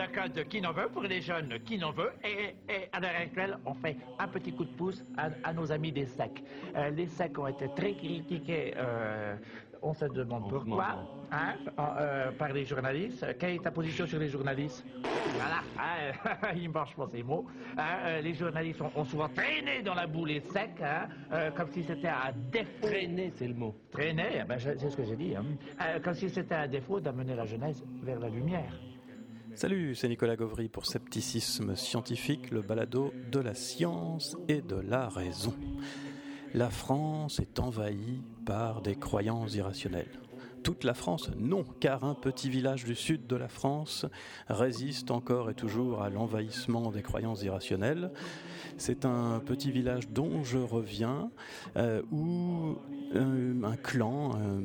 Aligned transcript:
un 0.00 0.08
code 0.08 0.32
de 0.32 0.42
qui 0.42 0.60
n'en 0.60 0.72
veut 0.72 0.88
pour 0.88 1.02
les 1.02 1.20
jeunes 1.20 1.58
qui 1.64 1.78
n'en 1.78 1.92
veut. 1.92 2.12
Et, 2.24 2.54
et, 2.72 2.88
à 2.92 3.00
l'heure 3.00 3.16
actuelle, 3.20 3.58
on 3.66 3.74
fait 3.74 3.96
un 4.18 4.28
petit 4.28 4.52
coup 4.52 4.64
de 4.64 4.72
pouce 4.72 5.04
à, 5.16 5.28
à 5.44 5.52
nos 5.52 5.70
amis 5.70 5.92
des 5.92 6.06
SEC. 6.06 6.42
Euh, 6.76 6.90
les 6.90 7.06
SEC 7.06 7.38
ont 7.38 7.46
été 7.46 7.68
très 7.74 7.94
critiqués. 7.94 8.74
Euh, 8.76 9.36
on 9.82 9.94
se 9.94 10.04
demande 10.06 10.48
pourquoi 10.48 10.96
hein, 11.32 11.54
euh, 11.78 12.30
par 12.32 12.52
les 12.52 12.64
journalistes. 12.64 13.26
Quelle 13.38 13.54
est 13.54 13.62
ta 13.62 13.70
position 13.70 14.06
sur 14.06 14.18
les 14.18 14.28
journalistes? 14.28 14.84
Voilà, 15.34 15.62
hein, 15.78 16.52
il 16.56 16.70
marche 16.70 16.94
pas 16.94 17.08
ces 17.10 17.22
mots. 17.22 17.46
Hein, 17.78 18.20
les 18.22 18.34
journalistes 18.34 18.80
ont, 18.82 18.90
ont, 18.94 19.04
souvent 19.04 19.28
traîné 19.28 19.82
dans 19.82 19.94
la 19.94 20.06
boule 20.06 20.32
et 20.32 20.40
sec, 20.40 20.70
hein, 20.82 21.08
euh, 21.32 21.50
comme 21.52 21.70
si 21.70 21.82
c'était 21.82 22.08
un 22.08 22.32
défaut. 22.50 22.86
Traîner, 22.86 23.32
c'est 23.34 23.48
le 23.48 23.54
mot. 23.54 23.74
Traîner, 23.90 24.44
ben, 24.48 24.58
c'est 24.58 24.78
ce 24.88 24.96
que 24.96 25.04
j'ai 25.04 25.16
dit. 25.16 25.34
Hein. 25.34 25.44
Euh, 25.80 26.00
comme 26.00 26.14
si 26.14 26.28
c'était 26.28 26.54
un 26.54 26.68
défaut 26.68 27.00
d'amener 27.00 27.34
la 27.34 27.46
jeunesse 27.46 27.82
vers 28.02 28.18
la 28.18 28.28
lumière. 28.28 28.72
Salut, 29.54 29.94
c'est 29.94 30.08
Nicolas 30.08 30.36
Gauvry 30.36 30.68
pour 30.68 30.86
Scepticisme 30.86 31.74
Scientifique, 31.76 32.50
le 32.50 32.62
balado 32.62 33.12
de 33.30 33.40
la 33.40 33.54
science 33.54 34.36
et 34.48 34.62
de 34.62 34.76
la 34.76 35.08
raison. 35.08 35.54
La 36.54 36.70
France 36.70 37.40
est 37.40 37.58
envahie 37.58 38.22
par 38.46 38.80
des 38.80 38.94
croyances 38.94 39.54
irrationnelles. 39.54 40.20
Toute 40.62 40.84
la 40.84 40.94
France, 40.94 41.30
non, 41.38 41.64
car 41.80 42.04
un 42.04 42.14
petit 42.14 42.50
village 42.50 42.84
du 42.84 42.94
sud 42.94 43.26
de 43.26 43.36
la 43.36 43.48
France 43.48 44.06
résiste 44.48 45.10
encore 45.10 45.50
et 45.50 45.54
toujours 45.54 46.02
à 46.02 46.10
l'envahissement 46.10 46.90
des 46.90 47.02
croyances 47.02 47.42
irrationnelles. 47.42 48.10
C'est 48.76 49.04
un 49.04 49.40
petit 49.40 49.70
village 49.70 50.08
dont 50.08 50.44
je 50.44 50.58
reviens, 50.58 51.30
euh, 51.76 52.02
où 52.10 52.76
euh, 53.14 53.62
un 53.62 53.76
clan, 53.76 54.32
euh, 54.36 54.60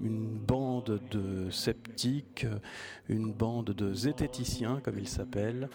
une 0.00 0.26
bande 0.26 1.00
de 1.10 1.50
sceptiques, 1.50 2.46
une 3.08 3.32
bande 3.32 3.70
de 3.70 3.94
zététiciens, 3.94 4.80
comme 4.82 4.98
ils 4.98 5.08
s'appellent, 5.08 5.68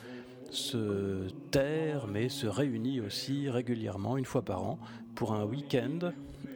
se 0.51 1.27
terre 1.49 2.07
mais 2.07 2.29
se 2.29 2.45
réunit 2.45 3.01
aussi 3.01 3.49
régulièrement, 3.49 4.17
une 4.17 4.25
fois 4.25 4.43
par 4.43 4.63
an, 4.63 4.79
pour 5.15 5.33
un 5.33 5.45
week-end 5.45 6.11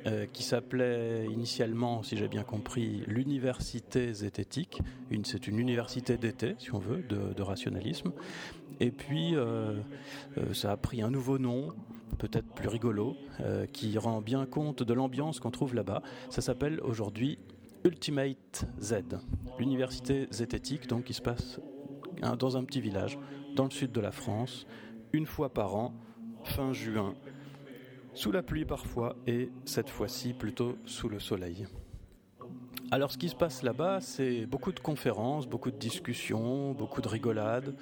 euh, 0.07 0.27
qui 0.31 0.43
s'appelait 0.43 1.25
initialement, 1.25 2.03
si 2.03 2.15
j'ai 2.15 2.27
bien 2.27 2.43
compris, 2.43 3.03
l'université 3.07 4.13
zététique. 4.13 4.79
C'est 5.23 5.47
une 5.47 5.57
université 5.57 6.17
d'été, 6.17 6.55
si 6.59 6.73
on 6.75 6.77
veut, 6.77 7.01
de, 7.01 7.41
rationalisme. 7.41 8.11
Et 8.79 8.91
puis, 8.91 9.35
euh, 9.35 9.79
euh, 10.37 10.53
ça 10.53 10.71
a 10.71 10.77
pris 10.77 11.01
un 11.01 11.09
nouveau 11.09 11.39
nom, 11.39 11.73
peut-être 12.19 12.47
plus 12.53 12.67
rigolo, 12.67 13.17
qui 13.73 13.97
rend 13.97 14.21
bien 14.21 14.45
compte 14.45 14.83
de 14.83 14.93
l'ambiance 14.93 15.39
qu'on 15.39 15.51
trouve 15.51 15.73
là-bas. 15.73 16.03
Ça 16.29 16.41
s'appelle 16.41 16.79
aujourd'hui 16.81 17.39
Ultimate 17.83 18.65
Z, 18.79 19.01
l'université 19.57 20.27
zététique, 20.29 20.87
donc 20.87 21.05
qui 21.05 21.13
se 21.13 21.21
passe 21.21 21.59
dans 22.39 22.57
un 22.57 22.63
petit 22.63 22.79
village 22.79 23.17
dans 23.55 23.63
le 23.65 23.71
sud 23.71 23.91
de 23.91 24.01
la 24.01 24.11
France, 24.11 24.67
une 25.13 25.25
fois 25.25 25.53
par 25.53 25.75
an, 25.75 25.93
fin 26.43 26.73
juin, 26.73 27.15
sous 28.13 28.31
la 28.31 28.43
pluie 28.43 28.65
parfois, 28.65 29.15
et 29.25 29.49
cette 29.65 29.89
fois-ci 29.89 30.33
plutôt 30.33 30.77
sous 30.85 31.09
le 31.09 31.19
soleil. 31.19 31.65
Alors 32.91 33.11
ce 33.11 33.17
qui 33.17 33.29
se 33.29 33.35
passe 33.35 33.63
là-bas, 33.63 33.99
c'est 33.99 34.45
beaucoup 34.45 34.71
de 34.71 34.79
conférences, 34.79 35.47
beaucoup 35.47 35.71
de 35.71 35.77
discussions, 35.77 36.71
beaucoup 36.73 37.01
de 37.01 37.07
rigolades. 37.07 37.73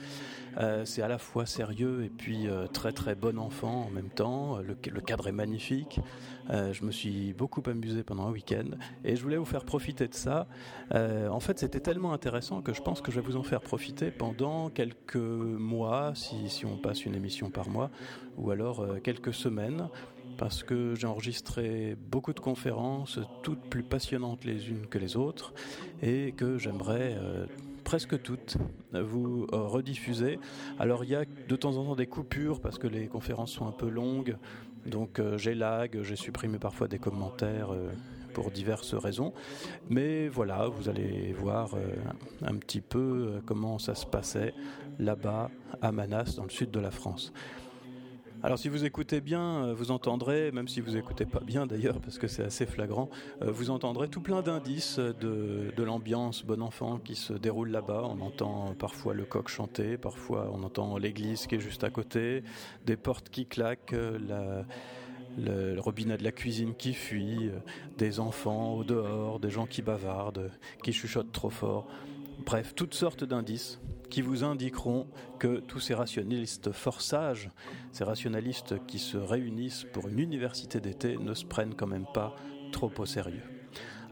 Euh, 0.58 0.86
c'est 0.86 1.02
à 1.02 1.08
la 1.08 1.18
fois 1.18 1.46
sérieux 1.46 2.04
et 2.06 2.10
puis 2.10 2.48
euh, 2.48 2.68
très 2.68 2.92
très 2.92 3.16
bon 3.16 3.38
enfant 3.38 3.88
en 3.88 3.90
même 3.90 4.10
temps. 4.10 4.60
Le, 4.60 5.02
cadre 5.02 5.28
est 5.28 5.34
magnifique. 5.34 6.00
Euh, 6.50 6.72
je 6.72 6.86
me 6.86 6.92
suis 6.92 7.34
beaucoup 7.34 7.62
amusé 7.66 8.04
pendant 8.04 8.28
un 8.28 8.32
week-end 8.32 8.66
et 9.04 9.16
je 9.16 9.24
voulais 9.24 9.38
vous 9.38 9.46
faire 9.46 9.66
profiter 9.66 10.08
de 10.08 10.14
ça. 10.14 10.48
En 10.94 11.40
fait, 11.40 11.60
c'était 11.60 11.80
tellement 11.80 12.14
intéressant 12.14 12.62
que 12.62 12.74
je 12.74 12.82
pense 12.82 13.02
que 13.02 13.12
je 13.12 13.20
vais 13.20 13.26
vous 13.26 13.36
en 13.36 13.44
faire 13.44 13.62
profiter 13.62 14.12
pendant 14.12 14.70
quelques 14.70 15.16
mois, 15.16 16.14
si, 16.16 16.66
on 16.66 16.78
passe 16.78 17.06
une 17.06 17.16
émission 17.16 17.50
par 17.50 17.68
mois, 17.68 17.90
ou 18.38 18.52
alors 18.52 18.86
quelques 19.02 19.34
semaines 19.34 19.90
parce 20.38 20.64
que 20.64 20.96
j'ai 20.96 21.08
enregistré 21.08 21.96
beaucoup 22.10 22.34
de 22.34 22.40
conférences, 22.40 23.20
toutes 23.42 23.62
plus 23.62 23.84
passionnantes 23.84 24.46
les 24.46 24.70
unes 24.70 24.88
que 24.88 24.98
les 24.98 25.16
autres, 25.16 25.54
et 26.02 26.34
que 26.36 26.58
j'aimerais 26.58 27.16
euh, 27.18 27.46
presque 27.84 28.22
toutes 28.22 28.58
vous 28.94 29.48
euh, 29.54 29.58
rediffuser. 29.68 30.40
Alors 30.80 31.04
il 31.04 31.12
y 31.12 31.16
a 31.16 31.26
de 31.26 31.56
temps 31.56 31.78
en 31.78 31.86
temps 31.86 31.96
des 31.96 32.08
coupures 32.08 32.62
parce 32.62 32.78
que 32.78 32.88
les 32.88 33.08
conférences 33.08 33.52
sont 33.52 33.68
un 33.68 33.72
peu 33.72 33.90
longues, 33.90 34.38
donc 34.86 35.20
euh, 35.20 35.38
j'ai 35.38 35.56
lag, 35.56 36.02
j'ai 36.02 36.16
supprimé 36.16 36.60
parfois 36.60 36.88
des 36.88 37.00
commentaires 37.00 37.70
pour 38.34 38.50
diverses 38.50 38.96
raisons. 38.96 39.34
Mais 39.90 40.28
voilà, 40.28 40.68
vous 40.68 40.90
allez 40.90 41.34
voir 41.34 41.76
un 42.42 42.56
petit 42.56 42.82
peu 42.82 43.42
comment 43.46 43.78
ça 43.78 43.94
se 43.94 44.08
passait 44.08 44.54
là-bas 44.98 45.52
à 45.82 45.92
Manas, 45.92 46.34
dans 46.38 46.44
le 46.44 46.50
sud 46.50 46.72
de 46.72 46.80
la 46.80 46.92
France. 46.92 47.32
Alors 48.46 48.60
si 48.60 48.68
vous 48.68 48.84
écoutez 48.84 49.22
bien, 49.22 49.72
vous 49.72 49.92
entendrez, 49.92 50.52
même 50.52 50.68
si 50.68 50.82
vous 50.82 50.98
écoutez 50.98 51.26
pas 51.26 51.40
bien 51.40 51.66
d'ailleurs, 51.66 52.02
parce 52.02 52.20
que 52.20 52.28
c'est 52.28 52.44
assez 52.44 52.66
flagrant, 52.66 53.10
vous 53.40 53.70
entendrez 53.70 54.10
tout 54.10 54.20
plein 54.20 54.42
d'indices 54.42 55.00
de, 55.00 55.72
l'ambiance 55.82 56.44
bon 56.44 56.62
enfant 56.62 56.98
qui 56.98 57.16
se 57.16 57.32
déroule 57.32 57.70
là-bas. 57.70 58.04
On 58.04 58.20
entend 58.20 58.76
parfois 58.78 59.14
le 59.14 59.24
coq 59.24 59.48
chanter, 59.48 59.98
parfois 59.98 60.52
on 60.54 60.62
entend 60.64 60.98
l'église 60.98 61.48
qui 61.48 61.56
est 61.56 61.62
juste 61.62 61.86
à 61.86 61.90
côté, 61.90 62.44
des 62.86 62.98
portes 62.98 63.30
qui 63.30 63.46
claquent, 63.46 63.96
la, 64.28 64.66
le, 65.38 65.76
le, 65.76 65.80
robinet 65.80 66.18
de 66.18 66.24
la 66.26 66.34
cuisine 66.34 66.76
qui 66.76 66.94
fuit, 66.94 67.50
des 67.98 68.20
enfants 68.20 68.74
au 68.74 68.84
dehors, 68.84 69.40
des 69.40 69.52
gens 69.52 69.68
qui 69.68 69.82
bavardent, 69.82 70.52
qui 70.84 70.92
chuchotent 70.92 71.32
trop 71.32 71.50
fort. 71.50 71.88
Bref, 72.40 72.74
toutes 72.76 72.94
sortes 72.94 73.24
d'indices 73.24 73.80
qui 74.10 74.22
vous 74.22 74.44
indiqueront 74.44 75.08
que 75.40 75.60
tous 75.60 75.80
ces 75.80 75.94
rationalistes 75.94 76.72
fort 76.72 77.02
sages, 77.02 77.50
ces 77.92 78.04
rationalistes 78.04 78.76
qui 78.86 79.00
se 79.00 79.18
réunissent 79.18 79.86
pour 79.92 80.08
une 80.08 80.20
université 80.20 80.80
d'été, 80.80 81.18
ne 81.18 81.34
se 81.34 81.46
prennent 81.46 81.74
quand 81.74 81.88
même 81.88 82.06
pas 82.14 82.36
trop 82.72 82.92
au 82.98 83.06
sérieux. 83.06 83.44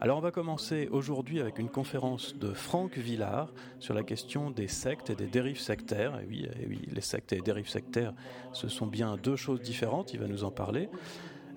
Alors 0.00 0.18
on 0.18 0.20
va 0.20 0.32
commencer 0.32 0.88
aujourd'hui 0.90 1.40
avec 1.40 1.60
une 1.60 1.68
conférence 1.68 2.36
de 2.36 2.52
Franck 2.52 2.98
Villard 2.98 3.52
sur 3.78 3.94
la 3.94 4.02
question 4.02 4.50
des 4.50 4.66
sectes 4.66 5.10
et 5.10 5.14
des 5.14 5.28
dérives 5.28 5.60
sectaires. 5.60 6.18
Et 6.18 6.26
oui, 6.26 6.48
oui, 6.68 6.80
les 6.90 7.00
sectes 7.00 7.32
et 7.32 7.36
les 7.36 7.42
dérives 7.42 7.68
sectaires, 7.68 8.12
ce 8.52 8.66
sont 8.66 8.88
bien 8.88 9.16
deux 9.16 9.36
choses 9.36 9.60
différentes, 9.60 10.12
il 10.12 10.18
va 10.18 10.26
nous 10.26 10.42
en 10.42 10.50
parler. 10.50 10.88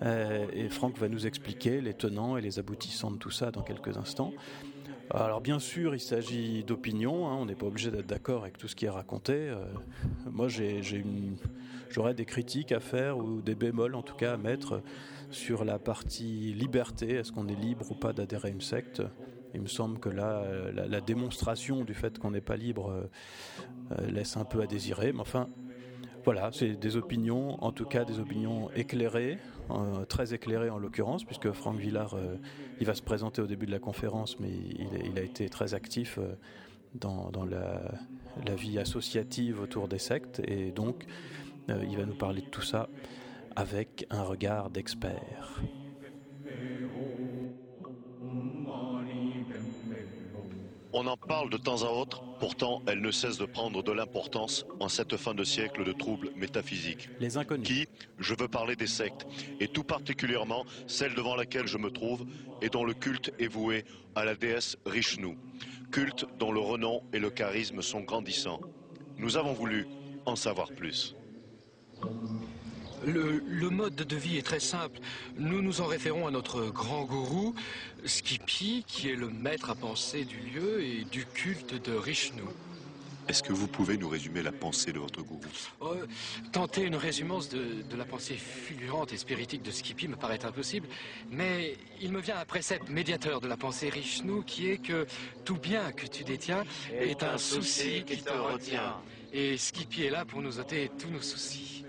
Euh, 0.03 0.46
et 0.53 0.70
Franck 0.70 1.00
va 1.00 1.09
nous 1.09 1.26
expliquer 1.26 1.82
les 1.82 1.96
tenants 1.96 2.38
et 2.38 2.42
les 2.42 2.59
aboutissants 2.59 3.09
de 3.09 3.18
tout 3.18 3.32
ça 3.32 3.50
dans 3.50 3.64
quelques 3.64 3.97
instants. 3.97 4.34
Alors 5.12 5.40
bien 5.40 5.60
sûr, 5.60 5.94
il 5.94 6.00
s'agit 6.00 6.64
d'opinion, 6.64 7.28
hein, 7.28 7.36
on 7.40 7.46
n'est 7.46 7.56
pas 7.56 7.68
obligé 7.68 7.92
d'être 7.92 8.08
d'accord 8.08 8.42
avec 8.42 8.58
tout 8.58 8.68
ce 8.68 8.76
qui 8.76 8.86
est 8.86 8.90
raconté. 8.90 9.34
Euh, 9.34 9.64
moi, 10.32 10.48
j'aurais 11.90 12.14
des 12.16 12.26
critiques 12.26 12.72
à 12.72 12.80
faire 12.80 13.18
ou 13.18 13.42
des 13.42 13.56
bémols 13.56 13.96
en 13.96 14.02
tout 14.02 14.16
cas 14.16 14.34
à 14.34 14.38
mettre 14.38 14.82
sur 15.30 15.64
la 15.64 15.78
partie 15.78 16.54
liberté. 16.54 17.14
Est-ce 17.14 17.32
qu'on 17.32 17.48
est 17.48 17.56
libre 17.56 17.92
ou 17.92 17.96
pas 17.96 18.14
d'adhérer 18.14 18.50
à 18.50 18.52
une 18.52 18.62
secte? 18.62 19.04
Il 19.54 19.62
me 19.62 19.68
semble 19.68 20.00
que 20.00 20.10
là, 20.10 20.44
la, 20.74 20.88
la 20.88 21.02
démonstration 21.02 21.86
du 21.86 21.94
fait 21.94 22.18
qu'on 22.20 22.32
n'est 22.32 22.42
pas 22.42 22.58
libre 22.58 22.92
euh, 22.92 24.08
laisse 24.08 24.36
un 24.38 24.44
peu 24.44 24.62
à 24.62 24.68
désirer. 24.68 25.14
Mais 25.14 25.22
enfin, 25.22 25.48
voilà, 26.25 26.50
c'est 26.52 26.72
des 26.72 26.97
opinions, 26.97 27.63
en 27.63 27.72
tout 27.72 27.86
cas 27.86 28.03
des 28.03 28.19
opinions 28.19 28.72
éclairées, 28.72 29.38
euh, 29.69 30.06
très 30.06 30.34
éclairées 30.34 30.72
en 30.72 30.80
l'occurrence, 30.80 31.24
puisque 31.24 31.52
Franck 31.52 31.78
Villard, 31.78 32.16
euh, 32.16 32.38
il 32.79 32.88
va 32.88 32.96
se 32.96 33.03
présenter 33.03 33.44
au 33.44 33.47
début 33.47 33.67
de 33.67 33.72
la 33.72 33.78
conférence, 33.78 34.40
mais 34.40 34.50
il, 34.50 35.20
a 35.20 35.22
été 35.22 35.47
très 35.50 35.76
actif 35.76 36.17
euh, 36.17 36.34
dans, 36.96 37.32
la, 37.46 38.55
vie 38.55 38.79
associative 38.79 39.61
autour 39.61 39.88
des 39.88 40.00
sectes, 40.00 40.41
et 40.47 40.72
donc 40.72 41.05
il 41.67 41.97
va 41.97 42.05
nous 42.05 42.16
parler 42.16 42.41
de 42.41 42.47
tout 42.47 42.61
ça 42.61 42.90
avec 43.55 44.05
un 44.09 44.23
regard 44.23 44.70
d'expert. 44.70 45.61
On 50.97 51.08
en 51.08 51.18
parle 51.18 51.50
de 51.50 51.58
temps 51.58 51.84
à 51.84 51.90
autre, 51.90 52.24
pourtant 52.40 52.82
elle 52.88 53.02
ne 53.02 53.12
cesse 53.12 53.38
de 53.38 53.44
prendre 53.44 53.84
de 53.84 53.92
l'importance 53.92 54.66
en 54.80 54.88
cette 54.88 55.18
fin 55.18 55.34
de 55.34 55.44
siècle 55.44 55.84
de 55.84 55.92
troubles 55.92 56.30
métaphysiques. 56.38 57.09
Les 57.20 57.36
inconnus. 57.36 57.68
Qui, 57.68 57.88
je 58.18 58.34
veux 58.34 58.47
parler 58.47 58.78
des 58.78 58.88
sectes, 58.88 59.28
et 59.59 59.68
tout 59.68 59.84
particulièrement 59.84 60.64
celle 60.88 61.14
devant 61.14 61.36
laquelle 61.36 61.68
je 61.68 61.78
me 61.78 61.92
trouve 61.92 62.26
et 62.62 62.70
dont 62.70 62.86
le 62.86 62.94
culte 62.94 63.34
est 63.40 63.50
voué 63.50 63.84
à 64.16 64.24
la 64.24 64.36
déesse 64.36 64.78
Rishnu. 64.86 65.38
Culte 65.92 66.28
dont 66.40 66.53
le 66.53 66.62
renom 66.62 67.03
et 67.12 67.20
le 67.20 67.30
charisme 67.30 67.82
sont 67.82 68.00
grandissants. 68.00 68.62
Nous 69.18 69.36
avons 69.36 69.52
voulu 69.52 69.88
en 70.26 70.38
savoir 70.38 70.72
plus. 70.72 71.14
Le, 73.05 73.43
le, 73.47 73.69
mode 73.69 73.96
de 73.96 74.16
vie 74.16 74.37
est 74.37 74.46
très 74.46 74.59
simple. 74.59 74.99
Nous 75.37 75.61
nous 75.61 75.81
en 75.81 75.85
référons 75.85 76.28
à 76.28 76.31
notre 76.31 76.66
grand 76.72 77.03
gourou, 77.03 77.53
Skippy, 78.05 78.84
qui 78.87 79.09
est 79.09 79.16
le 79.16 79.29
maître 79.29 79.69
à 79.69 79.75
penser 79.75 80.25
du 80.25 80.37
lieu 80.37 80.81
et 80.84 81.03
du 81.03 81.25
culte 81.25 81.75
de 81.84 81.93
Rishnu. 81.93 82.41
Est-ce 83.28 83.41
que 83.41 83.53
vous 83.53 83.67
pouvez 83.67 83.97
nous 83.97 84.07
résumer 84.07 84.43
la 84.43 84.52
pensée 84.52 84.91
de 84.91 84.99
votre 84.99 85.22
gourou? 85.23 85.41
Oh, 85.81 85.96
Tenter 86.52 86.84
une 86.84 86.96
résumance 86.96 87.49
de, 87.49 87.84
la 87.97 88.05
pensée 88.05 88.35
fulgurante 88.35 89.13
et 89.13 89.17
spiritique 89.17 89.63
de 89.63 89.72
Skippy 89.72 90.07
me 90.07 90.16
paraît 90.16 90.46
impossible, 90.46 90.87
mais 91.31 91.75
il 92.02 92.11
me 92.11 92.19
vient 92.19 92.37
un 92.37 92.46
précepte 92.46 92.90
médiateur 92.90 93.41
de 93.41 93.47
la 93.47 93.57
pensée 93.57 93.90
Richnou 93.90 94.43
qui 94.43 94.69
est 94.69 94.78
que 94.78 95.07
tout 95.43 95.57
bien 95.57 95.91
que 95.91 96.05
tu 96.05 96.23
détiens 96.23 96.63
est, 96.93 97.23
un, 97.23 97.37
souci 97.37 98.03
qui 98.05 98.17
te 98.17 98.31
retient. 98.31 98.96
Et 99.34 99.57
Skippy 99.57 100.03
est 100.03 100.11
là 100.11 100.23
pour 100.23 100.41
nous 100.41 100.59
ôter 100.59 100.91
tous 100.99 101.09
nos 101.09 101.22
soucis. 101.22 101.84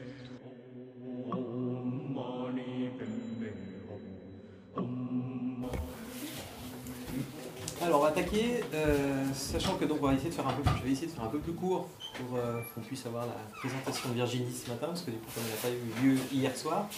Alors 7.87 8.01
on 8.01 8.03
va 8.03 8.09
attaquer, 8.09 8.65
euh, 8.75 9.25
sachant 9.33 9.77
que 9.77 9.85
donc 9.85 9.99
on 10.03 10.09
va 10.09 10.15
essayer 10.15 10.31
de 10.31 10.35
faire 10.35 10.49
un 10.49 10.53
peu, 10.55 10.69
je 10.77 10.83
vais 10.83 10.91
essayer 10.91 11.07
de 11.07 11.13
faire 11.13 11.23
un 11.23 11.29
peu 11.29 11.39
plus 11.39 11.53
court 11.53 11.89
pour 12.17 12.37
euh, 12.37 12.61
qu'on 12.75 12.81
puisse 12.81 13.07
avoir 13.07 13.27
la 13.27 13.61
présentation 13.61 14.09
de 14.09 14.15
Virginie 14.15 14.53
ce 14.53 14.69
matin, 14.69 14.89
parce 14.89 15.03
que 15.03 15.13
du 15.13 15.19
coup 15.19 15.31
comme 15.33 15.45
elle 15.45 15.71
n'a 15.71 15.79
pas 15.79 16.03
eu 16.03 16.05
lieu 16.05 16.19
hier 16.33 16.57
soir. 16.57 16.89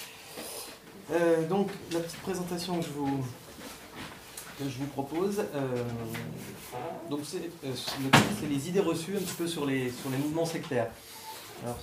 Euh, 1.13 1.47
donc 1.47 1.69
la 1.93 2.01
petite 2.01 2.21
présentation 2.21 2.79
que 2.79 2.87
je 2.87 2.91
vous, 2.91 3.23
je 4.63 4.79
vous 4.79 4.87
propose, 4.87 5.45
donc 7.11 7.21
c'est, 7.23 7.51
les 8.49 8.69
idées 8.71 8.81
reçues 8.81 9.17
un 9.17 9.21
petit 9.21 9.37
peu 9.37 9.47
sur 9.47 9.67
les, 9.67 9.91
sur 9.91 10.09
les 10.09 10.17
mouvements 10.17 10.47
sectaires. 10.47 10.89
Alors 11.65 11.79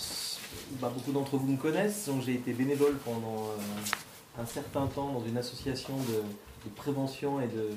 bah, 0.82 0.92
beaucoup 0.92 1.12
d'entre 1.12 1.38
vous 1.38 1.52
me 1.52 1.58
connaissent, 1.58 2.08
donc 2.08 2.24
j'ai 2.24 2.34
été 2.34 2.54
bénévole 2.54 2.98
pendant 3.06 3.52
un 4.42 4.46
certain 4.48 4.88
temps 4.88 5.12
dans 5.12 5.24
une 5.24 5.38
association 5.38 5.94
de, 5.96 6.24
prévention 6.76 7.40
et 7.40 7.46
de 7.46 7.70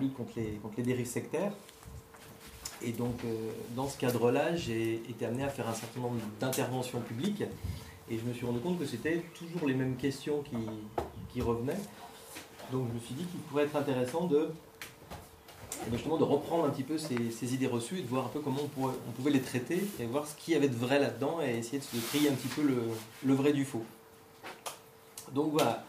lutte 0.00 0.14
contre 0.14 0.32
les, 0.36 0.52
contre 0.62 0.74
les 0.78 0.82
dérives 0.82 1.06
sectaires. 1.06 1.52
Et 2.82 2.92
donc, 2.92 3.16
euh, 3.24 3.50
dans 3.76 3.88
ce 3.88 3.96
cadre-là, 3.98 4.54
j'ai 4.56 4.94
été 5.08 5.24
amené 5.24 5.44
à 5.44 5.48
faire 5.48 5.68
un 5.68 5.74
certain 5.74 6.00
nombre 6.00 6.16
d'interventions 6.40 7.00
publiques. 7.00 7.44
Et 8.10 8.18
je 8.18 8.24
me 8.24 8.34
suis 8.34 8.44
rendu 8.44 8.60
compte 8.60 8.78
que 8.78 8.84
c'était 8.84 9.22
toujours 9.34 9.66
les 9.66 9.74
mêmes 9.74 9.96
questions 9.96 10.42
qui, 10.42 10.56
qui, 11.32 11.40
revenaient. 11.40 11.80
Donc, 12.70 12.88
je 12.88 12.94
me 12.94 13.00
suis 13.00 13.14
dit 13.14 13.24
qu'il 13.24 13.40
pourrait 13.40 13.64
être 13.64 13.76
intéressant 13.76 14.26
de, 14.26 14.50
justement, 15.90 16.18
de 16.18 16.24
reprendre 16.24 16.66
un 16.66 16.70
petit 16.70 16.82
peu 16.82 16.98
ces, 16.98 17.54
idées 17.54 17.66
reçues 17.66 18.00
et 18.00 18.02
de 18.02 18.08
voir 18.08 18.26
un 18.26 18.28
peu 18.28 18.40
comment 18.40 18.60
on, 18.76 18.88
on, 18.88 19.12
pouvait 19.16 19.30
les 19.30 19.40
traiter 19.40 19.86
et 19.98 20.04
voir 20.04 20.26
ce 20.26 20.34
qu'il 20.34 20.52
y 20.52 20.56
avait 20.56 20.68
de 20.68 20.76
vrai 20.76 20.98
là-dedans 20.98 21.40
et 21.40 21.56
essayer 21.56 21.78
de, 21.78 21.84
se 21.84 21.96
trier 22.08 22.28
un 22.28 22.34
petit 22.34 22.48
peu 22.48 22.62
le, 22.62 22.82
le 23.24 23.34
vrai 23.34 23.54
du 23.54 23.64
faux. 23.64 23.84
Donc, 25.32 25.52
voilà. 25.52 25.84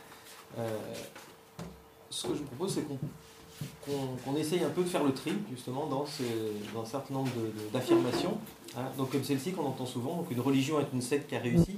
Euh, 0.58 0.70
ce 2.10 2.28
que 2.28 2.34
je 2.34 2.40
vous 2.40 2.46
propose, 2.46 2.76
c'est 2.76 2.88
qu'on 2.88 2.98
qu'on 3.86 4.36
essaye 4.36 4.64
un 4.64 4.70
peu 4.70 4.84
de 4.84 4.90
faire 4.90 5.04
le 5.04 5.14
tri 5.14 5.32
justement 5.50 5.86
dans, 5.86 6.06
un 6.06 6.86
certain 6.86 7.14
nombre 7.14 7.32
d'affirmations. 7.72 8.38
Hein. 8.76 8.86
Donc 8.98 9.12
comme 9.12 9.24
celle-ci 9.24 9.54
qu'on 9.54 9.66
entend 9.66 9.86
souvent, 9.86 10.26
une 10.30 10.40
religion 10.40 10.80
est 10.80 10.88
une 10.94 11.02
secte 11.02 11.30
qui 11.30 11.36
a 11.36 11.40
réussi. 11.40 11.78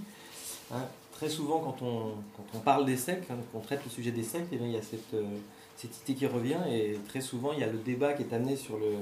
Hein. 0.74 0.84
Très 1.12 1.30
souvent 1.30 1.60
quand 1.60 1.86
on, 1.86 2.60
parle 2.60 2.86
des 2.86 2.98
sectes, 2.98 3.30
hein, 3.32 3.38
quand 3.52 3.60
on 3.60 3.62
traite 3.62 3.84
le 3.84 3.90
sujet 3.90 4.12
des 4.12 4.24
sectes, 4.24 4.50
eh 4.52 4.56
il 4.56 4.72
y 4.72 4.78
a 4.78 4.82
euh, 5.14 5.24
cette, 5.76 6.02
idée 6.04 6.16
qui 6.18 6.28
revient 6.28 6.60
et 6.70 6.98
très 7.08 7.22
souvent 7.22 7.54
il 7.54 7.60
y 7.60 7.64
a 7.64 7.68
le 7.68 7.80
débat 7.80 8.14
qui 8.14 8.24
est 8.24 8.34
amené 8.34 8.56
sur 8.56 8.78
le, 8.78 8.94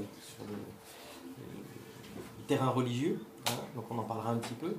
terrain 2.47 2.69
religieux. 2.69 3.19
donc 3.75 3.85
on 3.89 3.97
en 3.97 4.03
parlera 4.03 4.31
un 4.31 4.37
petit 4.37 4.53
peu. 4.53 4.75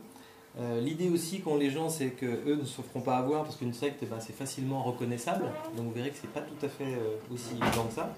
Euh, 0.58 0.80
l'idée 0.80 1.10
aussi 1.10 1.40
qu'ont 1.40 1.56
les 1.56 1.70
gens, 1.70 1.90
c'est 1.90 2.10
qu'eux 2.10 2.58
ne 2.58 2.64
se 2.64 2.80
feront 2.80 3.02
pas 3.02 3.18
avoir 3.18 3.44
parce 3.44 3.56
qu'une 3.56 3.74
secte, 3.74 4.04
ben, 4.08 4.18
c'est 4.20 4.32
facilement 4.32 4.82
reconnaissable. 4.82 5.44
Donc 5.76 5.86
vous 5.86 5.92
verrez 5.92 6.10
que 6.10 6.16
c'est 6.20 6.32
pas 6.32 6.40
tout 6.40 6.64
à 6.64 6.68
fait 6.68 6.84
euh, 6.84 7.16
aussi 7.32 7.50
évident 7.52 7.84
que 7.86 7.94
ça. 7.94 8.14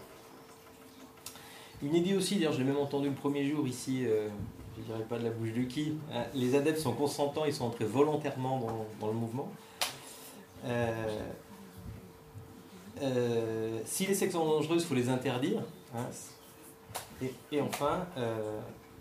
Une 1.82 1.94
idée 1.94 2.16
aussi, 2.16 2.36
d'ailleurs, 2.36 2.52
je 2.52 2.58
l'ai 2.58 2.64
même 2.64 2.78
entendu 2.78 3.08
le 3.08 3.14
premier 3.14 3.44
jour 3.44 3.66
ici, 3.66 4.04
euh, 4.06 4.28
je 4.76 4.82
ne 4.82 4.86
dirais 4.86 5.08
pas 5.08 5.18
de 5.18 5.24
la 5.24 5.30
bouche 5.30 5.52
de 5.52 5.62
qui, 5.62 5.94
hein, 6.12 6.24
les 6.34 6.54
adeptes 6.54 6.78
sont 6.78 6.92
consentants, 6.92 7.44
ils 7.44 7.54
sont 7.54 7.66
entrés 7.66 7.84
volontairement 7.84 8.86
dans, 9.00 9.06
le 9.08 9.12
mouvement. 9.12 9.48
si 13.84 14.06
les 14.06 14.14
sectes 14.14 14.32
sont 14.32 14.44
dangereuses, 14.44 14.82
il 14.82 14.86
faut 14.86 14.94
les 14.94 15.08
interdire. 15.08 15.62
Hein. 15.96 16.06
et, 17.52 17.60
enfin, 17.60 18.06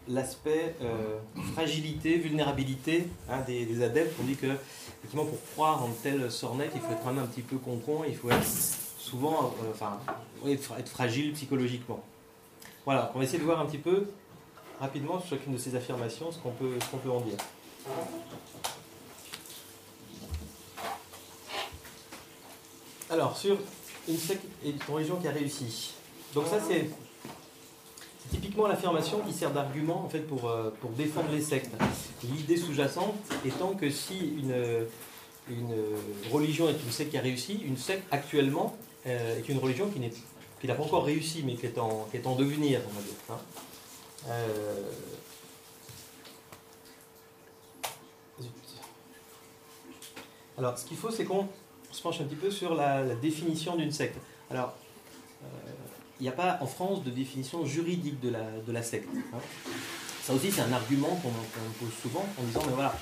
l'aspect 0.09 0.75
euh, 0.81 1.17
fragilité, 1.53 2.17
vulnérabilité 2.17 3.07
hein, 3.29 3.41
des, 3.45 3.81
adeptes. 3.83 4.15
On 4.21 4.23
dit 4.23 4.35
que, 4.35 4.47
effectivement, 4.47 5.25
pour 5.25 5.39
croire 5.53 5.83
en 5.83 5.89
telle 6.03 6.31
sornette, 6.31 6.71
il 6.75 6.81
faut 6.81 6.91
être 6.91 7.07
un 7.07 7.25
petit 7.25 7.41
peu 7.41 7.57
concon, 7.57 8.03
il 8.07 8.15
faut 8.15 8.29
être 8.29 8.45
souvent, 8.45 9.53
euh, 9.63 9.71
enfin, 9.71 9.99
être 10.47 10.89
fragile 10.89 11.33
psychologiquement. 11.33 12.03
Voilà, 12.85 13.11
on 13.15 13.19
va 13.19 13.23
essayer 13.23 13.39
de 13.39 13.43
voir 13.43 13.59
un 13.59 13.65
petit 13.65 13.77
peu 13.77 14.07
rapidement 14.79 15.19
sur 15.19 15.31
chacune 15.31 15.53
de 15.53 15.57
ces 15.57 15.75
affirmations 15.75 16.31
ce 16.31 16.37
qu'on 16.37 16.51
peut, 16.51 16.77
qu'on 16.91 16.97
peut 16.97 17.11
en 17.11 17.21
dire. 17.21 17.37
Alors, 23.09 23.37
sur 23.37 23.57
une, 24.07 24.17
une 24.65 24.77
religion 24.89 25.15
qui 25.17 25.27
a 25.27 25.31
réussi. 25.31 25.93
Donc 26.33 26.47
ça, 26.47 26.59
c'est 26.59 26.89
typiquement 28.31 28.67
l'affirmation 28.67 29.19
qui 29.21 29.33
sert 29.33 29.51
d'argument 29.51 30.03
en 30.05 30.09
fait 30.09 30.19
pour, 30.19 30.49
euh, 30.49 30.69
pour 30.81 30.91
défendre 30.91 31.29
les 31.31 31.41
sectes. 31.41 31.71
L'idée 32.23 32.57
sous-jacente 32.57 33.15
étant 33.45 33.73
que 33.73 33.89
si 33.89 34.17
une, 34.39 34.85
une 35.49 35.73
religion 36.31 36.67
est 36.69 36.83
une 36.83 36.91
secte 36.91 37.11
qui 37.11 37.17
a 37.17 37.21
réussi, 37.21 37.61
une 37.65 37.77
secte 37.77 38.03
actuellement 38.11 38.75
euh, 39.05 39.37
est 39.37 39.47
une 39.49 39.59
religion 39.59 39.89
qui, 39.89 40.01
qui 40.59 40.67
n'a 40.67 40.75
pas 40.75 40.83
encore 40.83 41.05
réussi 41.05 41.43
mais 41.45 41.55
qui 41.55 41.65
est 41.65 41.77
en, 41.77 42.07
qui 42.11 42.17
est 42.17 42.27
en 42.27 42.35
devenir, 42.35 42.81
on 42.89 42.93
va 42.93 43.01
dire. 43.01 43.13
Hein. 43.29 43.39
Euh, 44.29 44.91
alors, 50.57 50.77
ce 50.77 50.85
qu'il 50.85 50.97
faut, 50.97 51.11
c'est 51.11 51.23
qu'on 51.23 51.47
se 51.91 52.01
penche 52.01 52.19
un 52.19 52.25
petit 52.25 52.35
peu 52.35 52.51
sur 52.51 52.75
la 52.75 53.15
définition 53.15 53.75
d'une 53.75 53.91
secte. 53.91 54.17
Alors, 54.49 54.73
il 56.19 56.23
n'y 56.23 56.29
a 56.29 56.33
pas 56.33 56.57
en 56.61 56.67
France 56.67 57.03
de 57.03 57.11
définition 57.11 57.65
juridique 57.65 58.19
de 58.19 58.71
la, 58.71 58.83
secte. 58.83 59.09
Hein. 59.33 59.39
Ça 60.23 60.33
aussi, 60.33 60.51
c'est 60.51 60.61
un 60.61 60.73
argument 60.73 61.19
qu'on 61.23 61.85
pose 61.85 61.93
souvent 62.01 62.25
en 62.39 62.43
disant, 62.43 62.61
mais 62.67 62.73
voilà, 62.73 62.93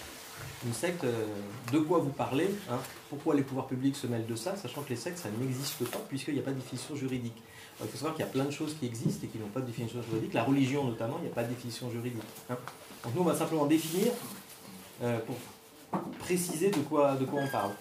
une 0.66 0.74
secte, 0.74 1.04
euh, 1.04 1.26
de 1.72 1.80
quoi 1.80 2.00
vous 2.00 2.10
parlez 2.10 2.50
hein, 2.70 2.80
Pourquoi 3.10 3.36
les 3.36 3.44
pouvoirs 3.44 3.68
publics 3.68 3.96
se 3.96 4.08
mêlent 4.08 4.26
de 4.26 4.36
ça, 4.36 4.56
sachant 4.56 4.82
que 4.82 4.90
les 4.90 4.96
sectes, 4.96 5.20
ça 5.20 5.30
n'existe 5.40 5.86
pas, 5.86 6.00
puisqu'il 6.10 6.34
n'y 6.34 6.40
a 6.40 6.44
pas 6.44 6.52
de 6.52 6.60
définition 6.60 6.96
juridique. 6.96 7.42
il 7.82 7.88
faut 7.88 7.98
savoir 7.98 8.16
qu'il 8.16 8.25
y 8.25 8.28
a 8.28 8.32
plein 8.32 8.46
de 8.46 8.51
choses 8.51 8.75
qui 8.80 8.86
existent 8.86 9.25
et 9.25 9.28
qui 9.28 9.38
n'ont 9.38 9.48
pas 9.48 9.62
de 9.62 9.68
définition 9.68 10.01
juridique. 10.01 10.34
La 10.34 10.44
religion, 10.44 10.84
notamment, 10.86 11.18
il 11.20 11.25
n'y 11.25 11.32
a 11.32 11.36
pas 11.36 11.44
de 11.44 11.50
définition 11.50 11.89
juridique. 11.92 12.22
Hein. 12.50 12.58
Donc 13.04 13.16
nous, 13.16 13.22
on 13.22 13.25
va 13.25 13.36
simplement 13.36 13.66
définir 13.66 14.12
euh, 15.04 15.20
pour 15.20 15.36
préciser 16.20 16.72
de 16.72 16.80
quoi, 16.80 17.18
on 17.20 17.48
parle. 17.48 17.72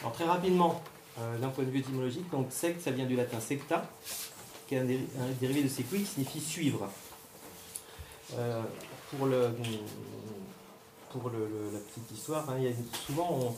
Alors 0.00 0.12
très 0.12 0.24
rapidement, 0.24 0.82
euh, 1.18 1.38
d'un 1.38 1.48
point 1.48 1.64
de 1.64 1.70
vue 1.70 1.80
étymologique, 1.80 2.30
donc 2.30 2.46
secte, 2.50 2.80
ça 2.82 2.90
vient 2.90 3.06
du 3.06 3.16
latin 3.16 3.40
secta, 3.40 3.84
qui 4.70 4.76
est 4.76 4.78
un, 4.78 4.86
dérivé 5.40 5.64
de 5.64 5.68
sequi 5.68 5.98
qui 5.98 6.06
signifie 6.06 6.40
suivre. 6.40 6.88
Euh, 8.38 8.62
pour 9.10 9.26
le, 9.26 9.50
pour 11.10 11.28
la 11.28 11.78
petite 11.80 12.16
histoire, 12.16 12.48
hein, 12.48 12.60
souvent 13.04 13.56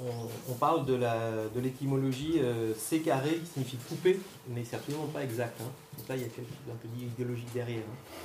on, 0.00 0.54
parle 0.54 0.84
de 0.86 1.60
l'étymologie 1.60 2.40
de 2.40 2.44
euh, 2.44 2.74
C 2.74 2.98
carré 2.98 3.36
qui 3.36 3.46
signifie 3.52 3.76
couper, 3.88 4.18
mais 4.48 4.64
c'est 4.68 4.74
absolument 4.74 5.06
pas 5.06 5.22
exact. 5.22 5.60
Hein. 5.60 5.70
Donc 5.96 6.08
là, 6.08 6.16
il 6.16 6.22
y 6.22 6.24
a 6.24 6.28
quelque 6.28 6.48
chose 6.48 6.66
d'un 6.66 6.74
peu 6.74 6.88
idéologique 7.00 7.52
derrière. 7.54 7.78
Hein. 7.78 8.18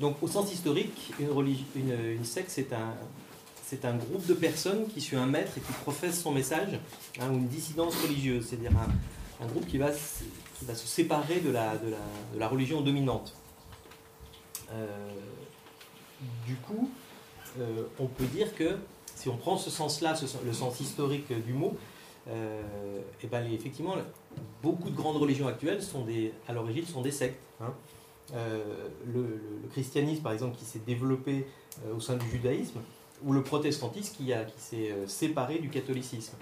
Donc 0.00 0.20
au 0.20 0.26
sens 0.26 0.52
historique, 0.52 1.12
une, 1.20 1.28
une, 1.76 2.10
une 2.16 2.24
secte, 2.24 2.50
c'est 2.50 2.72
un, 2.72 2.94
c'est 3.64 3.84
un 3.84 3.94
groupe 3.94 4.26
de 4.26 4.34
personnes 4.34 4.88
qui 4.88 5.00
suit 5.00 5.16
un 5.16 5.26
maître 5.26 5.52
et 5.56 5.60
qui 5.60 5.72
professe 5.84 6.20
son 6.20 6.32
message, 6.32 6.80
ou 7.20 7.34
une 7.34 7.46
dissidence 7.46 7.94
religieuse, 8.02 8.48
c'est-à-dire 8.48 8.72
un, 8.76 9.44
un, 9.44 9.46
groupe 9.46 9.68
qui 9.68 9.78
va 9.78 9.92
va 10.64 10.74
se 10.74 10.86
séparer 10.86 11.40
de 11.40 11.50
la, 11.50 11.76
de 11.76 12.38
la, 12.38 12.48
religion 12.48 12.80
dominante. 12.80 13.34
Euh, 14.72 14.86
du 16.46 16.56
coup, 16.56 16.90
euh, 17.58 17.84
on 17.98 18.06
peut 18.06 18.26
dire 18.26 18.54
que 18.54 18.76
si 19.14 19.28
on 19.28 19.36
prend 19.36 19.56
ce 19.56 19.70
sens-là, 19.70 20.14
le 20.44 20.52
sens 20.52 20.80
historique 20.80 21.32
du 21.44 21.52
mot, 21.52 21.76
et 22.26 22.30
euh, 22.30 23.00
eh 23.22 23.26
ben 23.26 23.44
effectivement, 23.52 23.96
beaucoup 24.62 24.88
de 24.88 24.96
grandes 24.96 25.18
religions 25.18 25.46
actuelles 25.46 25.82
sont 25.82 26.04
des, 26.04 26.32
à 26.48 26.54
l'origine 26.54 26.86
sont 26.86 27.02
des 27.02 27.10
sectes. 27.10 27.40
Hein. 27.60 27.72
le, 29.06 29.40
christianisme, 29.70 30.22
par 30.22 30.32
exemple, 30.32 30.56
qui 30.56 30.64
s'est 30.64 30.80
développé 30.86 31.46
au 31.94 32.00
sein 32.00 32.16
du 32.16 32.28
judaïsme, 32.30 32.80
ou 33.22 33.32
le 33.32 33.42
protestantisme 33.42 34.16
qui, 34.16 34.24
qui 34.24 34.60
s'est 34.62 34.94
séparé 35.06 35.58
du 35.58 35.68
catholicisme. 35.68 36.36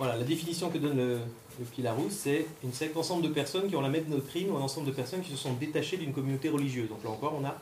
Voilà, 0.00 0.16
la 0.16 0.24
définition 0.24 0.70
que 0.70 0.78
donne 0.78 0.96
le, 0.96 1.18
le 1.58 1.66
c'est 2.08 2.46
une 2.64 2.72
secte 2.72 2.96
ensemble 2.96 3.22
de 3.22 3.28
personnes 3.28 3.68
qui 3.68 3.76
ont 3.76 3.82
la 3.82 3.90
même 3.90 4.06
doctrine 4.06 4.50
ou 4.50 4.56
un 4.56 4.62
ensemble 4.62 4.86
de 4.86 4.92
personnes 4.92 5.20
qui 5.20 5.30
se 5.30 5.36
sont 5.36 5.52
détachées 5.52 5.98
d'une 5.98 6.14
communauté 6.14 6.48
religieuse. 6.48 6.88
Donc 6.88 7.04
là 7.04 7.10
encore, 7.10 7.34
on 7.38 7.44
a 7.44 7.54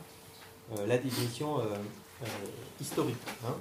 euh, 0.77 0.87
la 0.87 0.99
définition 0.99 1.59
euh, 1.59 1.65
euh, 2.23 2.27
historique. 2.81 3.17
Hein. 3.45 3.55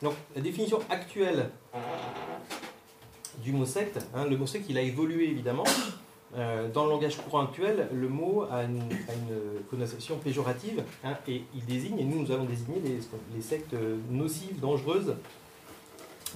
Donc 0.00 0.14
la 0.34 0.40
définition 0.40 0.78
actuelle 0.88 1.50
du 3.44 3.52
mot 3.52 3.66
secte, 3.66 3.98
hein, 4.14 4.24
le 4.24 4.38
mot 4.38 4.46
secte 4.46 4.64
il 4.70 4.78
a 4.78 4.80
évolué 4.80 5.28
évidemment. 5.28 5.64
dans 6.72 6.84
le 6.84 6.90
langage 6.90 7.18
courant 7.18 7.42
actuel, 7.42 7.88
le 7.92 8.08
mot 8.08 8.46
a 8.50 8.62
une, 8.62 8.80
a 8.80 9.12
connotation 9.68 10.16
péjorative 10.16 10.82
hein, 11.04 11.14
et 11.28 11.42
il 11.54 11.66
désigne, 11.66 11.98
et 11.98 12.04
nous 12.04 12.22
nous 12.22 12.30
avons 12.32 12.44
désigné 12.44 12.80
les, 12.82 13.00
les 13.36 13.42
sectes 13.42 13.76
nocives, 14.08 14.58
dangereuses. 14.60 15.14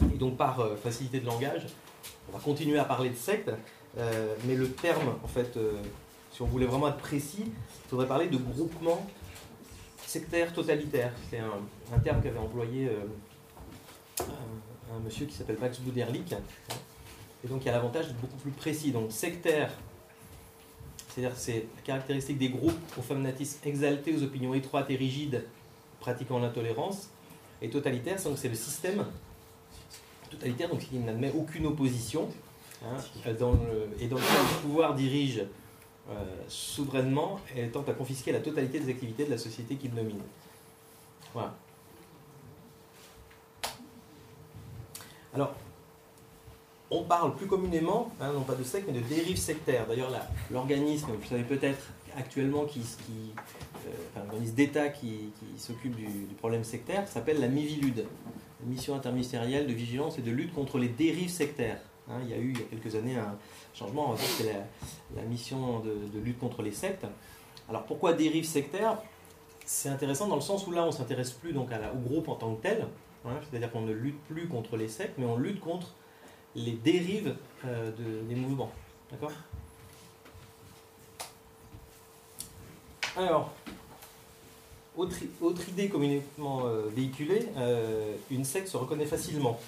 Et 0.02 0.16
donc 0.16 0.36
par 0.36 0.60
euh, 0.60 0.76
facilité 0.76 1.20
de 1.20 1.26
langage, 1.26 1.66
on 2.28 2.36
va 2.36 2.42
continuer 2.42 2.78
à 2.78 2.84
parler 2.84 3.10
de 3.10 3.16
sectes, 3.16 3.50
euh, 3.98 4.34
mais 4.46 4.54
le 4.54 4.70
terme, 4.70 5.14
en 5.22 5.28
fait, 5.28 5.56
euh, 5.56 5.80
si 6.32 6.42
on 6.42 6.46
voulait 6.46 6.66
vraiment 6.66 6.88
être 6.88 6.98
précis, 6.98 7.44
il 7.46 7.88
faudrait 7.88 8.08
parler 8.08 8.28
de 8.28 8.36
groupement 8.36 9.06
sectaire 10.06 10.52
totalitaire. 10.52 11.12
C'est 11.30 11.38
un, 11.38 11.98
terme 11.98 12.22
qu'avait 12.22 12.38
employé 12.38 12.88
un, 14.20 14.98
monsieur 15.04 15.26
qui 15.26 15.34
s'appelle 15.34 15.58
Max 15.60 15.80
Buderlich. 15.80 16.34
Et 17.44 17.48
donc 17.48 17.62
il 17.62 17.66
y 17.66 17.68
a 17.68 17.72
l'avantage 17.72 18.08
d'être 18.08 18.20
beaucoup 18.20 18.36
plus 18.36 18.52
précis. 18.52 18.90
Donc 18.92 19.10
sectaire, 19.12 19.72
c'est-à-dire 21.08 21.36
c'est 21.36 21.66
la 21.76 21.82
caractéristique 21.82 22.38
des 22.38 22.48
groupes 22.48 22.78
aux 22.96 23.66
exaltés, 23.66 24.14
aux 24.14 24.22
opinions 24.22 24.54
étroites 24.54 24.90
et 24.90 24.96
rigides, 24.96 25.44
pratiquant 26.00 26.38
l'intolérance. 26.38 27.10
Et 27.60 27.70
totalitaire, 27.70 28.18
c'est 28.18 28.48
le 28.48 28.54
système 28.54 29.04
totalitaire, 30.34 30.68
donc 30.68 30.80
qui 30.80 30.98
n'admet 30.98 31.32
aucune 31.32 31.66
opposition, 31.66 32.28
hein, 32.84 32.96
le- 33.24 33.30
et 34.00 34.08
dans 34.08 34.16
lequel 34.16 34.38
le 34.38 34.60
pouvoir 34.62 34.94
dirige 34.94 35.44
euh, 36.10 36.14
souverainement 36.48 37.40
et 37.56 37.66
tente 37.68 37.88
à 37.88 37.94
confisquer 37.94 38.30
la 38.32 38.40
totalité 38.40 38.78
des 38.78 38.90
activités 38.90 39.24
de 39.24 39.30
la 39.30 39.38
société 39.38 39.76
qu'il 39.76 39.94
domine. 39.94 40.20
Voilà. 41.32 41.54
Alors, 45.34 45.54
on 46.90 47.02
parle 47.04 47.34
plus 47.34 47.46
communément, 47.46 48.12
hein, 48.20 48.32
non 48.32 48.42
pas 48.42 48.54
de 48.54 48.62
secte, 48.62 48.86
mais 48.86 48.92
de 48.92 49.00
dérive 49.00 49.36
sectaire. 49.36 49.86
D'ailleurs, 49.86 50.10
l'organisme, 50.50 51.10
vous 51.18 51.28
savez 51.28 51.42
peut-être 51.42 51.82
actuellement, 52.16 52.66
qui, 52.66 52.80
euh, 52.80 53.90
l'organisme 54.16 54.54
d'État 54.54 54.88
qui, 54.90 55.32
s'occupe 55.56 55.96
du, 55.96 56.34
problème 56.38 56.64
sectaire, 56.64 57.08
s'appelle 57.08 57.40
la 57.40 57.48
MIVILUD, 57.48 57.98
la 57.98 58.04
Mission 58.64 58.94
interministérielle 58.94 59.66
de 59.66 59.72
vigilance 59.72 60.18
et 60.18 60.22
de 60.22 60.30
lutte 60.30 60.54
contre 60.54 60.78
les 60.78 60.88
dérives 60.88 61.30
sectaires. 61.30 61.80
Hein, 62.08 62.20
il 62.22 62.30
y 62.30 62.34
a 62.34 62.38
eu, 62.38 62.52
il 62.52 62.58
y 62.58 62.62
a 62.62 62.66
quelques 62.66 62.94
années, 62.94 63.16
un 63.16 63.36
changement, 63.74 64.14
c'est 64.16 64.52
la, 65.16 65.22
mission 65.22 65.80
de, 65.80 66.18
lutte 66.18 66.38
contre 66.38 66.62
les 66.62 66.72
sectes. 66.72 67.06
Alors 67.68 67.84
pourquoi 67.84 68.12
dérive 68.12 68.44
sectaire 68.44 68.98
C'est 69.64 69.88
intéressant 69.88 70.28
dans 70.28 70.34
le 70.34 70.42
sens 70.42 70.66
où 70.66 70.70
là, 70.70 70.84
on 70.84 70.92
s'intéresse 70.92 71.30
plus 71.30 71.52
donc 71.52 71.70
au 71.72 71.98
groupe 71.98 72.28
en 72.28 72.34
tant 72.34 72.54
que 72.54 72.62
tel, 72.62 72.86
hein, 73.24 73.36
c'est-à-dire 73.48 73.70
qu'on 73.70 73.82
ne 73.82 73.92
lutte 73.92 74.22
plus 74.24 74.48
contre 74.48 74.76
les 74.76 74.88
sectes, 74.88 75.14
mais 75.18 75.24
on 75.24 75.36
lutte 75.36 75.60
contre 75.60 75.94
les 76.54 76.72
dérives 76.72 77.36
euh, 77.64 77.90
de- 77.90 78.26
des 78.28 78.34
mouvements. 78.34 78.70
D'accord? 79.10 79.32
Alors, 83.16 83.52
autre, 84.96 85.68
idée 85.68 85.88
communément 85.88 86.66
euh, 86.66 86.88
véhiculée, 86.94 87.48
euh, 87.56 88.14
une 88.30 88.44
secte 88.44 88.68
se 88.68 88.76
reconnaît 88.76 89.06
facilement. 89.06 89.60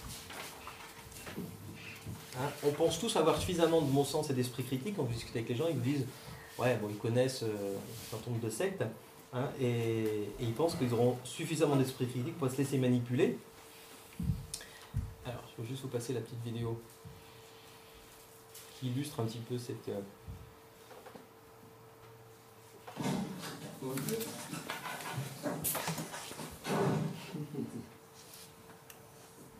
Hein, 2.38 2.48
on 2.64 2.70
pense 2.70 3.00
tous 3.00 3.16
avoir 3.16 3.38
suffisamment 3.38 3.80
de 3.80 3.86
bon 3.86 4.04
sens 4.04 4.30
et 4.30 4.34
d'esprit 4.34 4.62
critique 4.62 4.94
quand 4.96 5.04
vous 5.04 5.12
discutez 5.12 5.38
avec 5.38 5.48
les 5.48 5.56
gens, 5.56 5.68
ils 5.68 5.76
vous 5.76 5.82
disent 5.82 6.06
Ouais, 6.58 6.76
bon, 6.76 6.88
ils 6.90 6.96
connaissent 6.96 7.42
euh, 7.42 7.76
un 7.76 8.10
certain 8.10 8.30
nombre 8.30 8.42
de 8.42 8.50
sectes, 8.50 8.84
hein, 9.32 9.48
et, 9.60 10.28
ils 10.40 10.52
pensent 10.52 10.74
qu'ils 10.76 10.92
auront 10.94 11.18
suffisamment 11.24 11.76
d'esprit 11.76 12.06
critique 12.06 12.38
pour 12.38 12.50
se 12.50 12.56
laisser 12.56 12.78
manipuler. 12.78 13.38
Alors, 15.24 15.42
je 15.56 15.62
vais 15.62 15.68
juste 15.68 15.82
vous 15.82 15.88
passer 15.88 16.12
la 16.12 16.20
petite 16.20 16.42
vidéo 16.44 16.80
qui 18.78 18.88
illustre 18.88 19.20
un 19.20 19.24
petit 19.24 19.38
peu 19.38 19.58
cette. 19.58 19.88
euh, 19.88 20.00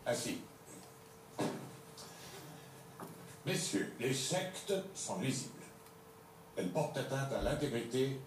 Assis. 0.07 0.37
Messieurs, 3.45 3.93
les 3.99 4.13
sectes 4.13 4.73
sont 4.95 5.17
nuisibles. 5.17 5.51
Elles 6.55 6.69
portent 6.69 6.95
atteinte 6.95 7.33
à 7.33 7.41
l'intégrité 7.41 8.17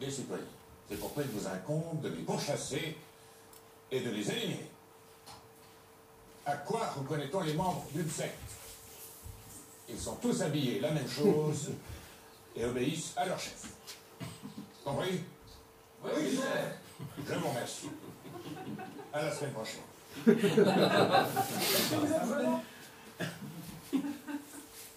des 0.00 0.10
citoyens. 0.10 0.44
C'est 0.88 0.96
pourquoi 0.96 1.24
il 1.24 1.28
vous 1.28 1.46
incombe 1.46 2.00
de 2.00 2.08
les 2.08 2.22
pourchasser 2.22 2.96
et 3.90 4.00
de 4.00 4.10
les 4.10 4.30
éliminer. 4.30 4.70
À 6.46 6.56
quoi 6.56 6.88
reconnaît-on 6.92 7.40
les 7.42 7.52
membres 7.52 7.84
d'une 7.92 8.08
secte? 8.08 8.38
Ils 9.90 10.00
sont 10.00 10.16
tous 10.16 10.40
habillés 10.40 10.80
la 10.80 10.92
même 10.92 11.08
chose 11.08 11.72
et 12.54 12.64
obéissent 12.64 13.12
à 13.14 13.26
leur 13.26 13.38
chef. 13.38 13.74
Compris? 14.82 15.20
Oui, 16.02 16.34
chef. 16.34 16.78
Je 17.28 17.34
vous 17.34 17.48
remercie. 17.48 17.90
À 19.12 19.22
la 19.22 19.34
semaine 19.34 19.52
prochaine. 19.52 19.82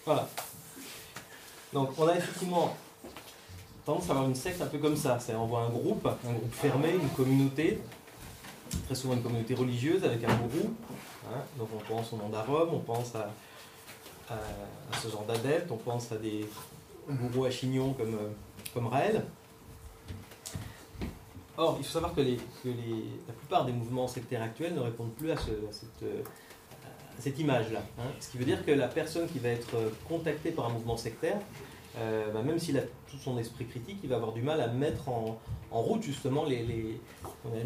Voilà. 0.04 0.28
Donc 1.72 1.90
on 1.98 2.08
a 2.08 2.16
effectivement 2.16 2.74
tendance 3.84 4.08
à 4.08 4.12
avoir 4.12 4.26
une 4.26 4.34
secte 4.34 4.60
un 4.62 4.66
peu 4.66 4.78
comme 4.78 4.96
ça. 4.96 5.18
C'est 5.20 5.34
on 5.34 5.46
voit 5.46 5.62
un 5.62 5.68
groupe, 5.68 6.06
un 6.06 6.32
groupe 6.32 6.52
fermé, 6.52 6.94
une 6.94 7.08
communauté, 7.10 7.80
très 8.86 8.94
souvent 8.94 9.14
une 9.14 9.22
communauté 9.22 9.54
religieuse 9.54 10.02
avec 10.04 10.24
un 10.24 10.34
gourou. 10.36 10.74
hein. 11.28 11.40
Donc 11.58 11.68
on 11.74 11.94
pense 11.94 12.12
au 12.12 12.16
nom 12.16 12.28
d'Arome, 12.28 12.70
on 12.72 12.80
pense 12.80 13.14
à, 13.14 13.30
à- 14.28 14.34
à 14.34 14.98
ce 15.00 15.08
genre 15.08 15.24
d'adeptes, 15.24 15.70
on 15.70 15.76
pense 15.76 16.10
à 16.12 16.16
des 16.16 16.46
gourous 17.08 17.44
à 17.44 17.50
chignon 17.50 17.92
comme, 17.92 18.14
euh, 18.14 18.30
comme 18.74 18.86
Raël. 18.88 19.24
Or, 21.60 21.76
il 21.78 21.84
faut 21.84 21.92
savoir 21.92 22.14
que, 22.14 22.22
la 22.22 23.34
plupart 23.36 23.66
des 23.66 23.72
mouvements 23.72 24.08
sectaires 24.08 24.40
actuels 24.40 24.72
ne 24.72 24.80
répondent 24.80 25.12
plus 25.12 25.30
à, 25.30 25.34
euh, 25.34 26.22
cette 27.18 27.38
image-là. 27.38 27.82
hein. 27.98 28.04
Ce 28.18 28.30
qui 28.30 28.38
veut 28.38 28.46
dire 28.46 28.64
que 28.64 28.70
la 28.70 28.88
personne 28.88 29.28
qui 29.28 29.38
va 29.40 29.50
être 29.50 29.76
contactée 30.08 30.52
par 30.52 30.68
un 30.68 30.70
mouvement 30.70 30.96
sectaire, 30.96 31.38
euh, 31.98 32.32
bah, 32.32 32.40
même 32.40 32.58
s'il 32.58 32.78
a 32.78 32.80
tout 32.80 33.18
son 33.22 33.36
esprit 33.36 33.66
critique, 33.66 33.98
il 34.02 34.08
va 34.08 34.16
avoir 34.16 34.32
du 34.32 34.40
mal 34.40 34.58
à 34.58 34.68
mettre 34.68 35.10
en, 35.10 35.38
route 35.70 36.02
justement 36.02 36.46
les, 36.46 36.98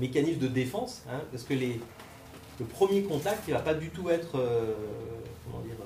mécanismes 0.00 0.40
de 0.40 0.48
défense, 0.48 1.04
hein, 1.08 1.20
parce 1.30 1.44
que 1.44 1.54
le 1.54 2.66
premier 2.66 3.04
contact, 3.04 3.44
il 3.46 3.54
va 3.54 3.60
pas 3.60 3.74
du 3.74 3.90
tout 3.90 4.10
être, 4.10 4.40
euh, 4.40 4.74
comment 5.44 5.62
dire, 5.62 5.76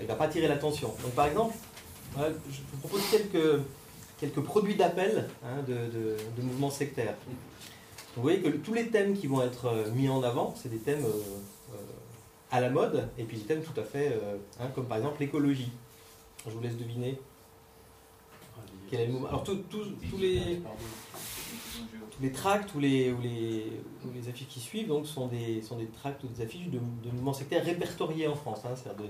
il 0.00 0.06
va 0.06 0.14
pas 0.14 0.24
attirer 0.24 0.48
l'attention. 0.48 0.88
Donc 1.02 1.12
par 1.12 1.26
exemple, 1.26 1.54
je 2.16 2.22
vous 2.72 2.78
propose 2.78 3.02
quelques, 3.10 3.60
quelques 4.22 4.40
produits 4.40 4.76
d'appel 4.76 5.28
hein, 5.44 5.64
de, 5.66 6.42
mouvements 6.42 6.70
sectaires. 6.70 7.16
Vous 8.14 8.22
voyez 8.22 8.40
que 8.40 8.50
tous 8.50 8.72
les 8.72 8.86
thèmes 8.86 9.16
qui 9.16 9.26
vont 9.26 9.42
être 9.42 9.66
euh, 9.66 9.90
mis 9.90 10.08
en 10.08 10.22
avant, 10.22 10.54
c'est 10.56 10.68
des 10.68 10.78
thèmes 10.78 11.04
euh, 11.04 11.08
euh, 11.72 11.76
à 12.52 12.60
la 12.60 12.70
mode, 12.70 13.08
et 13.18 13.24
puis 13.24 13.38
des 13.38 13.44
thèmes 13.44 13.62
tout 13.62 13.78
à 13.80 13.82
fait, 13.82 14.16
hein, 14.60 14.68
comme 14.74 14.86
par 14.86 14.98
exemple 14.98 15.20
l'écologie. 15.20 15.72
Je 16.46 16.52
vous 16.52 16.60
laisse 16.60 16.76
deviner 16.76 17.18
quel 18.90 19.00
est 19.00 19.06
le 19.06 19.12
mouvement. 19.12 19.28
Alors 19.28 19.42
tous- 19.42 19.58
les, 22.20 22.30
tracts 22.30 22.74
ou 22.74 22.78
les, 22.78 23.14
affiches 24.28 24.48
qui 24.48 24.60
suivent 24.60 24.92
sont, 25.04 25.26
des, 25.26 25.62
tracts 26.00 26.22
ou 26.22 26.28
des 26.28 26.42
affiches 26.44 26.68
de, 26.68 26.78
mouvements 27.10 27.32
sectaires 27.32 27.64
répertoriés 27.64 28.28
en 28.28 28.36
France, 28.36 28.60
hein, 28.66 28.74
c'est-à-dire 28.76 29.06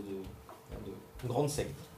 de 1.23 1.29
grandes 1.29 1.51
sectes. 1.51 1.92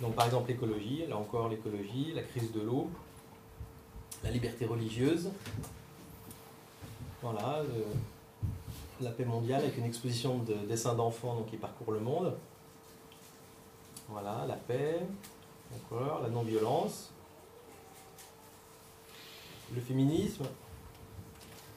Donc 0.00 0.14
par 0.14 0.26
exemple 0.26 0.48
l'écologie, 0.50 1.04
là 1.08 1.16
encore 1.16 1.48
l'écologie, 1.48 2.12
la 2.14 2.22
crise 2.22 2.52
de 2.52 2.60
l'eau, 2.60 2.90
la 4.22 4.30
liberté 4.30 4.66
religieuse, 4.66 5.30
voilà, 7.22 7.62
le- 7.62 9.04
la 9.04 9.10
paix 9.10 9.24
mondiale 9.24 9.62
avec 9.62 9.76
une 9.78 9.84
exposition 9.84 10.38
de 10.38 10.54
dessins 10.68 10.94
d'enfants 10.94 11.44
qui 11.50 11.56
parcourt 11.56 11.92
le 11.92 12.00
monde. 12.00 12.34
Voilà, 14.08 14.44
la 14.46 14.54
paix, 14.54 15.00
encore, 15.74 16.20
la 16.22 16.28
non-violence, 16.28 17.10
le 19.74 19.80
féminisme. 19.80 20.44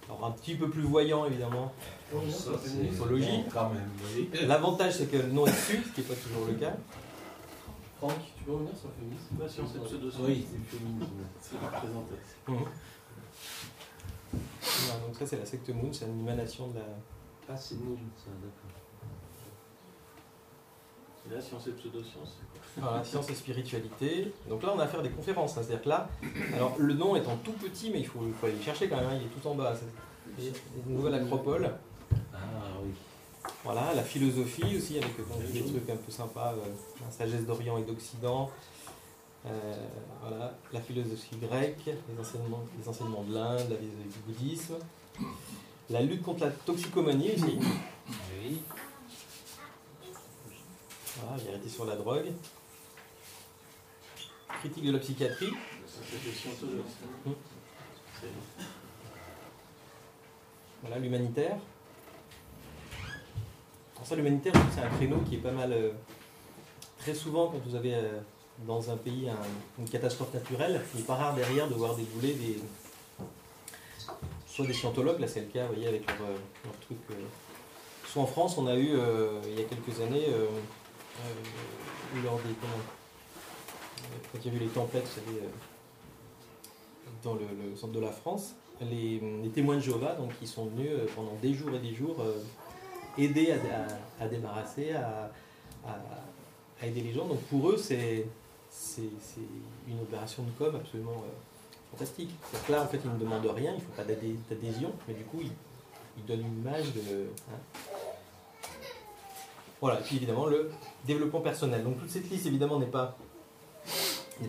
Alors 0.07 0.25
un 0.25 0.31
petit 0.31 0.55
peu 0.55 0.69
plus 0.69 0.81
voyant 0.83 1.25
évidemment, 1.25 1.71
l'écologie. 2.81 3.43
L'avantage 4.47 4.93
c'est 4.97 5.07
que 5.07 5.17
le 5.17 5.27
nom 5.31 5.45
est 5.45 5.51
dessus, 5.51 5.83
ce 5.87 5.91
qui 5.93 6.01
n'est 6.01 6.07
pas 6.07 6.15
toujours 6.15 6.45
le 6.45 6.53
cas. 6.53 6.73
Franck, 7.99 8.13
tu 8.37 8.43
peux 8.45 8.53
revenir 8.53 8.75
sur 8.77 8.87
le 8.87 8.93
féminisme 8.93 9.27
Bah, 9.31 9.49
science 9.49 9.75
et 9.75 9.79
pseudo-science. 9.79 10.25
Oui, 10.25 10.47
c'est 10.49 10.57
le 10.57 10.79
féminisme. 10.79 11.13
C'est 11.41 11.61
la 11.61 11.67
présentation. 11.67 12.37
Mhm. 12.47 12.65
Voilà, 14.31 14.99
donc 15.05 15.15
ça 15.15 15.25
c'est 15.27 15.37
la 15.37 15.45
secte 15.45 15.69
Moon, 15.69 15.91
c'est 15.91 16.05
une 16.05 16.19
émanation 16.21 16.67
de 16.69 16.75
la... 16.75 16.85
Ah, 17.49 17.57
c'est 17.57 17.75
nul, 17.75 17.97
ça, 18.15 18.29
d'accord. 18.41 18.69
Et 21.29 21.33
là, 21.35 21.41
science 21.41 21.67
et 21.67 21.71
pseudo-science, 21.71 22.37
c'est 22.39 22.81
quoi 22.81 22.89
Voilà, 22.89 23.03
science 23.03 23.29
et 23.29 23.35
spiritualité. 23.35 24.33
Donc 24.47 24.63
là 24.63 24.71
on 24.73 24.79
a 24.79 24.83
affaire 24.85 25.01
à 25.01 25.03
des 25.03 25.09
conférences, 25.09 25.57
hein, 25.57 25.61
c'est-à-dire 25.63 25.83
que 25.83 25.89
là, 25.89 26.09
alors 26.55 26.75
le 26.77 26.93
nom 26.93 27.15
étant 27.17 27.35
tout 27.37 27.51
petit, 27.51 27.89
mais 27.91 27.99
il 27.99 28.07
faut, 28.07 28.21
il 28.25 28.33
faut 28.33 28.45
aller 28.45 28.55
le 28.55 28.61
chercher 28.61 28.87
quand 28.87 28.95
même, 28.97 29.07
hein, 29.09 29.15
il 29.19 29.23
est 29.23 29.41
tout 29.41 29.45
en 29.47 29.55
bas. 29.55 29.73
C'est 30.37 30.53
une 30.87 30.95
nouvelle 30.95 31.15
acropole. 31.15 31.69
Ah 32.33 32.37
oui. 32.81 32.91
Voilà, 33.63 33.93
la 33.93 34.03
philosophie 34.03 34.77
aussi, 34.77 34.97
avec 34.97 35.11
euh, 35.19 35.51
des 35.51 35.61
trucs 35.61 35.89
un 35.89 35.97
peu 35.97 36.11
sympas, 36.11 36.53
euh, 36.53 36.71
la 37.03 37.11
sagesse 37.11 37.45
d'Orient 37.45 37.77
et 37.77 37.83
d'Occident. 37.83 38.49
Euh, 39.45 39.87
voilà, 40.21 40.53
la 40.71 40.81
philosophie 40.81 41.35
grecque, 41.37 41.85
les 41.85 42.19
enseignements, 42.19 42.63
les 42.79 42.87
enseignements 42.87 43.23
de 43.23 43.33
l'Inde, 43.33 43.69
la 43.69 43.77
philosophie 43.77 44.09
du 44.09 44.19
bouddhisme. 44.33 44.75
La 45.89 46.01
lutte 46.01 46.21
contre 46.21 46.45
la 46.45 46.51
toxicomanie 46.51 47.31
aussi. 47.33 47.59
Oui. 48.41 48.61
Voilà, 51.17 51.43
vérité 51.43 51.67
sur 51.67 51.85
la 51.85 51.95
drogue. 51.95 52.31
Critique 54.59 54.85
de 54.85 54.91
la 54.91 54.99
psychiatrie. 54.99 55.51
Hmm. 57.25 57.31
Voilà, 60.81 60.99
l'humanitaire. 60.99 61.57
Alors 63.99 64.07
ça, 64.07 64.15
l'humanitaire, 64.15 64.53
c'est 64.73 64.81
un 64.81 64.89
créneau 64.89 65.17
qui 65.27 65.35
est 65.35 65.39
pas 65.39 65.51
mal... 65.51 65.73
euh, 65.73 65.91
très 66.99 67.13
souvent, 67.13 67.47
quand 67.47 67.59
vous 67.65 67.75
avez 67.75 67.95
euh, 67.95 68.19
dans 68.65 68.89
un 68.89 68.95
pays 68.97 69.29
un- 69.29 69.35
une 69.81 69.89
catastrophe 69.89 70.33
naturelle, 70.33 70.81
il 70.93 71.01
n'est 71.01 71.05
pas 71.05 71.15
rare 71.15 71.35
derrière 71.35 71.67
de 71.67 71.73
voir 71.73 71.95
débouler 71.95 72.33
des... 72.33 72.59
Soit 74.47 74.65
des 74.65 74.73
scientologues, 74.73 75.19
là 75.19 75.27
c'est 75.27 75.41
le 75.41 75.47
cas, 75.47 75.65
vous 75.67 75.73
voyez, 75.73 75.87
avec 75.89 76.07
leur, 76.07 76.29
euh, 76.29 76.37
leur 76.63 76.73
truc... 76.79 76.97
Soit 78.07 78.23
en 78.23 78.25
France, 78.27 78.57
on 78.57 78.67
a 78.67 78.75
eu, 78.75 78.87
il 79.45 79.59
y 79.59 79.61
a 79.61 79.65
quelques 79.65 79.99
années, 80.01 80.25
lors 82.23 82.37
des... 82.37 82.55
Quand 84.31 84.39
il 84.43 84.51
y 84.51 84.55
a 84.55 84.57
eu 84.57 84.61
les 84.61 84.67
tempêtes, 84.69 85.03
vous 85.03 85.21
savez, 85.27 85.41
dans 87.23 87.35
le, 87.35 87.75
centre 87.75 87.93
de 87.93 87.99
la 87.99 88.11
France, 88.11 88.55
les, 88.81 89.21
les 89.43 89.49
témoins 89.49 89.75
de 89.75 89.81
Jéhovah, 89.81 90.15
donc, 90.15 90.31
qui 90.39 90.47
sont 90.47 90.65
venus 90.65 90.89
pendant 91.15 91.35
des 91.39 91.53
jours 91.53 91.69
et 91.75 91.79
des 91.79 91.93
jours 91.93 92.15
aider 93.17 93.51
à, 93.51 94.23
à- 94.23 94.27
débarrasser, 94.27 94.93
à, 94.93 95.31
aider 96.85 97.01
les 97.01 97.13
gens. 97.13 97.25
Donc 97.25 97.41
pour 97.43 97.69
eux, 97.69 97.77
c'est 97.77 98.25
une 99.87 99.99
opération 100.01 100.43
de 100.43 100.51
com 100.57 100.75
absolument 100.75 101.23
euh, 101.25 101.91
fantastique. 101.91 102.29
Que 102.67 102.71
là, 102.71 102.83
en 102.83 102.87
fait, 102.87 102.99
ils 103.03 103.11
ne 103.11 103.17
demandent 103.17 103.45
rien, 103.47 103.71
il 103.71 103.75
ne 103.75 103.81
faut 103.81 103.91
pas 103.95 104.03
d'adhé- 104.03 104.37
d'adhésion, 104.49 104.91
mais 105.07 105.13
du 105.13 105.23
coup, 105.23 105.39
ils, 105.41 105.51
donnent 106.25 106.41
une 106.41 106.59
image 106.59 106.93
de... 106.93 107.27
hein. 107.51 107.79
Voilà, 109.81 110.01
et 110.01 110.03
puis 110.03 110.17
évidemment, 110.17 110.45
le 110.47 110.69
développement 111.05 111.39
personnel. 111.39 111.83
Donc 111.83 111.97
toute 111.99 112.09
cette 112.09 112.29
liste, 112.29 112.45
évidemment, 112.45 112.77
n'est 112.79 112.85
pas, 112.85 113.17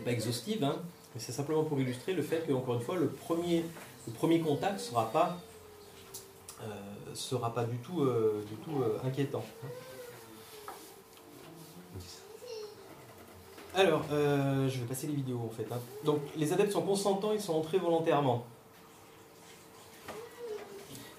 pas 0.03 0.11
exhaustive, 0.11 0.61
hein, 0.63 0.75
mais 1.15 1.21
c'est 1.21 1.31
simplement 1.31 1.63
pour 1.63 1.79
illustrer 1.79 2.13
le 2.13 2.21
fait 2.21 2.45
que, 2.45 2.51
encore 2.51 2.75
une 2.75 2.81
fois, 2.81 2.97
le 2.97 3.07
premier, 3.07 3.63
le 4.07 4.13
premier 4.13 4.41
contact 4.41 4.73
ne 4.73 4.79
sera 4.79 5.09
pas, 5.11 5.37
euh, 6.63 7.15
sera 7.15 7.53
pas 7.53 7.63
du 7.63 7.77
tout, 7.77 8.01
euh, 8.01 8.43
du 8.47 8.55
tout 8.55 8.81
euh, 8.81 8.99
inquiétant. 9.03 9.43
hein. 9.63 9.67
Alors, 13.73 14.03
je 14.09 14.79
vais 14.79 14.85
passer 14.85 15.07
les 15.07 15.15
vidéos 15.15 15.39
en 15.45 15.49
fait. 15.49 15.65
hein. 15.71 15.79
Donc, 16.03 16.19
les 16.35 16.51
adeptes 16.51 16.73
sont 16.73 16.81
consentants, 16.81 17.31
ils 17.31 17.39
sont 17.39 17.53
entrés 17.53 17.77
volontairement. 17.77 18.45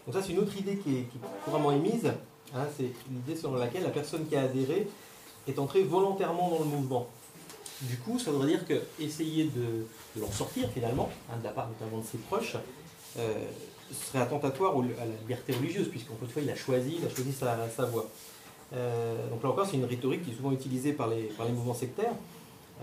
Donc 0.07 0.15
ça, 0.15 0.23
c'est 0.23 0.33
une 0.33 0.41
autre 0.41 0.55
idée 0.59 0.77
qui 0.77 0.99
est, 0.99 1.07
couramment 1.45 1.73
émise. 1.73 2.13
hein, 2.55 2.67
c'est 2.77 2.91
l'idée 3.11 3.37
selon 3.41 3.55
laquelle 3.55 3.85
la 3.85 3.91
personne 3.91 4.27
qui 4.27 4.37
a 4.37 4.43
adhéré 4.43 4.87
est 5.49 5.59
entrée 5.59 5.83
volontairement 5.83 6.51
dans 6.51 6.59
le 6.59 6.67
mouvement. 6.67 7.09
Du 7.83 7.97
coup, 7.97 8.19
ça 8.19 8.31
voudrait 8.31 8.49
dire 8.49 8.67
que 8.67 8.83
essayer 9.01 9.45
de, 9.45 9.87
l'en 10.21 10.31
sortir 10.31 10.69
finalement, 10.71 11.09
hein, 11.31 11.39
de 11.39 11.45
la 11.45 11.51
part 11.53 11.69
notamment 11.69 12.03
de 12.03 12.07
ses 12.07 12.19
proches, 12.19 12.57
serait 13.93 14.21
attentatoire 14.21 14.75
à 14.75 15.05
la 15.05 15.17
liberté 15.21 15.53
religieuse, 15.53 15.89
puisqu'encore 15.89 16.25
une 16.25 16.31
fois, 16.31 16.43
il 16.43 16.51
a 16.51 16.57
choisi, 16.57 16.97
il 16.99 17.07
a 17.07 17.11
choisi 17.11 17.33
sa, 17.33 17.85
voie. 17.87 18.09
Euh, 18.75 19.29
donc 19.29 19.43
là 19.43 19.51
encore, 19.51 19.67
c'est 19.67 19.77
une 19.77 19.85
rhétorique 19.85 20.25
qui 20.25 20.31
est 20.31 20.35
souvent 20.35 20.53
utilisée 20.53 20.93
par 20.93 21.09
les, 21.09 21.25
par 21.25 21.47
les 21.47 21.53
mouvements 21.53 21.75
sectaires. 21.75 22.15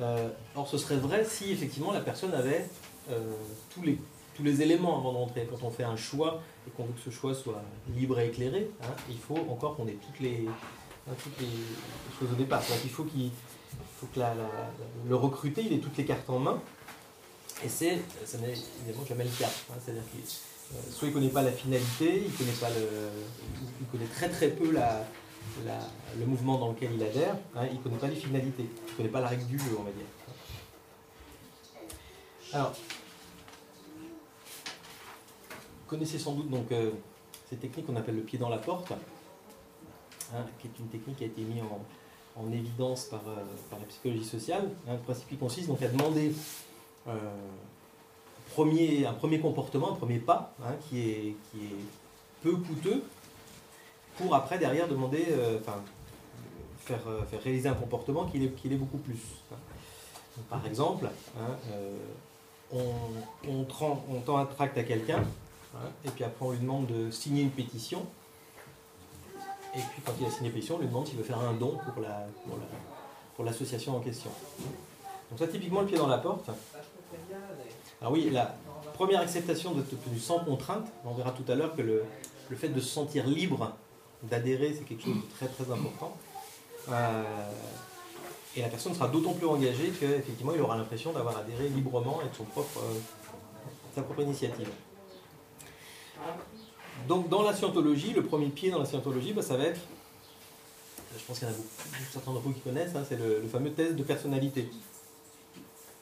Euh, 0.01 0.29
or, 0.55 0.67
ce 0.67 0.77
serait 0.77 0.97
vrai 0.97 1.25
si 1.25 1.51
effectivement 1.51 1.91
la 1.91 1.99
personne 1.99 2.33
avait 2.33 2.65
euh, 3.09 3.33
tous, 3.73 3.81
les, 3.81 3.97
tous 4.35 4.43
les 4.43 4.61
éléments 4.61 4.97
avant 4.99 5.13
d'entrer. 5.13 5.47
Quand 5.49 5.65
on 5.65 5.71
fait 5.71 5.83
un 5.83 5.97
choix 5.97 6.41
et 6.67 6.71
qu'on 6.71 6.83
veut 6.83 6.93
que 6.93 7.01
ce 7.01 7.09
choix 7.09 7.33
soit 7.33 7.61
libre 7.95 8.19
et 8.19 8.27
éclairé, 8.27 8.69
hein, 8.83 8.93
il 9.09 9.17
faut 9.17 9.37
encore 9.49 9.75
qu'on 9.75 9.87
ait 9.87 9.97
toutes 10.05 10.19
les, 10.19 10.45
hein, 11.09 11.13
toutes 11.21 11.39
les 11.39 11.47
choses 12.19 12.31
au 12.31 12.35
départ. 12.35 12.61
Il 12.83 12.89
faut, 12.89 13.05
faut 13.99 14.07
que 14.13 14.19
le 15.07 15.15
recruté 15.15 15.63
il 15.65 15.73
ait 15.73 15.79
toutes 15.79 15.97
les 15.97 16.05
cartes 16.05 16.29
en 16.29 16.39
main. 16.39 16.61
Et 17.63 17.67
c'est, 17.67 17.99
ça 18.25 18.37
n'est 18.37 18.53
évidemment 18.53 19.05
jamais 19.05 19.25
le 19.25 19.29
cas. 19.31 19.49
hein. 19.69 19.73
C'est-à-dire 19.83 20.03
soit 20.91 21.07
il 21.07 21.09
ne 21.09 21.13
connaît 21.13 21.29
pas 21.29 21.41
la 21.41 21.51
finalité, 21.51 22.23
il 22.25 22.33
connaît 22.33 22.51
pas 22.59 22.69
le, 22.69 23.09
il 23.81 23.87
connaît 23.87 24.09
très 24.13 24.29
très 24.29 24.49
peu 24.49 24.71
la, 24.71 25.03
le 26.17 26.25
mouvement 26.25 26.57
dans 26.57 26.69
lequel 26.71 26.91
il 26.93 27.03
adhère, 27.03 27.35
hein, 27.55 27.65
il 27.71 27.77
ne 27.77 27.83
connaît 27.83 27.97
pas 27.97 28.07
les 28.07 28.15
finalités, 28.15 28.65
il 28.87 28.91
ne 28.91 28.97
connaît 28.97 29.09
pas 29.09 29.21
la 29.21 29.27
règle 29.27 29.45
du 29.45 29.57
jeu, 29.57 29.71
on 29.79 29.83
va 29.83 29.91
dire. 29.91 30.05
Alors, 32.53 32.71
vous 35.51 35.87
connaissez 35.87 36.19
sans 36.19 36.33
doute 36.33 36.49
donc 36.49 36.71
euh, 36.71 36.91
cette 37.49 37.59
technique 37.59 37.85
qu'on 37.87 37.95
appelle 37.95 38.15
le 38.15 38.21
pied 38.23 38.37
dans 38.39 38.49
la 38.49 38.57
porte, 38.57 38.91
hein, 38.91 40.45
qui 40.59 40.67
est 40.67 40.79
une 40.79 40.87
technique 40.87 41.17
qui 41.17 41.23
a 41.23 41.27
été 41.27 41.41
mise 41.41 41.61
en, 41.63 42.41
en 42.41 42.51
évidence 42.51 43.05
par, 43.05 43.21
euh, 43.27 43.43
par 43.69 43.79
la 43.79 43.85
psychologie 43.85 44.23
sociale. 44.25 44.69
hein. 44.87 44.93
le 44.93 44.99
principe 44.99 45.29
qui 45.29 45.37
consiste 45.37 45.67
donc 45.67 45.81
à 45.81 45.87
demander 45.87 46.33
euh, 47.07 47.11
un 48.57 49.13
premier 49.13 49.39
comportement, 49.39 49.91
un 49.91 49.95
premier 49.95 50.19
pas, 50.19 50.53
hein, 50.63 50.73
qui, 50.87 51.09
est, 51.09 51.35
est 51.55 51.75
peu 52.41 52.55
coûteux, 52.55 53.03
pour 54.17 54.35
après 54.35 54.57
derrière 54.57 54.87
demander, 54.87 55.27
euh, 55.29 55.59
enfin, 55.61 55.81
faire, 56.79 57.07
euh, 57.07 57.23
faire 57.23 57.41
réaliser 57.41 57.69
un 57.69 57.73
comportement 57.73 58.25
qui 58.25 58.43
est, 58.43 58.49
qui 58.49 58.69
l'est 58.69 58.75
beaucoup 58.75 58.97
plus. 58.97 59.19
hein. 59.51 59.55
Par 60.49 60.65
exemple, 60.65 61.05
hein, 61.37 61.55
euh, 61.71 61.95
on, 62.71 63.49
on, 63.49 63.63
tend, 63.63 64.37
un 64.37 64.45
tract 64.45 64.77
à 64.77 64.83
quelqu'un, 64.83 65.23
et 66.05 66.09
puis 66.09 66.23
après 66.23 66.45
on 66.45 66.51
lui 66.51 66.59
demande 66.59 66.87
de 66.87 67.11
signer 67.11 67.43
une 67.43 67.51
pétition, 67.51 68.05
et 69.75 69.79
puis 69.91 70.01
quand 70.05 70.13
il 70.19 70.25
a 70.25 70.31
signé 70.31 70.49
la 70.49 70.55
pétition, 70.55 70.75
on 70.75 70.79
lui 70.79 70.87
demande 70.87 71.07
s'il 71.07 71.17
veut 71.17 71.23
faire 71.23 71.39
un 71.39 71.53
don 71.53 71.77
pour 73.35 73.45
l'association 73.45 73.95
en 73.97 73.99
question. 73.99 74.31
Donc 75.29 75.39
ça, 75.39 75.47
typiquement, 75.47 75.81
le 75.81 75.87
pied 75.87 75.97
dans 75.97 76.07
la 76.07 76.17
porte. 76.17 76.49
Alors 78.01 78.13
oui, 78.13 78.29
la 78.29 78.55
première 78.93 79.21
acceptation 79.21 79.73
de 79.73 79.81
obtenue 79.81 80.19
sans 80.19 80.39
contrainte, 80.39 80.87
on 81.05 81.13
verra 81.13 81.31
tout 81.31 81.49
à 81.51 81.55
l'heure 81.55 81.75
que 81.75 81.81
le, 81.81 82.03
le 82.49 82.55
fait 82.55 82.69
de 82.69 82.79
se 82.79 82.87
sentir 82.87 83.27
libre 83.27 83.73
d'adhérer, 84.23 84.73
c'est 84.77 84.83
quelque 84.85 85.03
chose 85.03 85.15
de 85.15 85.35
très 85.37 85.47
très 85.47 85.71
important. 85.71 86.15
Euh, 86.89 87.23
et 88.55 88.61
la 88.61 88.69
personne 88.69 88.93
sera 88.93 89.07
d'autant 89.07 89.33
plus 89.33 89.47
engagée 89.47 89.91
qu'effectivement, 89.99 90.53
il 90.55 90.61
aura 90.61 90.77
l'impression 90.77 91.11
d'avoir 91.11 91.37
adhéré 91.37 91.69
librement 91.69 92.19
et 92.21 92.29
de 92.29 92.35
son 92.35 92.45
propre, 92.45 92.79
euh, 92.79 92.99
sa 93.95 94.01
propre 94.01 94.21
initiative. 94.21 94.69
Donc 97.07 97.29
dans 97.29 97.43
la 97.43 97.53
scientologie, 97.53 98.13
le 98.13 98.23
premier 98.23 98.47
pied 98.47 98.71
dans 98.71 98.79
la 98.79 98.85
scientologie, 98.85 99.33
bah, 99.33 99.41
ça 99.41 99.55
va 99.55 99.65
être, 99.65 99.79
je 101.17 101.23
pense 101.25 101.39
qu'il 101.39 101.47
y 101.47 101.51
en 101.51 101.53
a 101.53 101.57
beaucoup, 101.57 101.71
certains 102.11 102.31
d'entre 102.31 102.43
vous 102.43 102.53
qui 102.53 102.59
connaissent, 102.61 102.95
hein, 102.95 103.03
c'est 103.07 103.17
le, 103.17 103.41
le 103.41 103.47
fameux 103.47 103.71
test 103.71 103.95
de 103.95 104.03
personnalité. 104.03 104.69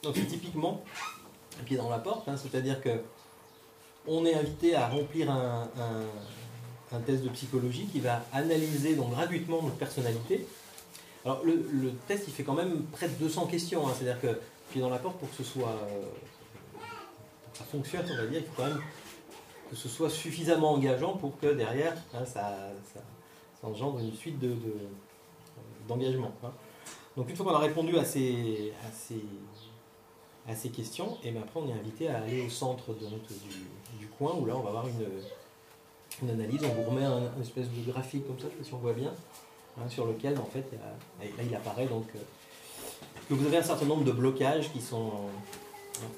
Donc 0.02 0.16
c'est 0.16 0.26
typiquement 0.26 0.82
pied 1.64 1.76
dans 1.76 1.90
la 1.90 1.98
porte, 1.98 2.28
hein, 2.28 2.36
c'est-à-dire 2.36 2.80
que 2.80 2.90
on 4.06 4.24
est 4.24 4.34
invité 4.34 4.74
à 4.74 4.88
remplir 4.88 5.30
un, 5.30 5.68
test 7.06 7.22
de 7.22 7.28
psychologie 7.28 7.86
qui 7.86 8.00
va 8.00 8.22
analyser 8.32 8.94
donc 8.94 9.10
gratuitement 9.10 9.62
notre 9.62 9.76
personnalité. 9.76 10.46
Alors 11.24 11.42
le, 11.44 11.92
test 12.06 12.24
il 12.26 12.32
fait 12.32 12.42
quand 12.42 12.54
même 12.54 12.84
près 12.92 13.08
de 13.08 13.14
200 13.14 13.46
questions, 13.46 13.86
hein, 13.86 13.92
c'est-à-dire 13.96 14.20
que 14.20 14.40
pied 14.70 14.80
dans 14.80 14.88
la 14.90 14.98
porte 14.98 15.18
pour 15.18 15.28
que 15.30 15.36
ce 15.36 15.44
soit 15.44 15.68
euh, 15.68 16.02
ça 17.52 17.64
fonctionne, 17.64 18.06
on 18.10 18.16
va 18.16 18.26
dire, 18.26 18.40
il 18.40 18.46
faut 18.46 18.52
quand 18.56 18.68
même 18.68 18.80
que 19.70 19.76
ce 19.76 19.88
soit 19.88 20.08
suffisamment 20.08 20.72
engageant 20.72 21.16
pour 21.16 21.38
que 21.38 21.52
derrière 21.52 21.94
hein, 22.14 22.24
ça, 22.24 22.70
engendre 23.62 23.98
une 23.98 24.14
suite 24.14 24.38
de, 24.38 24.48
de- 24.48 24.88
d'engagement. 25.88 26.32
hein. 26.44 26.52
Donc 27.16 27.28
une 27.28 27.36
fois 27.36 27.46
qu'on 27.46 27.54
a 27.54 27.58
répondu 27.58 27.98
à 27.98 28.04
ces, 28.04 28.72
à 30.48 30.54
ces 30.54 30.70
questions, 30.70 31.18
et 31.22 31.28
après 31.36 31.60
on 31.60 31.68
est 31.68 31.78
invité 31.78 32.08
à 32.08 32.22
aller 32.22 32.46
au 32.46 32.48
centre 32.50 32.94
du, 32.94 33.98
du 33.98 34.06
coin 34.06 34.34
où 34.34 34.46
là 34.46 34.56
on 34.56 34.60
va 34.62 34.70
avoir 34.70 34.86
une, 34.88 35.06
une 36.22 36.30
analyse, 36.30 36.60
on 36.64 36.68
vous 36.74 36.90
remet 36.90 37.04
un, 37.04 37.30
espèce 37.40 37.66
de 37.68 37.90
graphique 37.92 38.26
comme 38.26 38.38
ça, 38.38 38.46
je 38.46 38.50
sais 38.52 38.56
pas 38.58 38.64
si 38.64 38.74
on 38.74 38.78
voit 38.78 38.94
bien, 38.94 39.12
hein, 39.78 39.88
sur 39.88 40.06
lequel 40.06 40.38
en 40.38 40.46
fait 40.46 40.64
il 40.72 41.28
là 41.36 41.42
il 41.42 41.54
apparaît 41.54 41.86
donc 41.86 42.06
euh, 42.16 42.18
que 43.28 43.34
vous 43.34 43.46
avez 43.46 43.58
un 43.58 43.62
certain 43.62 43.84
nombre 43.86 44.04
de 44.04 44.12
blocages 44.12 44.72
qui 44.72 44.80
sont 44.80 45.12
hein, 46.02 46.08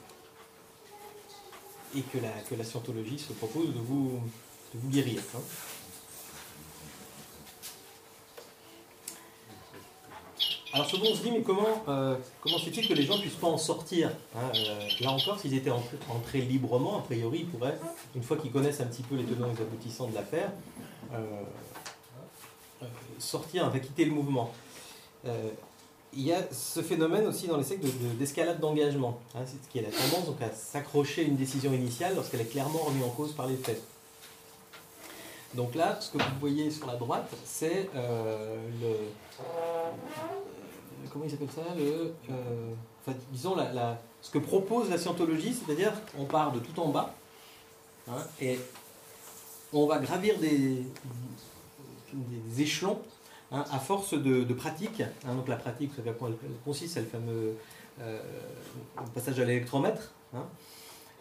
et 1.96 2.02
que 2.02 2.18
la, 2.18 2.30
que 2.48 2.54
la 2.54 2.62
scientologie 2.62 3.18
se 3.18 3.32
propose 3.32 3.74
de 3.74 3.80
vous, 3.80 4.20
de 4.74 4.78
vous 4.78 4.88
guérir. 4.90 5.20
hein. 5.34 5.40
Alors 10.72 10.86
souvent 10.88 11.06
on 11.10 11.14
se 11.14 11.22
dit 11.22 11.32
mais 11.32 11.42
comment, 11.42 11.66
euh, 11.88 12.16
comment 12.40 12.56
se 12.58 12.66
fait-il 12.70 12.86
que 12.86 12.94
les 12.94 13.02
gens 13.02 13.16
ne 13.16 13.22
puissent 13.22 13.34
pas 13.34 13.48
en 13.48 13.58
sortir 13.58 14.10
hein, 14.36 14.52
euh, 14.54 14.88
Là 15.00 15.10
encore, 15.10 15.38
s'ils 15.40 15.54
étaient 15.54 15.70
entrés, 16.08 16.40
librement, 16.42 16.98
a 16.98 17.02
priori, 17.02 17.40
ils 17.40 17.46
pourraient, 17.48 17.76
une 18.14 18.22
fois 18.22 18.36
qu'ils 18.36 18.52
connaissent 18.52 18.80
un 18.80 18.86
petit 18.86 19.02
peu 19.02 19.16
les 19.16 19.24
tenants 19.24 19.48
et 19.50 19.54
les 19.56 19.62
aboutissants 19.62 20.06
de 20.06 20.14
l'affaire, 20.14 20.52
euh, 21.12 21.24
sortir, 23.18 23.66
enfin 23.66 23.80
quitter 23.80 24.04
le 24.04 24.12
mouvement. 24.12 24.52
Il 26.12 26.22
y 26.22 26.32
a 26.32 26.42
ce 26.52 26.82
phénomène 26.82 27.26
aussi 27.26 27.46
dans 27.46 27.56
les 27.56 27.62
sectes 27.64 27.84
de- 27.84 27.88
de- 27.88 28.14
d'escalade 28.18 28.58
d'engagement, 28.58 29.18
hein, 29.36 29.40
qui 29.70 29.78
est 29.78 29.82
la 29.82 29.90
tendance 29.90 30.28
à 30.40 30.50
s'accrocher 30.52 31.22
à 31.22 31.24
une 31.24 31.36
décision 31.36 31.72
initiale 31.72 32.14
lorsqu'elle 32.16 32.40
est 32.40 32.50
clairement 32.50 32.80
remise 32.80 33.04
en 33.04 33.10
cause 33.10 33.32
par 33.32 33.46
les 33.46 33.56
faits. 33.56 33.80
Donc 35.54 35.74
là, 35.74 35.98
ce 36.00 36.10
que 36.10 36.18
vous 36.18 36.38
voyez 36.40 36.70
sur 36.70 36.86
la 36.86 36.94
droite, 36.96 37.28
c'est 37.44 37.88
le. 37.94 38.96
Comment 41.12 41.24
il 41.24 41.30
s'appelle 41.30 41.50
ça 41.50 41.74
le, 41.76 42.14
euh, 42.30 43.12
Disons, 43.32 43.56
la, 43.56 43.98
ce 44.22 44.30
que 44.30 44.38
propose 44.38 44.90
la 44.90 44.98
scientologie, 44.98 45.52
c'est-à-dire 45.54 45.92
on 46.18 46.24
part 46.24 46.52
de 46.52 46.60
tout 46.60 46.78
en 46.80 46.88
bas 46.88 47.14
hein, 48.08 48.22
et 48.40 48.58
on 49.72 49.86
va 49.86 49.98
gravir 49.98 50.38
des, 50.38 50.84
des 52.12 52.62
échelons 52.62 53.00
hein, 53.50 53.64
à 53.70 53.78
force 53.78 54.14
de, 54.14 54.44
pratique. 54.54 55.00
hein. 55.00 55.34
donc 55.34 55.48
la 55.48 55.56
pratique, 55.56 55.90
vous 55.90 55.96
savez 55.96 56.10
à 56.10 56.12
quoi 56.12 56.28
elle 56.28 56.36
consiste, 56.64 56.94
c'est 56.94 57.00
le 57.00 57.06
fameux 57.06 57.56
euh, 58.00 58.20
passage 59.14 59.40
à 59.40 59.44
l'électromètre. 59.44 60.12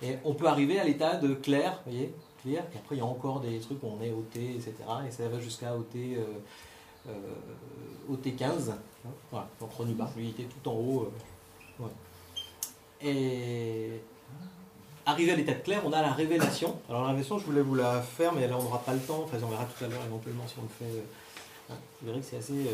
et 0.01 0.17
on 0.25 0.33
peut 0.33 0.47
arriver 0.47 0.79
à 0.79 0.83
l'état 0.83 1.15
de 1.15 1.33
clair, 1.33 1.79
vous 1.85 1.91
voyez, 1.91 2.13
clair, 2.43 2.63
et 2.73 2.77
après 2.77 2.95
il 2.95 2.99
y 2.99 3.01
a 3.01 3.05
encore 3.05 3.39
des 3.39 3.59
trucs 3.59 3.81
où 3.83 3.87
on 3.87 4.03
est 4.03 4.11
OT, 4.11 4.35
etc. 4.35 4.73
Et 5.07 5.11
ça 5.11 5.27
va 5.27 5.39
jusqu'à 5.39 5.75
OT, 5.75 5.95
euh, 5.95 6.23
euh, 7.07 8.11
OT15. 8.11 8.71
hein. 8.71 8.77
voilà, 9.31 9.47
donc 9.59 9.71
Ronibar, 9.73 10.09
lui 10.15 10.25
il 10.25 10.29
était 10.29 10.43
tout 10.43 10.69
en 10.69 10.73
haut. 10.73 11.11
euh. 11.81 11.85
Et 13.01 14.01
arrivé 15.05 15.31
à 15.31 15.35
l'état 15.35 15.53
de 15.53 15.59
clair, 15.61 15.81
on 15.85 15.93
a 15.93 16.01
la 16.01 16.11
révélation. 16.11 16.77
Alors 16.89 17.03
la 17.03 17.07
révélation, 17.09 17.39
je 17.39 17.45
voulais 17.45 17.61
vous 17.61 17.75
la 17.75 18.01
faire, 18.01 18.33
mais 18.33 18.47
là 18.47 18.57
on 18.59 18.63
n'aura 18.63 18.79
pas 18.79 18.93
le 18.93 18.99
temps. 18.99 19.21
Enfin, 19.23 19.37
on 19.43 19.47
verra 19.47 19.65
tout 19.65 19.83
à 19.85 19.87
l'heure 19.87 20.03
éventuellement 20.05 20.43
si 20.47 20.55
on 20.59 20.63
le 20.63 20.67
fait. 20.67 20.97
euh. 20.97 21.75
Vous 22.01 22.07
verrez 22.07 22.19
que 22.19 22.25
c'est 22.25 22.37
assez, 22.37 22.65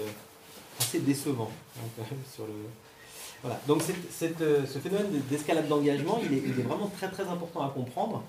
assez 0.79 0.99
décevant 1.01 1.51
hein, 1.77 2.03
sur 2.33 2.45
le. 2.45 2.53
Voilà. 3.43 3.59
Donc 3.67 3.83
ce 3.83 4.79
phénomène 4.79 5.21
d'escalade 5.29 5.67
d'engagement, 5.67 6.19
il 6.23 6.33
est, 6.33 6.63
vraiment 6.63 6.87
très 6.87 7.09
très 7.11 7.27
important 7.27 7.61
à 7.61 7.69
comprendre. 7.69 8.23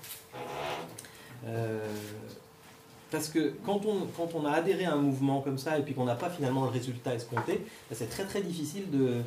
Parce 3.11 3.29
que 3.29 3.53
quand 3.65 3.81
on, 3.85 4.07
quand 4.17 4.29
on 4.35 4.45
a 4.45 4.51
adhéré 4.51 4.85
à 4.85 4.93
un 4.93 5.01
mouvement 5.01 5.41
comme 5.41 5.57
ça 5.57 5.77
et 5.77 5.83
puis 5.83 5.93
qu'on 5.93 6.05
n'a 6.05 6.15
pas 6.15 6.29
finalement 6.29 6.65
le 6.65 6.71
résultat 6.71 7.13
escompté, 7.13 7.65
ben, 7.89 7.95
c'est 7.95 8.09
très 8.09 8.25
très 8.25 8.41
difficile 8.41 8.89
de, 8.91 9.21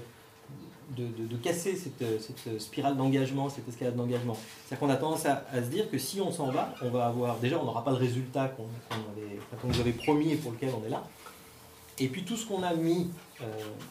de, 0.96 1.06
de- 1.26 1.36
casser 1.36 1.76
cette, 1.76 2.04
cette 2.20 2.60
spirale 2.60 2.96
d'engagement, 2.96 3.48
cette 3.48 3.68
escalade 3.68 3.96
d'engagement. 3.96 4.36
C'est-à-dire 4.66 4.86
qu'on 4.86 4.92
a 4.92 4.96
tendance 4.96 5.24
à, 5.26 5.44
se 5.54 5.68
dire 5.68 5.90
que 5.90 5.98
si 5.98 6.20
on 6.20 6.30
s'en 6.30 6.50
va, 6.50 6.74
on 6.82 6.90
va 6.90 7.06
avoir 7.06 7.38
déjà 7.38 7.58
on 7.58 7.64
n'aura 7.64 7.84
pas 7.84 7.92
le 7.92 7.96
résultat 7.96 8.48
qu'on 8.48 9.68
nous 9.68 9.80
avait 9.80 9.92
promis 9.92 10.32
et 10.32 10.36
pour 10.36 10.52
lequel 10.52 10.70
on 10.80 10.86
est 10.86 10.90
là. 10.90 11.02
Et 11.98 12.08
puis 12.08 12.24
tout 12.24 12.36
ce 12.36 12.46
qu'on 12.46 12.62
a 12.62 12.74
mis 12.74 13.10
euh, 13.42 13.44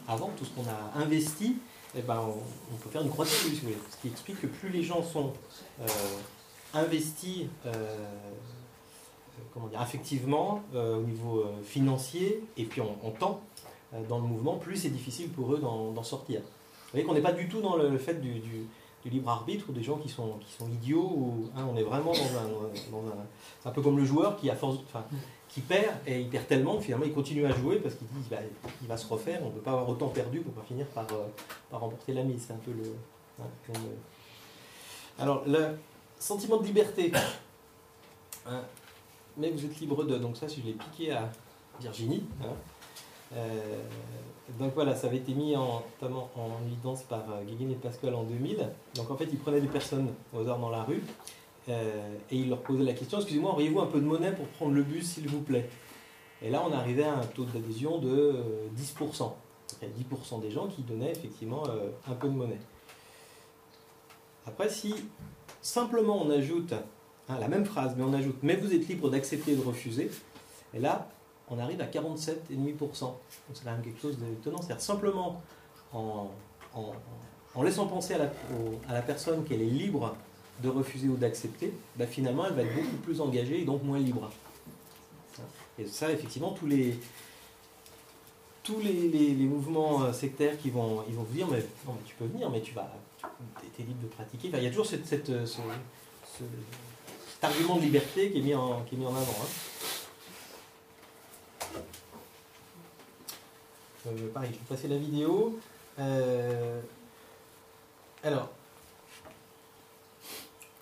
avant, 0.08 0.30
tout 0.36 0.44
ce 0.44 0.50
qu'on 0.50 0.68
a 0.68 1.00
investi, 1.02 1.56
eh 1.96 2.02
ben, 2.02 2.20
on, 2.20 2.76
peut 2.76 2.90
faire 2.90 3.02
une 3.02 3.10
croix 3.10 3.24
dessus, 3.24 3.50
si 3.50 3.54
vous 3.54 3.60
voulez. 3.62 3.78
Ce 3.90 3.96
qui 4.02 4.08
explique 4.08 4.40
que 4.40 4.46
plus 4.48 4.68
les 4.68 4.82
gens 4.82 5.02
sont 5.02 5.32
euh, 5.80 5.86
investis 6.74 7.46
euh, 7.66 7.72
affectivement, 9.78 10.62
euh, 10.74 10.98
au 10.98 11.02
niveau 11.02 11.40
euh, 11.40 11.62
financier, 11.62 12.42
et 12.56 12.64
puis 12.64 12.80
en, 12.80 13.10
temps 13.10 13.40
euh, 13.94 13.98
dans 14.08 14.18
le 14.18 14.24
mouvement, 14.24 14.56
plus 14.56 14.76
c'est 14.76 14.90
difficile 14.90 15.30
pour 15.30 15.54
eux 15.54 15.58
d'en 15.58 16.02
sortir. 16.02 16.40
Vous 16.40 16.92
voyez 16.92 17.06
qu'on 17.06 17.14
n'est 17.14 17.20
pas 17.20 17.32
du 17.32 17.48
tout 17.48 17.60
dans 17.60 17.76
le, 17.76 17.98
fait 17.98 18.20
du, 18.20 18.42
libre 19.04 19.30
arbitre 19.30 19.66
ou 19.68 19.72
des 19.72 19.82
gens 19.82 19.96
qui 19.96 20.08
sont, 20.08 20.38
qui 20.40 20.52
sont 20.52 20.68
idiots, 20.68 21.50
hein, 21.56 21.66
on 21.72 21.76
est 21.76 21.82
vraiment 21.82 22.12
dans 22.12 22.98
un, 22.98 23.14
C'est 23.60 23.68
un 23.68 23.72
peu 23.72 23.80
comme 23.82 23.96
le 23.96 24.04
joueur 24.04 24.36
qui, 24.36 24.50
perd, 25.60 25.94
et 26.06 26.20
il 26.20 26.28
perd 26.28 26.46
tellement 26.46 26.80
finalement 26.80 27.06
il 27.06 27.12
continue 27.12 27.46
à 27.46 27.50
jouer 27.50 27.76
parce 27.76 27.94
qu'il 27.94 28.06
dit 28.08 28.28
bah, 28.30 28.36
il 28.82 28.88
va 28.88 28.96
se 28.96 29.06
refaire, 29.06 29.40
on 29.42 29.46
ne 29.46 29.52
peut 29.52 29.60
pas 29.60 29.72
avoir 29.72 29.88
autant 29.88 30.08
perdu 30.08 30.40
pour 30.40 30.52
pas 30.52 30.62
finir 30.62 30.86
par, 30.86 31.06
remporter 31.72 32.12
la 32.12 32.22
mise. 32.24 32.44
C'est 32.46 32.52
un 32.52 32.56
peu 32.56 32.72
le. 32.72 32.94
hein. 33.40 33.78
Alors, 35.20 35.42
le 35.46 35.76
sentiment 36.18 36.58
de 36.58 36.64
liberté. 36.64 37.12
Hein, 38.46 38.62
mais 39.36 39.50
vous 39.50 39.64
êtes 39.64 39.78
libre 39.80 40.04
de. 40.04 40.18
Donc, 40.18 40.36
ça, 40.36 40.46
je 40.48 40.60
l'ai 40.62 40.72
piqué 40.72 41.12
à 41.12 41.30
Virginie. 41.80 42.24
hein. 42.42 42.54
Euh, 43.36 43.82
donc 44.58 44.74
voilà, 44.74 44.94
ça 44.96 45.06
avait 45.06 45.18
été 45.18 45.32
mis 45.32 45.54
en, 45.54 45.82
notamment 46.00 46.30
en 46.34 46.66
évidence 46.66 47.02
par 47.02 47.22
euh, 47.30 47.44
Guéguin 47.44 47.70
et 47.70 47.74
Pascal 47.76 48.14
en 48.14 48.24
2000. 48.24 48.68
Donc 48.96 49.10
en 49.10 49.16
fait, 49.16 49.28
ils 49.30 49.38
prenaient 49.38 49.60
des 49.60 49.68
personnes 49.68 50.08
au 50.34 50.40
hasard 50.40 50.58
dans 50.58 50.70
la 50.70 50.82
rue 50.82 51.02
euh, 51.68 52.16
et 52.30 52.36
ils 52.36 52.48
leur 52.48 52.60
posaient 52.60 52.82
la 52.82 52.94
question 52.94 53.18
Excusez-moi, 53.18 53.52
auriez-vous 53.52 53.80
un 53.80 53.86
peu 53.86 54.00
de 54.00 54.06
monnaie 54.06 54.32
pour 54.32 54.46
prendre 54.48 54.72
le 54.72 54.82
bus, 54.82 55.12
s'il 55.12 55.28
vous 55.28 55.42
plaît? 55.42 55.68
Et 56.42 56.50
là, 56.50 56.64
on 56.66 56.72
arrivait 56.72 57.04
à 57.04 57.18
un 57.18 57.26
taux 57.26 57.44
d'adhésion 57.44 57.98
de 57.98 58.08
euh, 58.08 58.68
10%. 58.76 59.18
Donc, 59.18 59.34
il 59.82 59.88
y 59.88 59.90
a 59.90 60.16
10% 60.16 60.40
des 60.40 60.50
gens 60.50 60.66
qui 60.66 60.82
donnaient 60.82 61.12
effectivement 61.12 61.62
un 62.08 62.14
peu 62.14 62.28
de 62.28 62.34
monnaie. 62.34 62.58
Après, 64.46 64.68
si 64.68 64.92
simplement 65.62 66.20
on 66.20 66.30
ajoute 66.30 66.74
hein, 67.30 67.38
la 67.40 67.48
même 67.48 67.64
phrase, 67.64 67.94
mais 67.96 68.02
on 68.02 68.12
ajoute 68.12 68.36
Mais 68.42 68.56
vous 68.56 68.72
êtes 68.74 68.88
libre 68.88 69.10
d'accepter 69.10 69.52
et 69.52 69.56
de 69.56 69.62
refuser, 69.62 70.10
et 70.74 70.78
là, 70.78 71.08
on 71.50 71.58
arrive 71.58 71.80
à 71.80 71.86
47,5%. 71.86 72.78
Donc 72.78 73.18
c'est 73.54 73.64
quand 73.64 73.72
même 73.72 73.82
quelque 73.82 74.00
chose 74.00 74.16
d'étonnant. 74.18 74.58
C'est-à-dire 74.62 74.80
simplement 74.80 75.42
en, 75.92 76.30
laissant 77.62 77.86
penser 77.86 78.14
à 78.14 78.92
la, 78.92 79.02
personne 79.02 79.44
qu'elle 79.44 79.62
est 79.62 79.66
libre 79.66 80.16
de 80.62 80.68
refuser 80.68 81.08
ou 81.08 81.16
d'accepter, 81.16 81.72
bah, 81.96 82.06
finalement 82.06 82.46
elle 82.46 82.54
va 82.54 82.62
être 82.62 82.74
beaucoup 82.74 82.96
plus 83.02 83.20
engagée 83.20 83.62
et 83.62 83.64
donc 83.64 83.82
moins 83.82 83.98
libre. 83.98 84.30
Et 85.78 85.86
ça, 85.86 86.12
effectivement, 86.12 86.52
tous 86.52 86.66
les, 86.66 86.98
tous 88.62 88.78
les, 88.80 89.32
mouvements 89.46 90.02
euh, 90.02 90.12
sectaires 90.12 90.58
qui 90.58 90.68
vont, 90.68 91.02
vous 91.08 91.24
dire 91.32 91.48
mais, 91.50 91.64
non, 91.86 91.94
mais 91.94 92.02
tu 92.04 92.14
peux 92.16 92.26
venir, 92.26 92.50
mais 92.50 92.60
tu 92.60 92.74
vas, 92.74 92.92
es 93.24 93.82
libre 93.82 94.02
de 94.02 94.08
pratiquer. 94.08 94.50
Il 94.52 94.62
y 94.62 94.66
a 94.66 94.70
toujours 94.70 94.86
cette, 94.86 95.30
euh, 95.30 95.46
ce- 95.46 96.44
cet 97.40 97.50
argument 97.50 97.76
de 97.76 97.82
liberté 97.82 98.30
qui 98.30 98.38
est 98.38 98.42
mis 98.42 98.54
en, 98.54 98.82
qui 98.82 98.96
est 98.96 98.98
mis 98.98 99.06
en 99.06 99.14
avant. 99.16 99.22
hein. 99.22 99.48
Euh, 104.06 104.32
pareil, 104.32 104.50
je 104.52 104.58
vais 104.58 104.64
passer 104.68 104.88
la 104.88 104.98
vidéo. 104.98 105.58
Euh, 105.98 106.80
alors, 108.22 108.50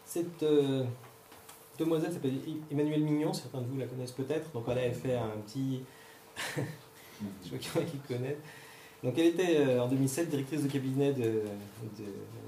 cette 0.05 0.43
euh, 0.43 0.85
demoiselle 1.79 2.13
s'appelle 2.13 2.41
Emmanuelle 2.73 3.03
Mignon, 3.03 3.33
certains 3.33 3.61
de 3.61 3.67
vous 3.67 3.79
la 3.79 3.87
connaissent 3.87 4.13
peut-être. 4.13 4.51
Donc 4.51 4.65
elle 4.69 4.79
avait 4.79 4.91
fait 4.93 5.17
un 5.17 5.37
petit... 5.47 5.83
je 6.57 7.51
vois 7.51 7.59
qu'il 7.59 7.73
y 7.73 7.79
en 7.79 7.83
a 7.83 7.85
qui 7.85 7.99
connaissent. 7.99 8.43
Donc 9.05 9.17
elle 9.17 9.27
était 9.27 9.59
euh, 9.59 9.83
en 9.83 9.89
2007 9.89 10.29
directrice 10.29 10.63
de 10.63 10.69
cabinet 10.69 11.13
de, 11.13 11.43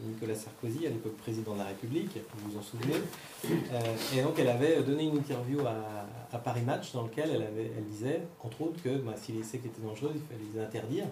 Nicolas 0.05 0.35
Sarkozy, 0.35 0.87
à 0.87 0.91
l'époque 0.91 1.17
président 1.19 1.53
de 1.53 1.59
la 1.59 1.67
République, 1.67 2.11
vous 2.35 2.51
vous 2.51 2.59
en 2.59 2.63
souvenez. 2.63 2.97
Euh, 3.45 3.79
et 4.17 4.23
donc 4.23 4.39
elle 4.39 4.49
avait 4.49 4.83
donné 4.83 5.05
une 5.05 5.17
interview 5.19 5.61
à, 5.61 6.39
Paris 6.39 6.63
Match 6.63 6.93
dans 6.93 7.03
lequel 7.03 7.31
elle, 7.31 7.85
disait, 7.85 8.23
entre 8.43 8.63
autres, 8.63 8.83
que 8.83 8.97
bah, 8.99 9.15
si 9.21 9.33
les 9.33 9.43
sectes 9.43 9.67
étaient 9.67 9.83
dangereuses, 9.83 10.17
il 10.17 10.23
fallait 10.23 10.51
les 10.55 10.61
interdire, 10.61 11.05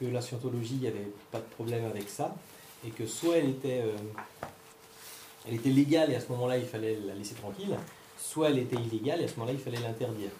que 0.00 0.06
la 0.06 0.20
scientologie, 0.20 0.74
il 0.74 0.80
n'y 0.80 0.86
avait 0.86 1.10
pas 1.30 1.38
de 1.38 1.54
problème 1.54 1.84
avec 1.84 2.08
ça, 2.08 2.34
et 2.84 2.90
que 2.90 3.06
soit 3.06 3.36
elle 3.36 3.50
était, 3.50 3.82
euh, 3.82 3.96
elle 5.46 5.54
était 5.54 5.70
légale 5.70 6.10
et 6.10 6.16
à 6.16 6.20
ce 6.20 6.28
moment-là 6.32 6.58
il 6.58 6.64
fallait 6.64 6.98
la 7.06 7.14
laisser 7.14 7.34
tranquille, 7.34 7.76
soit 8.18 8.50
elle 8.50 8.58
était 8.58 8.76
illégale 8.76 9.20
et 9.20 9.24
à 9.24 9.28
ce 9.28 9.34
moment-là 9.36 9.52
il 9.52 9.62
fallait 9.62 9.80
l'interdire. 9.80 10.30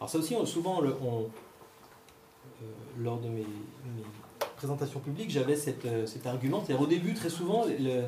Alors 0.00 0.08
ça 0.08 0.18
aussi, 0.18 0.34
on- 0.34 0.46
souvent, 0.46 0.80
on, 1.02 1.28
lors 2.98 3.18
de 3.20 3.28
mes, 3.28 3.40
mes 3.40 4.04
présentations 4.56 5.00
publiques, 5.00 5.30
j'avais 5.30 5.56
euh, 5.86 6.06
cet 6.06 6.26
argument. 6.26 6.62
C'est-à-dire 6.64 6.82
au 6.82 6.88
début, 6.88 7.14
très 7.14 7.30
souvent, 7.30 7.64
le, 7.66 8.02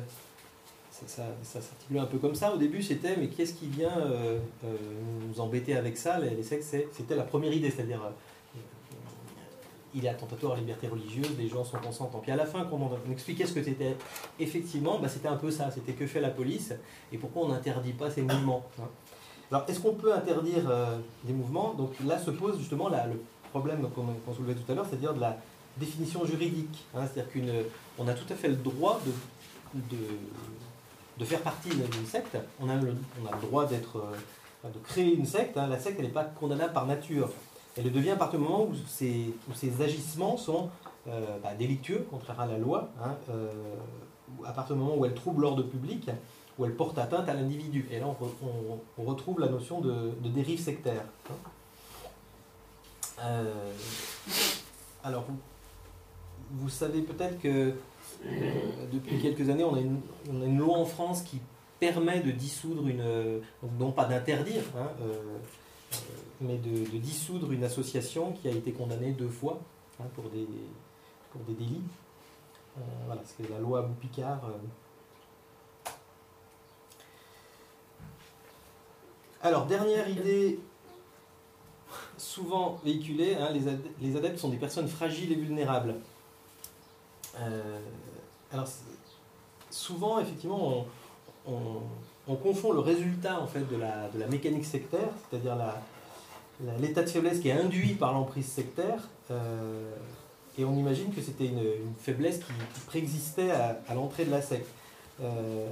ça, 0.91 1.07
ça, 1.07 1.23
ça 1.41 1.61
s'articulait 1.61 1.99
un 1.99 2.05
peu 2.05 2.17
comme 2.19 2.35
ça. 2.35 2.53
Au 2.53 2.57
début, 2.57 2.83
c'était 2.83 3.15
mais 3.17 3.27
qu'est-ce 3.27 3.53
qui 3.53 3.67
vient 3.67 3.97
euh, 3.97 4.37
euh, 4.65 4.77
nous 5.27 5.39
embêter 5.39 5.75
avec 5.75 5.97
ça? 5.97 6.19
Les, 6.19 6.43
c'est- 6.43 6.61
c'était 6.91 7.15
la 7.15 7.23
première 7.23 7.53
idée, 7.53 7.71
c'est-à-dire 7.71 8.01
euh, 8.03 8.09
il 9.95 10.05
est 10.05 10.09
attentatoire 10.09 10.53
à 10.53 10.55
la 10.55 10.61
liberté 10.61 10.87
religieuse, 10.87 11.37
les 11.37 11.47
gens 11.47 11.63
sont 11.63 11.77
consentants. 11.77 12.19
Puis 12.19 12.31
à 12.31 12.35
la 12.35 12.45
fin, 12.47 12.65
quand 12.65 12.79
on, 12.79 13.11
expliquait 13.11 13.45
ce 13.45 13.53
que 13.53 13.61
c'était, 13.63 13.95
effectivement, 14.39 14.97
bah, 14.99 15.07
c'était 15.07 15.27
un 15.27 15.35
peu 15.35 15.51
ça. 15.51 15.69
C'était 15.69 15.93
que 15.93 16.07
fait 16.07 16.19
la 16.21 16.31
police 16.31 16.73
et 17.11 17.17
pourquoi 17.17 17.43
on 17.43 17.49
n'interdit 17.49 17.93
pas 17.93 18.09
ces 18.09 18.23
mouvements? 18.23 18.65
hein. 18.79 18.87
Alors, 19.51 19.65
est-ce 19.67 19.79
qu'on 19.81 19.93
peut 19.93 20.11
interdire 20.11 20.67
euh, 20.67 20.97
des 21.25 21.33
mouvements? 21.33 21.75
Donc 21.75 21.91
là 22.03 22.17
se 22.17 22.31
pose 22.31 22.57
justement 22.57 22.89
la- 22.89 23.05
le 23.05 23.21
problème 23.53 23.87
qu'on 23.93 24.33
soulevait 24.33 24.55
tout 24.55 24.69
à 24.71 24.75
l'heure, 24.75 24.85
c'est-à-dire 24.89 25.13
de 25.13 25.21
la 25.21 25.37
définition 25.77 26.25
juridique. 26.25 26.77
hein. 26.95 27.01
c'est-à-dire 27.05 27.31
qu'on 27.97 28.07
a 28.07 28.13
tout 28.13 28.31
à 28.33 28.35
fait 28.35 28.47
le 28.47 28.55
droit 28.55 28.99
de, 29.05 29.11
de, 31.19 31.25
faire 31.25 31.41
partie 31.41 31.69
d'une 31.69 32.05
secte. 32.05 32.35
On 32.59 32.67
a 32.69 32.75
le, 32.75 32.95
on 33.21 33.27
a 33.31 33.35
le 33.35 33.41
droit 33.41 33.65
d'être, 33.67 33.97
euh, 33.97 34.69
de 34.69 34.79
créer 34.79 35.13
une 35.15 35.25
secte. 35.25 35.55
hein. 35.57 35.67
La 35.67 35.79
secte, 35.79 35.97
elle 35.99 36.05
n'est 36.07 36.11
pas 36.11 36.23
condamnable 36.25 36.73
par 36.73 36.85
nature. 36.87 37.29
Elle 37.77 37.85
le 37.85 37.89
devient 37.91 38.11
à 38.11 38.15
partir 38.15 38.39
du 38.39 38.45
moment 38.45 38.63
où 38.65 38.73
ces, 38.87 39.33
où 39.49 39.53
agissements 39.83 40.37
sont 40.37 40.69
euh, 41.07 41.37
bah, 41.43 41.53
délictueux, 41.57 42.05
contraires 42.09 42.39
à 42.39 42.45
la 42.47 42.57
loi, 42.57 42.89
hein, 43.03 43.15
euh, 43.29 43.51
à 44.45 44.51
partir 44.51 44.75
du 44.75 44.81
moment 44.81 44.95
où 44.97 45.05
elle 45.05 45.13
trouble 45.15 45.41
l'ordre 45.41 45.63
public, 45.63 46.09
où 46.59 46.65
elle 46.65 46.75
porte 46.75 46.97
atteinte 46.99 47.27
à 47.29 47.33
l'individu. 47.33 47.87
Et 47.91 47.99
là, 47.99 48.05
on, 48.07 48.13
re- 48.23 48.29
on- 48.43 48.79
on 49.01 49.05
retrouve 49.05 49.39
la 49.39 49.49
notion 49.49 49.81
de, 49.81 50.11
dérive 50.29 50.59
sectaire. 50.59 51.03
Euh, 53.19 53.71
alors, 55.03 55.25
vous, 56.51 56.69
savez 56.69 57.01
peut-être 57.01 57.39
que 57.39 57.73
euh, 58.25 58.87
depuis 58.91 59.21
quelques 59.21 59.49
années, 59.49 59.63
on 59.63 59.75
a, 59.75 59.79
une, 59.79 60.57
loi 60.57 60.77
en 60.77 60.85
France 60.85 61.21
qui 61.23 61.39
permet 61.79 62.21
de 62.21 62.31
dissoudre 62.31 62.87
une, 62.87 63.41
non 63.79 63.91
pas 63.91 64.05
d'interdire, 64.05 64.63
hein, 64.77 64.89
euh, 65.01 65.37
mais 66.41 66.57
de, 66.57 66.97
dissoudre 66.97 67.51
une 67.51 67.63
association 67.63 68.31
qui 68.31 68.47
a 68.47 68.51
été 68.51 68.71
condamnée 68.71 69.11
deux 69.11 69.29
fois 69.29 69.59
hein, 69.99 70.05
pour, 70.15 70.29
des, 70.29 70.47
délits. 71.53 71.81
Euh, 72.77 72.81
voilà, 73.05 73.21
c'est 73.25 73.49
la 73.49 73.59
loi 73.59 73.81
Boupicard. 73.81 74.41
euh. 74.45 75.89
Alors, 79.41 79.65
dernière 79.65 80.07
idée 80.07 80.59
souvent 82.17 82.79
véhiculée, 82.83 83.35
hein, 83.35 83.49
les, 83.53 83.67
ad- 83.67 83.81
les 84.01 84.15
adeptes 84.15 84.39
sont 84.39 84.49
des 84.49 84.57
personnes 84.57 84.87
fragiles 84.87 85.31
et 85.31 85.35
vulnérables. 85.35 85.95
Euh, 87.39 87.79
alors, 88.51 88.67
souvent, 89.69 90.19
effectivement, 90.19 90.85
on, 91.47 91.51
on- 91.53 91.81
on 92.27 92.35
confond 92.35 92.71
le 92.71 92.79
résultat 92.79 93.41
en 93.41 93.47
fait, 93.47 93.69
de, 93.69 93.75
la, 93.75 94.27
mécanique 94.27 94.65
sectaire, 94.65 95.09
c'est-à-dire 95.29 95.57
l'état 96.79 97.03
de 97.03 97.09
faiblesse 97.09 97.39
qui 97.41 97.49
est 97.49 97.51
induit 97.51 97.95
par 97.95 98.13
l'emprise 98.13 98.47
sectaire, 98.47 99.09
euh, 99.29 99.91
et 100.57 100.63
on 100.63 100.73
imagine 100.75 101.13
que 101.13 101.21
c'était 101.21 101.47
une, 101.47 101.61
faiblesse 101.99 102.37
qui, 102.37 102.53
préexistait 102.87 103.51
à, 103.51 103.81
à 103.89 103.95
l'entrée 103.95 104.23
de 104.25 104.31
la 104.31 104.41
secte. 104.41 104.67
Euh, 105.21 105.67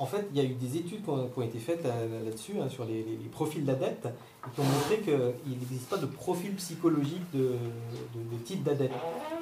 en 0.00 0.06
fait, 0.06 0.28
il 0.32 0.36
y 0.36 0.40
a 0.40 0.44
eu 0.44 0.54
des 0.54 0.76
études 0.76 1.02
qui 1.02 1.10
ont, 1.10 1.42
été 1.42 1.58
faites 1.58 1.84
là-dessus, 1.84 2.54
hein, 2.60 2.68
sur 2.68 2.84
les, 2.84 3.02
profils 3.32 3.64
d'adeptes, 3.64 4.06
et 4.06 4.50
qui 4.54 4.60
ont 4.60 4.64
montré 4.64 5.00
qu'il 5.00 5.58
n'existe 5.58 5.88
pas 5.88 5.96
de 5.96 6.06
profil 6.06 6.54
psychologique 6.54 7.24
de, 7.34 7.56
type 8.44 8.62
d'adepte. 8.62 8.94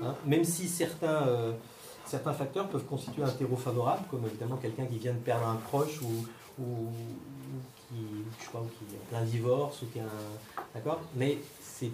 hein. 0.02 0.14
même 0.24 0.44
si 0.44 0.66
certains, 0.66 1.28
euh, 1.28 1.52
certains 2.06 2.32
facteurs 2.32 2.68
peuvent 2.68 2.86
constituer 2.86 3.22
un 3.22 3.30
terreau 3.30 3.56
favorable, 3.56 4.04
comme 4.10 4.24
évidemment 4.24 4.56
quelqu'un 4.56 4.86
qui 4.86 4.98
vient 4.98 5.12
de 5.12 5.18
perdre 5.18 5.46
un 5.46 5.56
proche 5.56 6.00
ou, 6.00 6.24
qui, 7.88 7.94
je 8.38 8.44
sais 8.44 8.50
qui 8.50 8.56
est 8.56 8.58
en 8.58 9.08
plein 9.10 9.22
divorce, 9.22 9.82
ou 9.82 9.86
qui 9.92 10.00
a 10.00 10.04
un. 10.04 10.62
D'accord 10.74 11.00
Mais 11.16 11.38
c'est 11.60 11.90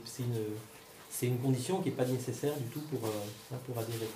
une, 1.20 1.38
condition 1.38 1.82
qui 1.82 1.90
n'est 1.90 1.96
pas 1.96 2.04
nécessaire 2.04 2.54
du 2.56 2.64
tout 2.66 2.80
pour, 2.80 3.08
euh, 3.08 3.56
pour 3.66 3.76
adhérer. 3.76 4.08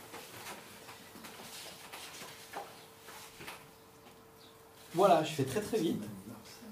Voilà, 4.96 5.22
je 5.22 5.30
fais 5.32 5.44
très 5.44 5.60
très 5.60 5.78
vite. 5.78 6.02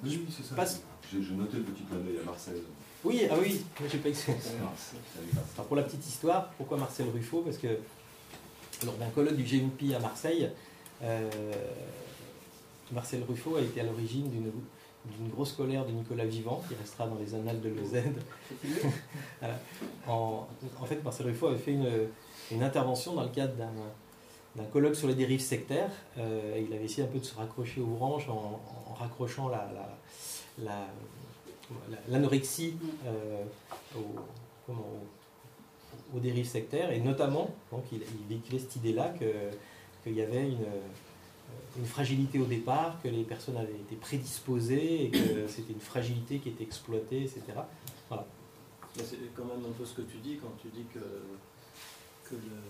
Oui, 0.03 0.27
c'est 0.37 0.43
ça. 0.45 0.55
passe- 0.57 0.83
J'ai 1.13 1.35
noté 1.35 1.59
le 1.59 1.63
petit 1.63 1.83
clin 1.85 1.99
d'œil 1.99 2.19
à 2.21 2.25
Marseille. 2.25 2.63
Oui, 3.05 3.23
ah 3.31 3.35
oui, 3.41 3.63
moi, 3.79 3.89
j'ai 3.93 3.99
pas. 3.99 4.09
Alors 4.09 5.67
pour 5.67 5.77
la 5.77 5.83
petite 5.83 6.07
histoire, 6.07 6.49
pourquoi 6.57 6.79
Marcel 6.79 7.07
Ruffo? 7.13 7.43
Parce 7.43 7.59
que 7.59 7.69
lors 8.85 8.95
d'un 8.97 9.11
colloque 9.11 9.37
du 9.37 9.43
GMP 9.45 9.95
à 9.95 9.99
Marseille, 10.01 10.51
euh, 11.03 11.31
Marcel 12.93 13.23
Ruffo 13.29 13.57
a 13.57 13.61
été 13.61 13.81
à 13.81 13.85
l'origine 13.85 14.29
d'une 14.31 14.51
d'une 15.19 15.29
grosse 15.29 15.53
colère 15.53 15.85
de 15.85 15.91
Nicolas 15.93 16.25
Vivant, 16.25 16.63
qui 16.67 16.75
restera 16.75 17.07
dans 17.07 17.17
les 17.19 17.35
annales 17.35 17.61
de 17.61 17.69
l'EZ. 17.69 18.05
Voilà. 19.39 19.61
en, 20.09 20.47
en 20.81 20.85
fait, 20.87 21.05
Marcel 21.05 21.27
Ruffo 21.27 21.49
avait 21.49 21.59
fait 21.59 21.73
une, 21.73 21.87
une 22.51 22.63
intervention 22.63 23.13
dans 23.15 23.25
le 23.25 23.29
cadre 23.29 23.53
d'un 23.55 23.69
d'un 24.57 24.65
colloque 24.65 24.95
sur 24.97 25.09
les 25.09 25.15
dérives 25.15 25.41
sectaires. 25.41 25.91
Euh, 26.19 26.63
il 26.67 26.73
avait 26.75 26.85
essayé 26.85 27.03
un 27.07 27.11
peu 27.11 27.19
de 27.19 27.25
se 27.25 27.35
raccrocher 27.35 27.81
aux 27.81 27.87
branches 27.87 28.29
en, 28.29 28.61
en 28.91 28.95
raccrochant 28.95 29.49
la- 29.49 29.69
la- 29.75 30.65
la- 30.65 30.87
la- 31.91 31.99
l'anorexie 32.09 32.75
euh, 33.07 33.43
au- 33.97 34.21
comment, 34.67 34.81
au- 34.83 36.17
aux 36.17 36.21
dérives 36.21 36.47
sectaires, 36.47 36.93
et 36.93 37.01
notamment, 37.01 37.51
donc, 37.73 37.83
il, 37.93 37.99
il 38.01 38.27
véhiculait 38.29 38.59
cette 38.61 38.77
idée-là 38.77 39.09
que- 39.19 39.51
qu'il 40.05 40.15
y 40.15 40.23
avait 40.23 40.43
une, 40.49 40.63
euh, 40.63 41.77
une 41.79 41.87
fragilité 41.87 42.39
au 42.39 42.45
départ, 42.45 43.01
que 43.03 43.09
les 43.09 43.25
personnes 43.25 43.57
avaient 43.57 43.73
été 43.75 43.97
prédisposées, 43.97 45.07
et 45.07 45.11
que 45.11 45.19
c'était 45.49 45.73
une 45.73 45.81
fragilité 45.81 46.39
qui 46.39 46.51
était 46.51 46.63
exploitée, 46.65 47.23
etc. 47.23 47.43
Mais 48.97 49.03
c'est 49.03 49.17
quand 49.35 49.45
même 49.47 49.59
un 49.69 49.73
peu 49.77 49.85
ce 49.85 49.95
que 49.95 50.03
tu 50.03 50.19
dis 50.19 50.37
quand 50.41 50.53
tu 50.63 50.69
dis 50.69 50.85
que, 50.95 51.01
que 51.01 52.35
le, 52.37 52.61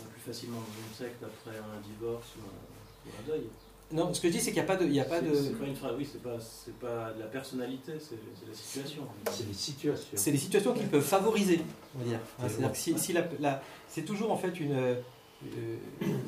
on 0.00 0.04
va 0.04 0.10
plus 0.12 0.20
facilement 0.32 0.58
dans 0.58 0.66
une 0.88 0.94
secte 0.96 1.22
après 1.22 1.56
un 1.58 1.80
divorce 1.86 2.26
ou 2.36 2.40
un, 2.40 3.10
ou 3.10 3.12
un 3.22 3.26
deuil. 3.28 3.46
Non, 3.92 4.12
ce 4.14 4.20
que 4.20 4.28
je 4.28 4.32
dis, 4.32 4.40
c'est 4.40 4.46
qu'il 4.52 4.62
n'y 4.62 4.68
a 4.68 4.72
pas 4.72 4.76
de... 4.76 4.86
Il 4.86 4.94
y 4.94 5.00
a 5.00 5.04
pas 5.04 5.20
C'est- 5.20 5.26
de... 5.30 5.34
c'est 5.34 5.58
pas 5.58 5.66
une 5.66 5.76
fra- 5.76 5.92
oui, 5.96 6.08
c'est 6.10 6.22
pas, 6.22 6.36
c'est 6.40 6.74
pas 6.78 7.12
de 7.12 7.20
la 7.20 7.26
personnalité, 7.26 7.92
c'est 8.00 8.16
c'est 8.34 8.48
la 8.48 8.54
situation. 8.54 9.02
C'est 9.30 9.46
les 9.46 9.52
situations. 9.54 10.08
c'est 10.14 10.32
des 10.32 10.38
situations 10.38 10.72
qui 10.72 10.84
peuvent 10.84 11.02
favoriser, 11.04 11.60
on 11.94 11.98
va 11.98 12.04
dire. 12.06 12.18
Hein, 12.40 12.44
C'est-à-dire 12.48 12.72
que 12.72 12.78
si, 12.78 12.98
si 12.98 13.12
la, 13.12 13.24
la- 13.40 13.62
c'est 13.88 14.02
toujours 14.04 14.32
en 14.32 14.38
fait 14.38 14.58
une, 14.58 14.72
euh, 14.72 14.94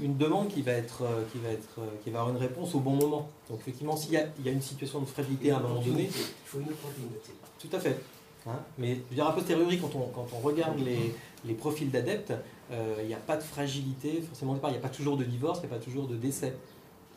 une 0.02 0.16
demande 0.18 0.48
qui 0.48 0.62
va 0.62 0.72
être, 0.72 1.02
euh, 1.02 1.22
qui 1.32 1.38
va 1.38 1.48
être, 1.48 1.78
euh, 1.78 1.86
qui 2.04 2.10
va 2.10 2.20
avoir 2.20 2.34
une 2.36 2.40
réponse 2.40 2.74
au 2.74 2.80
bon 2.80 2.92
moment. 2.94 3.30
Donc 3.48 3.60
effectivement, 3.60 3.96
s'il 3.96 4.12
y 4.12 4.16
a, 4.18 4.26
il 4.38 4.44
y 4.44 4.48
a 4.48 4.52
une 4.52 4.62
situation 4.62 5.00
de 5.00 5.06
fragilité 5.06 5.50
à 5.50 5.56
un 5.56 5.60
moment 5.60 5.80
donné, 5.80 6.04
Il 6.04 6.10
faut 6.44 6.58
une 6.60 6.68
opportunité. 6.68 7.32
tout 7.58 7.68
à 7.72 7.80
fait. 7.80 7.98
Hein, 8.46 8.60
mais 8.78 8.94
je 8.94 9.00
veux 9.10 9.14
dire, 9.16 9.26
a 9.26 9.34
posteriori, 9.34 9.78
quand 9.80 9.92
on, 9.96 10.06
quand 10.08 10.26
on 10.34 10.38
regarde 10.40 10.78
les, 10.78 11.14
les 11.44 11.54
profils 11.54 11.90
d'adeptes, 11.90 12.32
il 12.70 13.06
n'y 13.06 13.14
a 13.14 13.18
pas 13.18 13.36
de 13.36 13.42
fragilité 13.42 14.22
forcément 14.22 14.52
au 14.52 14.54
départ. 14.54 14.70
Il 14.70 14.74
n'y 14.74 14.78
a 14.78 14.82
pas 14.82 14.88
toujours 14.88 15.16
de 15.16 15.24
divorce, 15.24 15.60
il 15.62 15.68
n'y 15.68 15.72
a 15.74 15.76
pas 15.78 15.84
toujours 15.84 16.06
de 16.08 16.16
décès. 16.16 16.54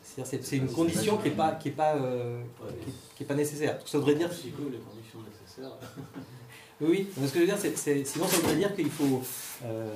C'est-à-dire, 0.02 0.30
C'est 0.30 0.44
c'est 0.44 0.56
une 0.56 0.66
condition 0.72 1.18
qui 1.18 1.28
n'est 1.28 1.34
pas, 1.36 1.52
qui 1.52 1.68
est 1.68 1.72
pas, 1.72 1.94
euh, 1.96 2.40
qui 2.82 2.90
est- 2.90 2.92
qui 3.16 3.22
est 3.22 3.26
pas 3.26 3.34
nécessaire. 3.34 3.78
Ça 3.84 3.98
voudrait 3.98 4.14
dire 4.14 4.28
les 4.30 4.50
conditions 4.50 5.20
nécessaires. 5.30 5.72
Oui, 6.82 6.88
oui. 6.90 7.08
Mais 7.18 7.26
ce 7.26 7.32
que 7.34 7.40
je 7.40 7.44
veux 7.44 7.50
dire, 7.50 7.58
c'est, 7.60 7.76
c'est- 7.76 8.04
sinon 8.06 8.26
ça 8.26 8.36
voudrait 8.38 8.56
dire 8.56 8.74
qu'il 8.74 8.88
faut, 8.88 9.22
euh, 9.66 9.92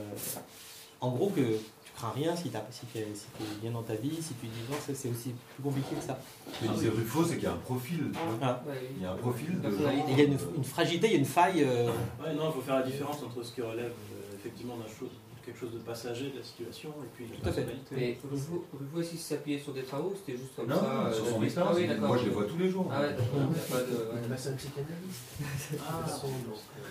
en 1.01 1.11
gros, 1.13 1.31
que 1.31 1.41
tu 1.41 1.93
crains 1.97 2.11
rien 2.15 2.37
si 2.37 2.51
tu 2.51 2.59
si 2.71 2.85
t'es, 2.93 3.07
si 3.15 3.25
t'es 3.39 3.45
bien 3.63 3.71
dans 3.71 3.81
ta 3.83 3.95
vie, 3.95 4.11
si 4.21 4.35
tu 4.35 4.47
dis 4.47 4.61
non, 4.71 4.77
ça, 4.87 4.93
c'est 4.95 5.09
aussi 5.09 5.31
plus 5.55 5.63
compliqué 5.63 5.95
que 5.99 6.03
ça. 6.05 6.19
Que 6.61 6.69
disait 6.75 6.91
Ruffo, 6.91 7.25
c'est 7.25 7.37
qu'il 7.37 7.45
y 7.45 7.47
a 7.47 7.53
un 7.53 7.57
profil. 7.57 8.01
tu 8.13 8.19
vois. 8.19 8.37
Voilà. 8.39 8.63
Il 8.99 9.03
y 9.03 9.07
a 9.07 9.13
un 9.13 9.17
profil 9.17 9.59
de. 9.63 9.71
Il 10.11 10.19
y 10.19 10.21
a 10.21 10.25
une, 10.25 10.37
une 10.59 10.65
fragilité, 10.65 11.07
il 11.07 11.13
y 11.15 11.17
a 11.17 11.19
une 11.21 11.25
faille. 11.25 11.63
euh, 11.65 11.87
Ouais, 12.23 12.35
non, 12.35 12.51
il 12.51 12.53
faut 12.53 12.61
faire 12.61 12.77
la 12.81 12.83
différence 12.83 13.23
entre 13.23 13.43
ce 13.43 13.53
qui 13.55 13.63
relève 13.63 13.87
euh, 14.13 14.37
effectivement 14.39 14.77
d'un 14.77 14.85
chose, 14.87 15.09
quelque 15.45 15.59
chose 15.61 15.73
de 15.73 15.79
passager 15.79 16.31
de 16.31 16.39
la 16.39 16.43
situation 16.45 16.89
et 17.03 17.09
puis 17.15 17.27
la 17.27 17.37
Tout 17.37 17.49
à 17.49 17.53
fait. 17.53 17.63
personnalité. 17.63 17.95
Mais 17.97 18.19
vous, 18.31 18.65
vous 18.73 19.01
aussi 19.01 19.17
s'appuyer 19.19 19.59
sur 19.59 19.73
des 19.73 19.83
travaux, 19.83 20.15
c'était 20.17 20.39
juste 20.39 20.57
comme 20.57 20.67
Non, 20.69 20.77
ça. 20.77 20.83
non, 20.83 21.07
euh, 21.07 21.13
sur 21.13 21.27
son 21.29 21.43
expérience. 21.43 21.73
Ah 21.75 21.79
oui, 21.81 21.87
d'accord. 21.89 22.09
Moi, 22.09 22.17
je 22.19 22.25
les 22.25 22.31
vois 22.31 22.45
tous 22.45 22.57
les 22.59 22.71
jours. 22.71 22.91
Ah 22.93 23.01
ouais, 23.03 23.09
d'accord. 23.11 23.51
ouais. 23.51 24.29
Passe 24.29 24.47
un 24.49 24.53
psychanalyste. 24.53 25.79
Ah. 25.87 26.07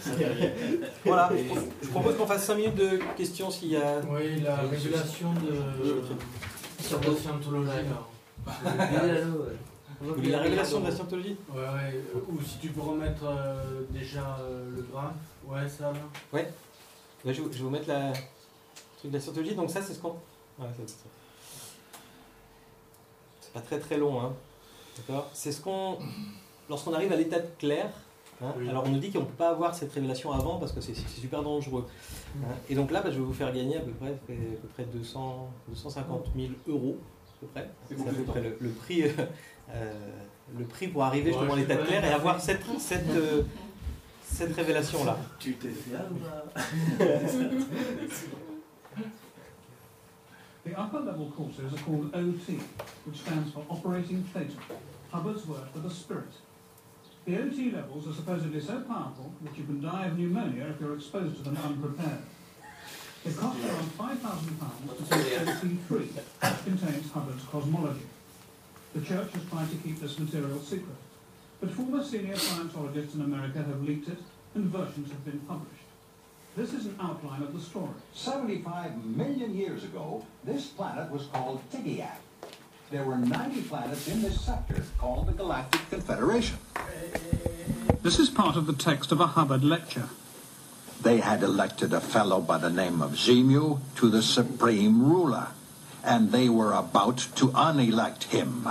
Voilà. 1.05 1.31
Je 1.81 1.87
propose 1.89 2.15
qu'on 2.17 2.25
fasse 2.27 2.43
5 2.45 2.55
minutes 2.55 2.75
de 2.75 2.99
questions 3.17 3.49
s'il 3.49 3.69
y 3.69 3.77
a. 3.77 3.99
Oui, 4.09 4.41
la 4.41 4.55
régulation 4.57 5.33
de, 5.33 6.83
Sur 6.83 6.99
de 6.99 7.05
vos- 7.07 7.15
scientologie. 7.17 7.71
la 10.29 10.39
révélation 10.39 10.79
de 10.81 10.85
la 10.87 10.91
scientologie 10.91 11.37
Ouais, 11.53 11.59
ouais. 11.61 12.03
euh, 12.15 12.19
Ou 12.29 12.41
si 12.41 12.57
tu 12.59 12.69
peux 12.69 12.81
remettre 12.81 13.23
euh, 13.25 13.83
déjà 13.89 14.37
euh, 14.41 14.69
le 14.75 14.81
graphe. 14.91 15.13
Ouais, 15.47 15.67
ça 15.69 15.91
là. 15.93 16.39
Là, 17.25 17.31
je, 17.31 17.33
je 17.33 17.41
vais 17.41 17.59
vous 17.59 17.69
mettre 17.69 17.87
la 17.87 18.09
le 18.09 18.13
truc 19.03 19.11
de 19.11 19.17
la 19.17 19.21
scientologie. 19.23 19.55
Donc 19.55 19.69
ça, 19.69 19.81
c'est 19.81 19.93
ce 19.93 19.99
qu'on. 19.99 20.09
Ouais, 20.59 20.67
c'est 23.41 23.53
pas 23.53 23.61
très 23.61 23.79
très 23.79 23.97
long, 23.97 24.21
hein. 24.21 24.33
D'accord? 24.97 25.29
C'est 25.33 25.51
ce 25.51 25.61
qu'on. 25.61 25.97
Lorsqu'on 26.69 26.93
arrive 26.93 27.11
à 27.11 27.15
l'état 27.15 27.39
de 27.39 27.47
clair. 27.59 27.89
hein, 28.41 28.53
Oui. 28.57 28.69
Alors 28.69 28.83
on 28.85 28.89
nous 28.89 28.99
dit 28.99 29.11
qu'on 29.11 29.19
ne 29.19 29.25
peut 29.25 29.33
pas 29.33 29.49
avoir 29.49 29.75
cette 29.75 29.91
révélation 29.91 30.31
avant 30.31 30.57
parce 30.57 30.71
que 30.71 30.79
c'est 30.81 30.95
super 30.95 31.43
dangereux. 31.43 31.85
hein. 32.41 32.47
Et 32.69 32.75
donc 32.75 32.91
là, 32.91 33.01
bah, 33.01 33.11
je 33.11 33.17
vais 33.17 33.25
vous 33.25 33.33
faire 33.33 33.51
gagner 33.53 33.77
à 33.77 33.81
peu 33.81 33.91
près, 33.91 34.11
à 34.11 34.13
peu 34.61 34.67
près 34.73 34.83
200, 34.85 35.49
250 35.69 36.27
000 36.35 36.47
euros. 36.67 36.97
À 36.99 37.39
peu 37.41 37.47
près. 37.47 37.69
C'est 37.89 37.95
à 38.07 38.13
peu 38.13 38.23
près 38.23 38.41
le, 38.41 38.57
le 38.61 38.69
prix, 38.69 39.03
euh, 39.03 39.09
euh, 39.71 39.93
le 40.57 40.65
prix 40.65 40.87
pour 40.87 41.03
arriver 41.03 41.31
Ouais, 41.31 41.37
justement 41.37 41.53
à 41.53 41.57
l'état 41.57 41.75
de 41.75 41.83
clair 41.85 42.05
et 42.05 42.11
avoir 42.13 42.39
cette, 42.39 42.61
cette, 42.79 43.09
euh, 43.09 43.43
cette 44.25 44.55
révélation-là. 44.55 45.17
Tu 45.39 45.55
t'es 45.55 45.67
fait 45.69 45.95
avoir. 45.95 46.43
The 50.65 50.79
upper 50.79 50.99
level 50.99 51.29
courses 51.31 51.73
are 51.73 51.83
called 51.83 52.15
OT, 52.15 52.59
which 53.05 53.19
stands 53.19 53.51
for 53.51 53.65
Operating 53.69 54.23
Theta, 54.23 54.53
Hubbard's 55.11 55.45
word 55.45 55.67
for 55.73 55.79
the 55.79 55.89
spirit. 55.89 56.31
The 57.25 57.37
OT 57.37 57.71
levels 57.71 58.07
are 58.07 58.13
supposedly 58.13 58.61
so 58.61 58.79
powerful 58.81 59.33
that 59.43 59.57
you 59.57 59.65
can 59.65 59.81
die 59.81 60.05
of 60.05 60.17
pneumonia 60.17 60.67
if 60.67 60.79
you're 60.79 60.95
exposed 60.95 61.35
to 61.37 61.43
them 61.43 61.57
unprepared. 61.57 62.23
It 63.25 63.37
costs 63.37 63.63
around 63.65 64.19
£5,000 64.19 64.97
to 64.97 65.03
take 65.09 65.47
OT3, 65.47 65.89
which 65.89 66.63
contains 66.63 67.11
Hubbard's 67.11 67.43
cosmology. 67.43 68.07
The 68.93 69.01
church 69.01 69.31
has 69.33 69.45
tried 69.49 69.69
to 69.69 69.77
keep 69.77 69.99
this 69.99 70.17
material 70.17 70.59
secret, 70.59 70.95
but 71.59 71.71
former 71.71 72.03
senior 72.03 72.35
Scientologists 72.35 73.15
in 73.15 73.21
America 73.21 73.59
have 73.59 73.83
leaked 73.83 74.07
it, 74.07 74.19
and 74.55 74.65
versions 74.65 75.09
have 75.09 75.25
been 75.25 75.39
published. 75.41 75.82
This 76.55 76.71
is 76.73 76.85
an 76.85 76.95
outline 77.01 77.41
of 77.41 77.51
the 77.51 77.59
story. 77.59 77.95
75 78.13 79.03
million 79.03 79.55
years 79.55 79.83
ago, 79.83 80.23
this 80.43 80.67
planet 80.67 81.09
was 81.09 81.25
called 81.25 81.61
Tigiak. 81.71 82.17
There 82.91 83.03
were 83.03 83.17
90 83.17 83.63
planets 83.63 84.07
in 84.07 84.21
this 84.21 84.39
sector 84.39 84.83
called 84.99 85.25
the 85.25 85.31
Galactic 85.31 85.81
Confederation. 85.89 86.59
This 88.03 88.19
is 88.19 88.29
part 88.29 88.55
of 88.55 88.67
the 88.67 88.73
text 88.73 89.11
of 89.11 89.19
a 89.19 89.33
Hubbard 89.33 89.63
lecture. 89.63 90.09
They 91.01 91.21
had 91.21 91.41
elected 91.41 91.91
a 91.91 91.99
fellow 91.99 92.39
by 92.39 92.59
the 92.59 92.69
name 92.69 93.01
of 93.01 93.13
Zemu 93.13 93.79
to 93.95 94.09
the 94.11 94.21
supreme 94.21 95.03
ruler, 95.03 95.47
and 96.03 96.31
they 96.31 96.49
were 96.49 96.73
about 96.73 97.17
to 97.37 97.51
unelect 97.55 98.25
him. 98.25 98.67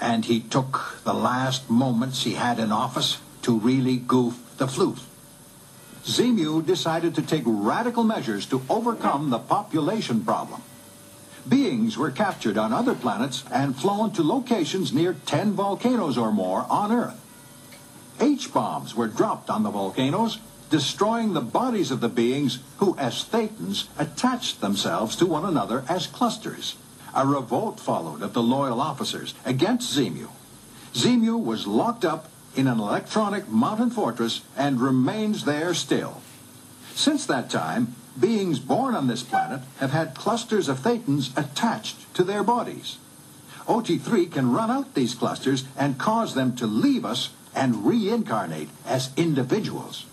And 0.00 0.24
he 0.24 0.40
took 0.40 0.98
the 1.04 1.14
last 1.14 1.70
moments 1.70 2.24
he 2.24 2.34
had 2.34 2.58
in 2.58 2.72
office 2.72 3.18
to 3.42 3.56
really 3.56 3.96
goof 3.96 4.56
the 4.58 4.66
flute. 4.66 4.98
Zemu 6.04 6.64
decided 6.64 7.14
to 7.14 7.22
take 7.22 7.44
radical 7.46 8.02
measures 8.02 8.46
to 8.46 8.62
overcome 8.68 9.30
the 9.30 9.38
population 9.38 10.24
problem. 10.24 10.62
Beings 11.48 11.96
were 11.96 12.10
captured 12.10 12.58
on 12.58 12.72
other 12.72 12.94
planets 12.94 13.44
and 13.50 13.76
flown 13.76 14.12
to 14.12 14.22
locations 14.22 14.92
near 14.92 15.16
10 15.26 15.52
volcanoes 15.52 16.16
or 16.16 16.32
more 16.32 16.66
on 16.68 16.92
Earth. 16.92 17.18
H-bombs 18.20 18.94
were 18.94 19.08
dropped 19.08 19.50
on 19.50 19.62
the 19.62 19.70
volcanoes, 19.70 20.38
destroying 20.70 21.32
the 21.32 21.40
bodies 21.40 21.90
of 21.90 22.00
the 22.00 22.08
beings 22.08 22.60
who, 22.78 22.96
as 22.96 23.24
Thetans, 23.24 23.88
attached 23.98 24.60
themselves 24.60 25.16
to 25.16 25.26
one 25.26 25.44
another 25.44 25.84
as 25.88 26.06
clusters. 26.06 26.76
A 27.14 27.26
revolt 27.26 27.78
followed 27.78 28.22
of 28.22 28.32
the 28.32 28.42
loyal 28.42 28.80
officers 28.80 29.34
against 29.44 29.96
Zemu. 29.96 30.28
Zemu 30.94 31.42
was 31.42 31.66
locked 31.66 32.04
up 32.04 32.28
in 32.54 32.66
an 32.66 32.78
electronic 32.78 33.48
mountain 33.48 33.90
fortress 33.90 34.42
and 34.56 34.80
remains 34.80 35.44
there 35.44 35.74
still. 35.74 36.20
Since 36.94 37.26
that 37.26 37.50
time, 37.50 37.94
beings 38.18 38.58
born 38.58 38.94
on 38.94 39.06
this 39.06 39.22
planet 39.22 39.62
have 39.78 39.92
had 39.92 40.14
clusters 40.14 40.68
of 40.68 40.80
Thetans 40.80 41.36
attached 41.36 42.14
to 42.14 42.24
their 42.24 42.42
bodies. 42.42 42.98
OT3 43.66 44.30
can 44.30 44.52
run 44.52 44.70
out 44.70 44.94
these 44.94 45.14
clusters 45.14 45.64
and 45.76 45.98
cause 45.98 46.34
them 46.34 46.54
to 46.56 46.66
leave 46.66 47.04
us 47.04 47.30
and 47.54 47.86
reincarnate 47.86 48.68
as 48.86 49.10
individuals. 49.16 50.06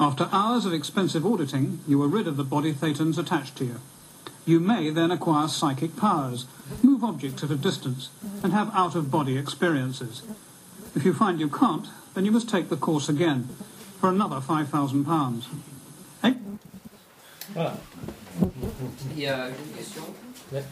After 0.00 0.28
hours 0.32 0.66
of 0.66 0.72
expensive 0.72 1.24
auditing, 1.24 1.80
you 1.86 2.02
are 2.02 2.08
rid 2.08 2.26
of 2.26 2.36
the 2.36 2.44
body 2.44 2.72
thetans 2.72 3.18
attached 3.18 3.56
to 3.56 3.64
you. 3.64 3.80
You 4.44 4.58
may 4.58 4.90
then 4.90 5.12
acquire 5.12 5.46
psychic 5.46 5.96
powers, 5.96 6.46
move 6.82 7.04
objects 7.04 7.44
at 7.44 7.50
a 7.50 7.56
distance, 7.56 8.08
and 8.42 8.52
have 8.52 8.74
out-of-body 8.74 9.38
experiences. 9.38 10.22
If 10.94 11.04
you 11.04 11.12
find 11.14 11.40
you 11.40 11.48
can't, 11.48 11.86
then 12.14 12.24
you 12.24 12.32
must 12.32 12.48
take 12.48 12.68
the 12.68 12.76
course 12.76 13.08
again, 13.08 13.48
for 14.00 14.10
another 14.10 14.36
£5,000. 14.40 15.42
Hey? 16.22 16.34
Voilà. 17.54 17.76
Il 19.14 19.20
y 19.20 19.26
a 19.26 19.48
une 19.48 19.76
question. 19.76 20.02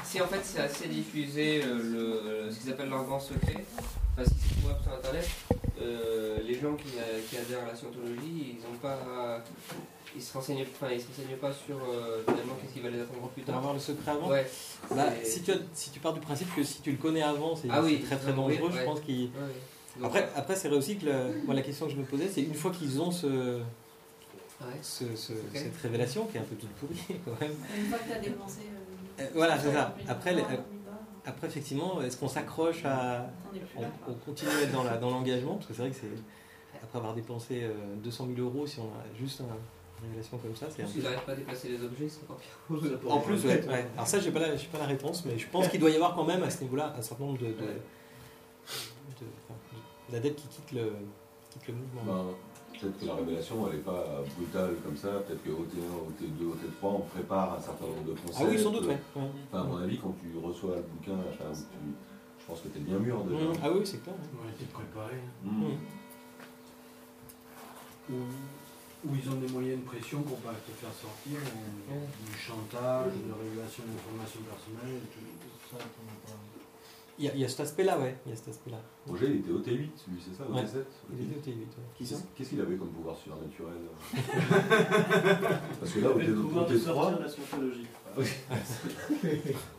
Si 0.05 0.21
en 0.21 0.27
fait 0.27 0.41
c'est 0.45 0.61
assez 0.61 0.89
diffusé 0.89 1.63
euh, 1.65 2.45
le, 2.47 2.53
ce 2.53 2.59
qu'ils 2.61 2.71
appellent 2.71 2.91
l'argent 2.91 3.19
secret, 3.19 3.65
enfin 4.13 4.29
si 4.29 4.35
c'est 4.49 4.55
trouvable 4.61 4.81
sur 4.83 4.93
internet, 4.93 5.29
euh, 5.81 6.39
les 6.47 6.55
gens 6.61 6.75
qui, 6.75 6.89
euh, 6.99 7.21
qui 7.29 7.39
adhèrent 7.39 7.65
à 7.65 7.69
la 7.69 7.75
scientologie, 7.77 8.57
ils 8.59 8.67
ont 8.67 8.77
pas. 8.81 9.43
Ils 10.15 10.21
se 10.23 10.33
renseignent, 10.35 10.67
enfin, 10.75 10.93
ils 10.93 11.01
se 11.01 11.07
renseignent 11.07 11.37
pas 11.41 11.53
sur 11.53 11.77
euh, 11.77 12.23
finalement 12.29 12.55
qu'est-ce 12.61 12.75
qui 12.75 12.81
va 12.81 12.91
les 12.91 13.01
attendre 13.01 13.29
plus 13.29 13.43
Pour 13.43 13.53
tard. 13.55 13.59
avoir 13.59 13.73
le 13.75 13.81
secret 13.81 14.11
avant 14.11 14.29
Ouais. 14.29 14.51
Bah, 14.95 15.05
si, 15.25 15.43
tu 15.43 15.53
as- 15.53 15.57
si 15.73 15.91
tu 15.91 16.01
pars 16.01 16.13
du 16.13 16.21
principe 16.21 16.55
que 16.55 16.63
si 16.63 16.83
tu 16.83 16.91
le 16.91 16.99
connais 16.99 17.23
avant, 17.23 17.55
c'est 17.57 17.69
Ah 17.71 17.81
oui, 17.83 18.03
très 18.03 18.17
très 18.17 18.33
oui, 18.33 18.37
dangereux, 18.37 18.71
je 18.73 18.77
ouais. 18.79 18.85
pense 18.85 19.01
qu'il. 19.01 19.31
Ouais. 20.01 20.09
Donc, 20.09 20.17
Après, 20.17 20.31
après 20.37 20.57
c'est 20.57 20.69
vrai 20.69 20.79
aussi 20.79 20.97
que 20.97 21.45
moi, 21.45 21.55
la 21.55 21.63
question 21.63 21.87
que 21.87 21.93
je 21.93 21.97
me 21.97 22.05
posais, 22.05 22.29
c'est 22.29 22.43
une 22.43 22.55
fois 22.55 22.71
qu'ils 22.71 23.01
ont 23.01 23.11
ce, 23.11 23.27
Ouais. 24.61 24.67
ce- 24.83 25.17
ce- 25.17 25.33
cette 25.55 25.77
révélation 25.83 26.27
qui 26.27 26.37
est 26.37 26.41
un 26.41 26.45
peu 26.45 26.55
toute 26.57 26.71
pourrie 26.71 27.19
quand 27.25 27.41
même. 27.41 27.53
Une 27.79 27.87
fois 27.87 27.99
que 27.99 28.05
tu 28.05 28.13
as 28.13 28.19
dépensé. 28.19 28.61
euh, 29.19 29.23
Euh, 29.23 29.27
voilà, 29.35 29.59
c'est 29.59 29.73
ça. 29.73 29.95
Après, 30.09 30.33
les- 30.35 30.43
euh, 30.43 30.47
tard, 30.47 30.59
Après, 31.27 31.47
effectivement, 31.49 32.01
est-ce 32.03 32.17
qu'on 32.17 32.29
s'accroche 32.29 32.85
à. 32.85 33.27
On, 33.77 33.83
là. 33.83 33.89
on 34.09 34.15
continue 34.15 34.51
à 34.51 34.63
être 34.63 34.73
dans 34.73 34.85
la- 34.85 34.97
dans 34.97 35.11
l'engagement 35.11 35.55
Parce 35.57 35.67
que 35.67 35.75
c'est 35.75 35.83
vrai 35.83 35.91
que 35.91 35.97
c'est. 35.97 36.09
Après 36.83 36.99
avoir 36.99 37.15
dépensé 37.15 37.63
euh, 37.65 37.73
200 38.03 38.27
000 38.35 38.41
euros, 38.49 38.67
si 38.67 38.81
on 38.81 38.85
a 38.85 39.05
juste 39.19 39.43
un- 39.43 39.45
une 39.45 40.05
révélation 40.09 40.39
comme 40.39 40.57
ça, 40.57 40.67
c'est 40.75 40.83
un 40.83 40.87
S'ils 40.87 41.03
peu. 41.03 41.09
n'arrivent 41.09 41.25
pas 41.27 41.33
à 41.33 41.37
déplacer 41.37 41.69
les 41.69 41.83
objets, 41.85 42.09
c'est 42.09 42.23
encore 42.23 42.39
pire. 42.39 43.01
En 43.11 43.21
plus, 43.21 43.45
ouais. 43.45 43.63
ouais. 43.69 43.87
Alors, 43.95 44.07
ça, 44.07 44.19
j'ai 44.19 44.31
pas, 44.31 44.41
la- 44.41 44.57
j'ai 44.57 44.67
pas 44.69 44.79
la 44.79 44.87
réponse, 44.87 45.25
mais 45.27 45.39
je 45.39 45.47
pense 45.49 45.69
qu'il 45.69 45.79
doit 45.81 45.91
y 45.91 45.95
avoir 45.95 46.15
quand 46.15 46.25
même 46.25 46.43
à 46.43 46.49
ce 46.51 46.63
niveau-là 46.63 46.95
un 46.99 47.03
certain 47.03 47.25
nombre 47.25 47.39
de. 47.39 47.47
de, 47.47 47.53
de- 47.53 47.55
enfin, 49.45 49.55
d'adeptes 50.11 50.41
qui 50.41 50.49
quittent 50.49 50.73
le, 50.73 50.93
le 51.69 51.75
mouvement. 51.75 52.03
Ben, 52.07 52.79
peut-être 52.81 52.99
que 53.01 53.05
la 53.07 53.15
révélation, 53.15 53.67
elle 53.69 53.77
n'est 53.77 53.83
pas 53.83 54.23
brutale 54.37 54.75
comme 54.85 54.97
ça. 54.97 55.09
Peut-être 55.27 55.43
que 55.43 55.51
OT1, 55.51 55.91
OT2, 56.09 56.43
OT3, 56.53 56.83
on 56.83 57.01
prépare 57.01 57.55
un 57.55 57.61
certain 57.61 57.87
nombre 57.87 58.05
de 58.05 58.13
concepts. 58.13 58.39
Ah 58.41 58.45
oui, 58.51 58.59
sans 58.63 58.71
doute. 58.71 58.87
Ouais. 58.87 58.99
Enfin, 59.17 59.61
à 59.61 59.65
mon 59.65 59.77
avis, 59.79 59.99
quand 59.99 60.15
tu 60.21 60.37
reçois 60.39 60.77
le 60.77 60.83
bouquin, 60.83 61.19
enfin, 61.31 61.51
tu- 61.53 61.93
je 62.41 62.45
pense 62.47 62.61
que 62.61 62.69
tu 62.69 62.79
es 62.79 62.81
bien 62.81 62.99
mûr 62.99 63.23
déjà. 63.25 63.45
Mmh. 63.45 63.53
Ah 63.63 63.71
oui, 63.71 63.81
c'est 63.85 64.03
clair. 64.03 64.15
Ouais, 64.17 64.51
c'est 64.59 64.69
préparé. 64.73 65.15
hein. 65.15 65.49
Mmh. 65.51 65.65
Ou, 68.11 68.17
ou 69.07 69.15
ils 69.15 69.29
ont 69.31 69.39
des 69.39 69.49
moyens 69.53 69.81
de 69.81 69.85
pression 69.87 70.21
pour 70.23 70.39
pas 70.39 70.51
te 70.53 70.73
faire 70.73 70.91
sortir, 70.93 71.39
ou 71.89 72.27
du 72.27 72.37
chantage, 72.37 73.13
de 73.13 73.33
révélation 73.33 73.85
d'informations 73.87 74.41
personnelles, 74.43 75.01
tout, 75.15 75.21
tout 75.21 75.77
ça. 75.79 75.85
Il 77.21 77.27
y, 77.27 77.29
a, 77.29 77.35
il 77.35 77.41
y 77.41 77.45
a 77.45 77.49
cet 77.49 77.61
aspect-là, 77.61 77.99
ouais. 78.01 78.17
Il 78.25 78.31
y 78.31 78.33
a 78.33 78.37
cet 78.37 78.49
aspect-là. 78.49 78.79
Roger, 79.07 79.27
il 79.29 79.37
était 79.41 79.51
OT8, 79.51 79.77
lui, 79.77 79.93
c'est 80.19 80.35
ça 80.35 80.49
Ouais. 80.51 80.63
OT7 80.63 80.85
Il 81.13 81.23
était 81.33 81.51
au 81.51 81.53
T8, 81.53 81.59
ouais. 81.59 82.23
Qu'est-ce 82.35 82.49
qu'il 82.49 82.61
avait 82.63 82.77
comme 82.77 82.89
pouvoir 82.89 83.15
surnaturel 83.15 83.75
Parce 85.81 85.93
que 85.93 86.01
là, 86.01 86.09
Le 86.17 86.35
pouvoir 86.35 86.67
de 86.67 86.79
sortir 86.79 87.11
de 87.11 87.17
OT3, 87.17 87.23
la 87.23 87.29
scientologie. 87.29 87.87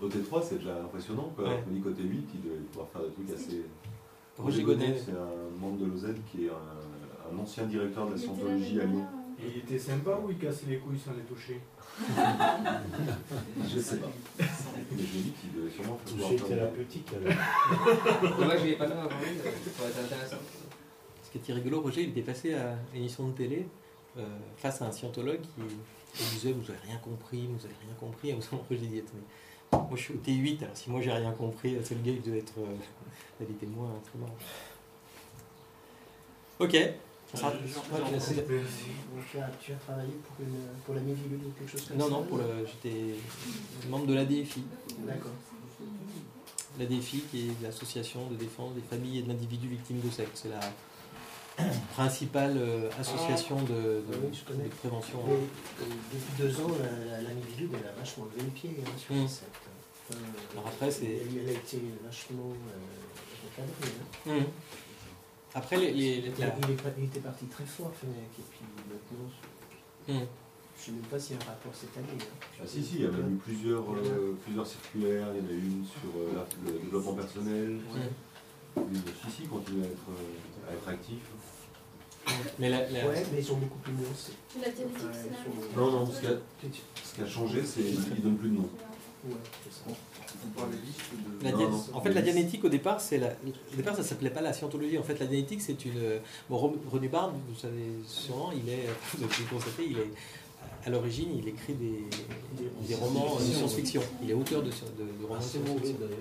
OT3 0.03 0.43
c'est 0.43 0.57
déjà 0.59 0.75
impressionnant. 0.83 1.31
Quoi. 1.35 1.45
Ouais. 1.45 1.63
Tandis 1.65 1.79
qu'OT8, 1.81 2.23
il 2.35 2.41
devait 2.41 2.55
pouvoir 2.71 2.87
faire 2.89 3.01
des 3.01 3.09
trucs 3.11 3.31
assez. 3.31 3.65
Roger 4.37 4.63
Godet. 4.63 4.95
c'est 5.03 5.11
un 5.11 5.59
membre 5.59 5.79
de 5.79 5.85
l'OZ 5.85 6.13
qui 6.31 6.45
est 6.45 6.49
un, 6.49 7.33
un 7.35 7.39
ancien 7.39 7.65
directeur 7.65 8.05
de 8.05 8.11
la 8.11 8.17
scientologie 8.17 8.79
à 8.81 8.85
Lyon. 8.85 9.05
Il 9.43 9.57
était 9.57 9.79
sympa 9.79 10.19
ou 10.23 10.29
il 10.29 10.37
cassait 10.37 10.67
les 10.67 10.77
couilles 10.77 10.99
sans 10.99 11.13
les 11.13 11.23
toucher 11.23 11.59
Je 13.67 13.79
sais 13.79 13.97
pas. 13.97 14.11
Mais 14.39 14.45
je 14.97 15.17
me 15.17 15.23
dis 15.23 15.31
qu'il 15.31 15.53
devait 15.53 15.71
sûrement 15.71 15.99
Toucher 16.05 16.35
thérapeutique 16.35 17.07
alors. 17.13 18.37
Dommage, 18.37 18.59
il 18.63 18.69
est 18.69 18.75
pas 18.75 18.87
là 18.87 19.01
avant 19.01 19.09
lui, 19.19 19.37
ça 19.37 19.81
aurait 19.81 19.91
été 19.91 19.99
intéressant. 19.99 20.37
Ce 21.23 21.31
qui 21.31 21.37
était 21.37 21.53
rigolo, 21.53 21.81
Roger, 21.81 22.03
il 22.03 22.09
était 22.09 22.21
passé 22.21 22.53
à 22.53 22.75
une 22.93 23.01
émission 23.01 23.27
de 23.29 23.33
télé 23.33 23.67
euh, 24.17 24.25
face 24.57 24.81
à 24.81 24.85
un 24.85 24.91
scientologue 24.91 25.41
qui 26.13 26.23
disait 26.35 26.51
Vous 26.51 26.69
avez 26.69 26.79
rien 26.85 26.97
compris, 26.97 27.47
vous 27.47 27.65
avez 27.65 27.75
rien 27.85 27.95
compris. 27.99 28.29
Et 28.29 28.33
Roger 28.33 28.87
dit 28.87 28.99
Attendez, 28.99 29.23
moi 29.71 29.95
je 29.95 30.01
suis 30.01 30.13
au 30.13 30.17
T8, 30.17 30.63
alors 30.63 30.77
si 30.77 30.89
moi 30.89 31.01
j'ai 31.01 31.11
rien 31.11 31.31
compris, 31.31 31.77
c'est 31.83 31.95
le 31.95 32.01
gars 32.01 32.13
qui 32.21 32.29
doit 32.29 32.37
être. 32.37 32.53
Euh, 32.59 32.75
il 33.41 33.51
était 33.51 33.65
moins 33.65 33.89
très 34.03 34.19
marrant. 34.19 34.35
Ok. 36.59 36.77
Ça 37.33 37.53
je- 37.61 37.67
je- 37.67 37.73
je- 37.73 39.31
tu, 39.31 39.37
as, 39.39 39.49
tu 39.61 39.71
as 39.71 39.75
travaillé 39.75 40.11
pour, 40.27 40.45
une, 40.45 40.55
pour 40.85 40.95
la 40.95 41.01
Mivilude 41.01 41.41
ou 41.47 41.51
quelque 41.57 41.71
chose 41.71 41.87
comme 41.87 41.97
Non, 41.97 42.05
ça 42.05 42.11
non, 42.11 42.27
le, 42.37 42.65
j'étais 42.67 43.15
membre 43.89 44.05
de 44.07 44.13
l'ADFI. 44.15 44.63
D'accord. 44.99 45.31
L'ADFI 46.79 47.19
qui 47.31 47.47
est 47.49 47.63
l'association 47.63 48.27
de 48.29 48.35
défense 48.35 48.73
des 48.73 48.81
familles 48.81 49.19
et 49.19 49.21
de 49.23 49.29
l'individu 49.29 49.67
victime 49.67 49.99
de 50.01 50.09
secte. 50.09 50.31
C'est 50.35 50.49
la 50.49 50.59
principale 51.93 52.55
euh, 52.57 52.89
association 52.99 53.61
de, 53.63 53.73
de- 53.73 54.03
Oui, 54.23 54.31
de 54.63 54.69
prévention. 54.75 55.19
Mais, 55.27 55.33
euh, 55.33 55.85
depuis 56.13 56.33
deux 56.43 56.61
ans, 56.61 56.69
la, 56.79 57.17
la, 57.17 57.21
la 57.21 57.33
Mivilude, 57.33 57.71
elle 57.79 57.87
a 57.89 57.93
vachement 57.93 58.25
levé 58.33 58.43
le 58.45 58.51
pied 58.51 58.71
hein, 58.79 58.89
sur 58.97 59.15
Mm. 59.15 59.21
les 59.21 59.27
sectes. 59.27 59.49
Enfin, 60.09 60.19
Alors 60.53 60.67
après, 60.67 60.91
c'est- 60.91 61.05
Elle, 61.05 61.37
elle 61.43 61.49
a 61.49 61.51
été 61.53 61.81
vachement 62.03 62.51
euh, 62.51 63.45
recadrée. 63.45 63.93
hein. 64.27 64.31
Hum. 64.31 64.45
Après, 65.53 65.77
les, 65.77 65.91
les- 65.91 66.17
Il, 66.17 66.39
la- 66.39 66.55
il 66.63 66.71
est 66.71 66.81
pas- 66.81 66.89
il 66.97 67.03
était 67.05 67.19
parti 67.19 67.45
très 67.45 67.65
fort, 67.65 67.91
Fenech, 67.93 68.15
et 68.39 68.43
puis 68.51 68.61
maintenant, 68.89 69.29
je 70.07 70.13
ne 70.13 70.19
sais 70.77 70.91
même 70.91 71.01
pas 71.09 71.19
s'il 71.19 71.35
y 71.35 71.39
a 71.39 71.43
un 71.43 71.47
rapport 71.49 71.73
cette 71.75 71.95
année. 71.97 72.07
hein. 72.21 72.47
Ah 72.61 72.63
si, 72.65 72.83
si, 72.83 72.95
il 72.95 73.01
y 73.01 73.05
a 73.05 73.11
même 73.11 73.33
eu 73.33 73.37
plusieurs, 73.37 73.83
euh, 73.93 74.35
plusieurs 74.45 74.65
circulaires, 74.65 75.27
il 75.35 75.43
y 75.43 75.45
en 75.45 75.49
a 75.49 75.51
une 75.53 75.85
sur 75.85 76.09
euh, 76.17 76.31
la- 76.35 76.71
le 76.71 76.79
développement 76.79 77.13
personnel. 77.15 77.79
Ouais. 77.93 78.09
Oui, 78.77 78.97
si, 79.25 79.31
si, 79.41 79.47
continue 79.47 79.83
à 79.83 79.87
être, 79.87 80.09
euh, 80.09 80.69
à 80.69 80.73
être 80.73 80.87
actif. 80.87 81.19
Mais 82.59 82.69
la- 82.69 82.89
la- 82.89 83.07
Ouais, 83.09 83.25
mais 83.33 83.39
ils 83.39 83.45
sont 83.45 83.57
beaucoup 83.57 83.79
plus 83.79 83.91
nuancés. 83.93 84.33
La 84.61 84.67
Ouais, 84.69 84.73
sont- 84.73 85.77
Non, 85.79 85.91
non, 85.91 86.05
ce 86.05 86.19
qui 86.21 86.27
a, 86.27 86.29
ce 87.03 87.15
qui 87.15 87.21
a 87.21 87.27
changé, 87.27 87.63
c'est 87.65 87.81
qu'ils 87.83 88.15
ne 88.15 88.21
donnent 88.21 88.37
plus 88.37 88.49
de 88.49 88.55
nom. 88.55 88.69
Ouais, 89.25 89.33
c'est 89.63 89.73
ça. 89.91 89.97
La 91.43 91.51
Non, 91.51 91.57
dia- 91.57 91.67
non, 91.69 91.83
en 91.93 92.01
fait, 92.01 92.13
la 92.13 92.21
dianétique, 92.21 92.63
au 92.63 92.69
départ, 92.69 93.01
c'est 93.01 93.17
la... 93.17 93.27
au 93.29 93.75
départ, 93.75 93.95
ça 93.95 94.03
s'appelait 94.03 94.29
pas 94.29 94.41
la 94.41 94.53
scientologie. 94.53 94.97
En 94.97 95.03
fait, 95.03 95.19
la 95.19 95.25
dianétique, 95.25 95.61
c'est 95.61 95.83
une. 95.85 96.19
Bon, 96.49 96.57
René 96.91 97.07
Barde, 97.07 97.33
vous 97.49 97.59
savez 97.59 97.85
sûrement, 98.05 98.51
il 98.51 98.69
est, 98.69 98.85
vous 99.17 99.23
avez 99.23 99.33
pu 99.33 99.41
le 99.43 99.47
constater, 99.49 99.83
il 99.89 99.97
est 99.97 100.11
à 100.85 100.89
l'origine, 100.89 101.29
il 101.37 101.47
écrit 101.47 101.73
des, 101.73 102.03
des 102.87 102.95
romans 102.95 103.35
de 103.35 103.41
science-fiction. 103.53 104.01
Il 104.23 104.29
est 104.31 104.33
auteur 104.33 104.61
de, 104.61 104.69
de, 104.69 104.73
de 105.21 105.25
romans 105.25 105.39
de 105.39 105.43
science-fiction. 105.43 105.95
d'ailleurs. 105.99 106.17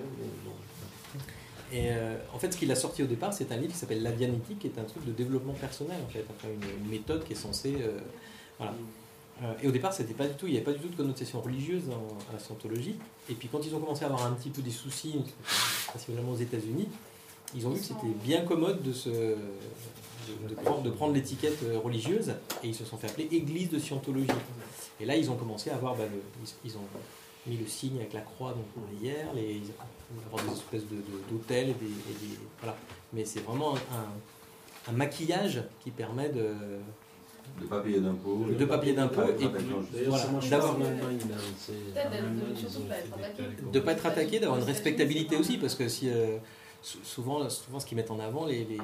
Et 1.72 1.90
euh, 1.92 2.16
en 2.34 2.38
fait, 2.38 2.52
ce 2.52 2.58
qu'il 2.58 2.70
a 2.72 2.74
sorti 2.76 3.02
au 3.02 3.06
départ, 3.06 3.32
c'est 3.32 3.52
un 3.52 3.56
livre 3.56 3.72
qui 3.72 3.78
s'appelle 3.78 4.02
La 4.02 4.10
Dianétique, 4.10 4.58
qui 4.58 4.66
est 4.66 4.78
un 4.78 4.82
truc 4.84 5.04
de 5.06 5.12
développement 5.12 5.52
personnel, 5.52 5.98
en 6.04 6.10
fait, 6.10 6.24
enfin, 6.28 6.48
une, 6.52 6.84
une 6.84 6.90
méthode 6.90 7.22
qui 7.24 7.32
est 7.34 7.36
censée. 7.36 7.76
euh, 7.80 7.98
voilà. 8.58 8.74
Euh, 9.42 9.52
et 9.62 9.68
au 9.68 9.70
départ, 9.70 9.92
c'était 9.92 10.12
pas 10.14 10.26
du 10.26 10.34
tout, 10.34 10.46
il 10.46 10.50
n'y 10.52 10.56
avait 10.56 10.64
pas 10.64 10.72
du 10.72 10.80
tout 10.80 10.88
de 10.88 10.96
connotation 10.96 11.40
religieuse 11.40 11.84
dans, 11.86 12.06
à 12.28 12.32
la 12.34 12.38
scientologie. 12.38 12.96
Et 13.28 13.34
puis, 13.34 13.48
quand 13.48 13.64
ils 13.66 13.74
ont 13.74 13.80
commencé 13.80 14.04
à 14.04 14.08
avoir 14.08 14.26
un 14.26 14.32
petit 14.32 14.50
peu 14.50 14.60
des 14.62 14.70
soucis, 14.70 15.14
principalement 15.86 16.32
aux 16.32 16.36
États-Unis, 16.36 16.88
ils 17.54 17.66
ont 17.66 17.70
vu 17.70 17.80
que 17.80 17.86
c'était 17.86 18.14
bien 18.22 18.42
commode 18.44 18.82
de, 18.82 18.92
se, 18.92 19.08
de, 19.08 20.48
de 20.48 20.54
prendre, 20.54 20.82
de 20.82 20.90
prendre 20.90 21.14
l'étiquette 21.14 21.58
euh, 21.64 21.78
religieuse 21.78 22.30
et 22.62 22.68
ils 22.68 22.74
se 22.74 22.84
sont 22.84 22.96
fait 22.96 23.08
appeler 23.08 23.28
Église 23.32 23.70
de 23.70 23.78
Scientologie. 23.78 24.28
Et 25.00 25.06
là, 25.06 25.16
ils 25.16 25.30
ont 25.30 25.36
commencé 25.36 25.70
à 25.70 25.76
avoir, 25.76 25.96
bah, 25.96 26.04
le- 26.04 26.22
ils, 26.64 26.70
ils 26.70 26.76
ont 26.76 26.84
mis 27.46 27.56
le 27.56 27.66
signe 27.66 27.96
avec 27.96 28.12
la 28.12 28.20
croix 28.20 28.52
dont 28.52 28.64
on 28.82 29.02
hier, 29.02 29.32
les, 29.34 29.54
ils 29.54 29.70
ont 29.70 30.26
avoir 30.36 30.44
des 30.44 30.52
espèces 30.58 30.82
de- 30.88 30.96
de- 30.96 31.30
d'hôtels 31.30 31.70
et 31.70 31.74
des, 31.74 31.86
et 31.86 32.14
des- 32.28 32.38
voilà. 32.60 32.76
Mais 33.14 33.24
c'est 33.24 33.40
vraiment 33.40 33.74
un, 33.74 34.90
un 34.90 34.92
maquillage 34.92 35.62
qui 35.82 35.90
permet 35.90 36.28
de 36.28 36.54
De 37.60 37.66
pas 37.66 37.80
payer 37.80 38.00
d'impôts. 38.00 38.44
de 38.54 38.64
pas 38.64 38.78
payer 38.78 38.92
d'impôts 38.92 39.20
et 39.22 39.44
d'avoir 40.50 40.74
de- 43.72 43.78
ont 43.78 43.82
pas 43.84 43.92
être 43.92 44.06
attaqué. 44.06 44.38
d'avoir 44.40 44.58
une 44.58 44.64
respectabilité 44.64 45.36
aussi, 45.36 45.58
parce 45.58 45.74
que 45.74 45.88
si 45.88 46.08
euh, 46.10 46.36
sou- 46.82 46.98
souvent, 47.04 47.48
souvent 47.48 47.80
ce 47.80 47.86
qu'ils 47.86 47.96
mettent 47.96 48.10
en 48.10 48.18
avant, 48.20 48.46
les, 48.46 48.64
les, 48.64 48.78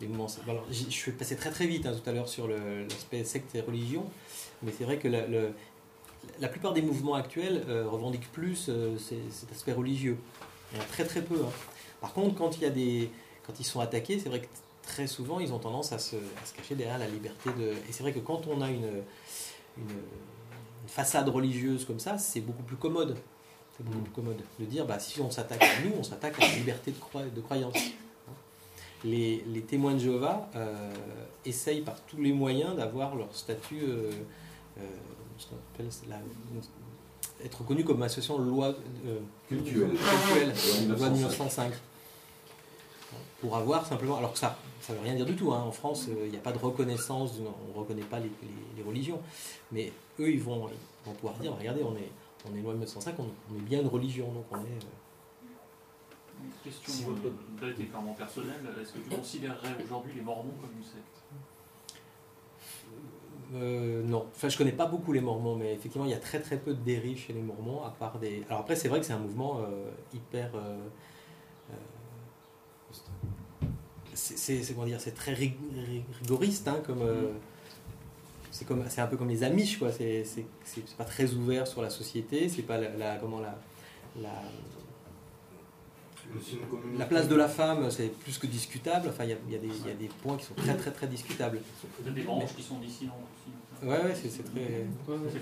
les 0.00 0.06
mouvements. 0.06 0.26
Alors, 0.48 0.64
je 0.70 0.90
suis 0.90 1.12
passé 1.12 1.36
très 1.36 1.50
très 1.50 1.66
vite 1.66 1.86
hein, 1.86 1.92
tout 1.92 2.08
à 2.08 2.12
l'heure 2.12 2.28
sur 2.28 2.48
l'aspect 2.48 3.24
secte 3.24 3.54
et 3.54 3.60
religion, 3.60 4.04
mais 4.62 4.72
c'est 4.76 4.84
vrai 4.84 4.98
que 4.98 5.08
la, 5.08 5.26
le- 5.26 5.52
la 6.40 6.48
plupart 6.48 6.72
des 6.72 6.82
mouvements 6.82 7.14
actuels 7.14 7.64
euh, 7.68 7.84
revendiquent 7.88 8.30
plus 8.32 8.66
euh, 8.68 8.96
cet 8.98 9.50
aspect 9.50 9.72
religieux. 9.72 10.16
Il 10.72 10.78
y 10.78 10.80
en 10.80 10.84
a 10.84 10.86
très 10.86 11.04
très 11.04 11.20
peu. 11.22 11.34
hein. 11.34 11.50
Par 12.00 12.12
contre, 12.12 12.34
quand 12.36 12.56
il 12.56 12.62
y 12.62 12.66
a 12.66 12.70
des, 12.70 13.10
quand 13.46 13.52
ils 13.60 13.64
sont 13.64 13.80
attaqués, 13.80 14.18
c'est 14.18 14.28
vrai 14.28 14.40
que 14.40 14.46
très 14.82 15.06
souvent 15.06 15.40
ils 15.40 15.52
ont 15.52 15.58
tendance 15.58 15.92
à 15.92 15.98
se, 15.98 16.16
à 16.16 16.44
se 16.46 16.54
cacher 16.54 16.74
derrière 16.74 16.98
la 16.98 17.08
liberté 17.08 17.50
de. 17.58 17.70
Et 17.72 17.92
c'est 17.92 18.02
vrai 18.02 18.12
que 18.12 18.18
quand 18.20 18.46
on 18.48 18.60
a 18.60 18.68
une, 18.70 18.84
une, 19.78 19.90
une 19.90 20.88
façade 20.88 21.28
religieuse 21.28 21.84
comme 21.84 22.00
ça, 22.00 22.18
c'est 22.18 22.40
beaucoup 22.40 22.62
plus 22.62 22.76
commode. 22.76 23.16
C'est 23.76 23.84
beaucoup 23.86 24.00
plus 24.00 24.12
commode 24.12 24.40
de 24.60 24.64
dire, 24.66 24.84
bah, 24.84 24.98
si 24.98 25.20
on 25.20 25.30
s'attaque 25.30 25.62
à 25.62 25.82
nous, 25.84 25.92
on 25.98 26.02
s'attaque 26.02 26.38
à 26.42 26.46
la 26.46 26.54
liberté 26.56 26.92
de, 26.92 27.40
croyance. 27.40 27.74
Les, 29.04 29.42
les 29.46 29.62
témoins 29.62 29.94
de 29.94 29.98
Jéhovah 29.98 30.48
euh, 30.54 30.92
essayent 31.44 31.80
par 31.80 32.00
tous 32.02 32.20
les 32.20 32.32
moyens 32.32 32.76
d'avoir 32.76 33.16
leur 33.16 33.34
statut, 33.34 33.80
euh, 33.82 34.10
euh, 34.78 34.82
ce 35.38 35.46
qu'on 35.46 35.56
appelle 35.74 35.88
la- 36.08 36.20
être 37.44 37.62
reconnu 37.62 37.82
comme 37.82 38.00
association 38.02 38.38
loi 38.38 38.74
euh, 39.06 39.18
Cultuelle. 39.48 39.90
cultuelle, 39.90 40.52
Loi 40.88 40.96
loi 40.98 41.10
1905. 41.10 41.72
1905. 43.42 43.48
Pour 43.48 43.56
avoir 43.56 43.86
simplement, 43.86 44.18
alors 44.18 44.32
que 44.32 44.38
ça 44.38 44.56
ça 44.80 44.92
veut 44.94 45.00
rien 45.00 45.14
dire 45.14 45.26
du 45.26 45.36
tout, 45.36 45.52
hein. 45.52 45.62
en 45.62 45.70
France 45.70 46.06
euh, 46.08 46.24
il 46.26 46.30
n'y 46.32 46.36
a 46.36 46.40
pas 46.40 46.50
de 46.52 46.58
reconnaissance, 46.58 47.34
on 47.38 47.72
ne 47.72 47.78
reconnaît 47.78 48.02
pas 48.02 48.18
les, 48.18 48.24
les- 48.42 48.76
les 48.78 48.82
religions, 48.82 49.20
mais 49.70 49.92
eux 50.18 50.28
ils 50.30 50.40
vont, 50.42 50.68
ils 50.68 51.08
vont 51.08 51.14
pouvoir 51.14 51.34
dire, 51.38 51.54
regardez 51.56 51.84
on 51.84 51.94
est, 51.96 52.10
on 52.50 52.56
est 52.56 52.60
loi 52.60 52.72
1905, 52.72 53.14
on, 53.20 53.22
on 53.52 53.56
est 53.58 53.60
bien 53.60 53.80
une 53.80 53.86
religion, 53.86 54.26
donc 54.32 54.44
on 54.50 54.56
est... 54.56 54.60
euh, 54.60 56.42
Une 56.42 56.50
question 56.64 56.92
Si 56.92 57.04
euh, 57.04 57.06
vous- 57.14 57.30
bête 57.64 57.78
et 57.78 57.84
clairement 57.84 58.14
personnelle, 58.14 58.60
est-ce 58.80 58.92
que 58.94 58.98
tu 58.98 59.14
considérerais 59.16 59.76
aujourd'hui 59.84 60.12
les 60.16 60.22
Mormons 60.22 60.54
comme 60.60 60.70
une 60.76 60.82
secte? 60.84 61.22
Euh, 63.54 64.02
non, 64.02 64.26
enfin 64.34 64.48
je 64.48 64.56
connais 64.58 64.72
pas 64.72 64.86
beaucoup 64.86 65.12
les 65.12 65.20
Mormons, 65.20 65.54
mais 65.56 65.74
effectivement 65.74 66.06
il 66.06 66.10
y 66.10 66.14
a 66.14 66.18
très 66.20 66.40
très 66.40 66.56
peu 66.56 66.72
de 66.74 66.80
dérives 66.82 67.18
chez 67.18 67.34
les 67.34 67.42
Mormons, 67.42 67.84
à 67.84 67.90
part 67.90 68.18
des. 68.18 68.42
Alors 68.48 68.60
après 68.62 68.74
c'est 68.76 68.88
vrai 68.88 68.98
que 68.98 69.06
c'est 69.06 69.12
un 69.12 69.18
mouvement 69.18 69.58
euh, 69.60 69.90
hyper. 70.12 70.50
C'est- 74.14 74.74
comment 74.74 74.86
dire, 74.86 75.00
c'est 75.00 75.14
très 75.14 75.32
rig- 75.34 75.56
rig- 75.74 76.04
rigoriste, 76.22 76.68
hein, 76.68 76.80
comme. 76.86 77.02
euh, 77.02 77.30
c'est 78.50 78.66
comme, 78.66 78.84
c'est 78.88 79.00
un 79.00 79.06
peu 79.06 79.16
comme 79.16 79.28
les 79.30 79.42
Amish, 79.44 79.78
quoi. 79.78 79.90
C'est 79.90 80.24
c'est- 80.24 80.44
c'est- 80.64 80.82
c'est 80.86 80.96
pas 80.96 81.04
très 81.04 81.32
ouvert 81.32 81.66
sur 81.66 81.80
la 81.82 81.88
société, 81.90 82.48
c'est 82.48 82.62
pas 82.62 82.78
la, 82.78 82.90
la- 82.96 83.16
comment 83.16 83.40
la, 83.40 83.58
la 84.20 84.30
la 86.98 87.04
place 87.06 87.28
de 87.28 87.34
la 87.34 87.48
femme, 87.48 87.90
c'est 87.90 88.08
plus 88.08 88.38
que 88.38 88.46
discutable. 88.46 89.08
Enfin, 89.08 89.24
il 89.24 89.30
y 89.30 89.32
a, 89.32 89.36
il 89.48 89.52
y 89.52 89.56
a 89.56 89.58
des- 89.58 89.66
il 89.66 89.86
y 89.86 89.90
a 89.90 89.94
des 89.94 90.08
points 90.08 90.36
qui 90.36 90.44
sont 90.46 90.54
très 90.54 90.76
très 90.76 90.90
très 90.90 91.06
discutables. 91.06 91.58
Peut-être 92.02 92.14
des 92.14 92.22
branches 92.22 92.54
qui 92.54 92.62
sont 92.62 92.78
dissidents 92.78 93.18
aussi. 93.34 93.52
Ouais, 93.82 93.88
ouais, 93.88 94.14
c'est 94.14 94.28
c'est 94.30 94.42
très. 94.44 94.86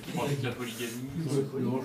Qui 0.02 0.12
pratiquent 0.12 0.42
la 0.42 0.52
polygamie. 0.52 1.10
Mais 1.16 1.22
ils 1.58 1.64
n'ont 1.64 1.80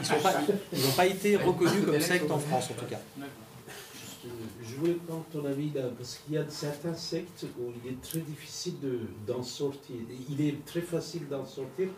ils 0.00 0.04
sont 0.04 0.14
pas, 0.22 0.34
ils 0.72 0.86
ont 0.86 0.92
pas 0.92 1.06
été 1.06 1.36
reconnus 1.36 1.84
comme 1.84 2.00
secte 2.00 2.30
en 2.30 2.38
France, 2.38 2.70
en 2.70 2.74
tout 2.74 2.86
cas. 2.86 3.00
Juste, 3.18 4.26
Je 4.62 4.76
voulais 4.76 4.94
prendre 5.06 5.24
ton 5.32 5.44
avis 5.44 5.70
là, 5.74 5.82
parce 5.96 6.16
qu'il 6.24 6.34
y 6.34 6.38
a 6.38 6.44
certains 6.48 6.94
sectes 6.94 7.44
où 7.58 7.70
il 7.84 7.92
est 7.92 8.00
très 8.00 8.20
difficile 8.20 8.74
de- 8.80 9.00
d'en 9.26 9.42
sortir. 9.42 9.96
Il 10.30 10.40
est 10.40 10.64
très 10.64 10.80
facile 10.80 11.28
d'en 11.28 11.44
sortir 11.44 11.88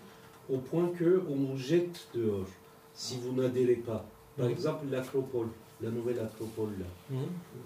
au 0.51 0.59
point 0.59 0.89
que 0.99 1.23
on 1.29 1.35
vous 1.37 1.59
jette 1.59 2.09
dehors 2.15 2.47
si 2.95 3.19
vous 3.19 3.41
n'adhérez 3.41 3.77
pas. 3.77 4.05
Par 4.37 4.47
Mhm. 4.47 4.53
exemple, 4.53 4.87
l'acropole, 4.91 5.49
la 5.83 5.91
nouvelle 5.91 6.19
acropole. 6.21 6.75
Mhm. 7.11 7.19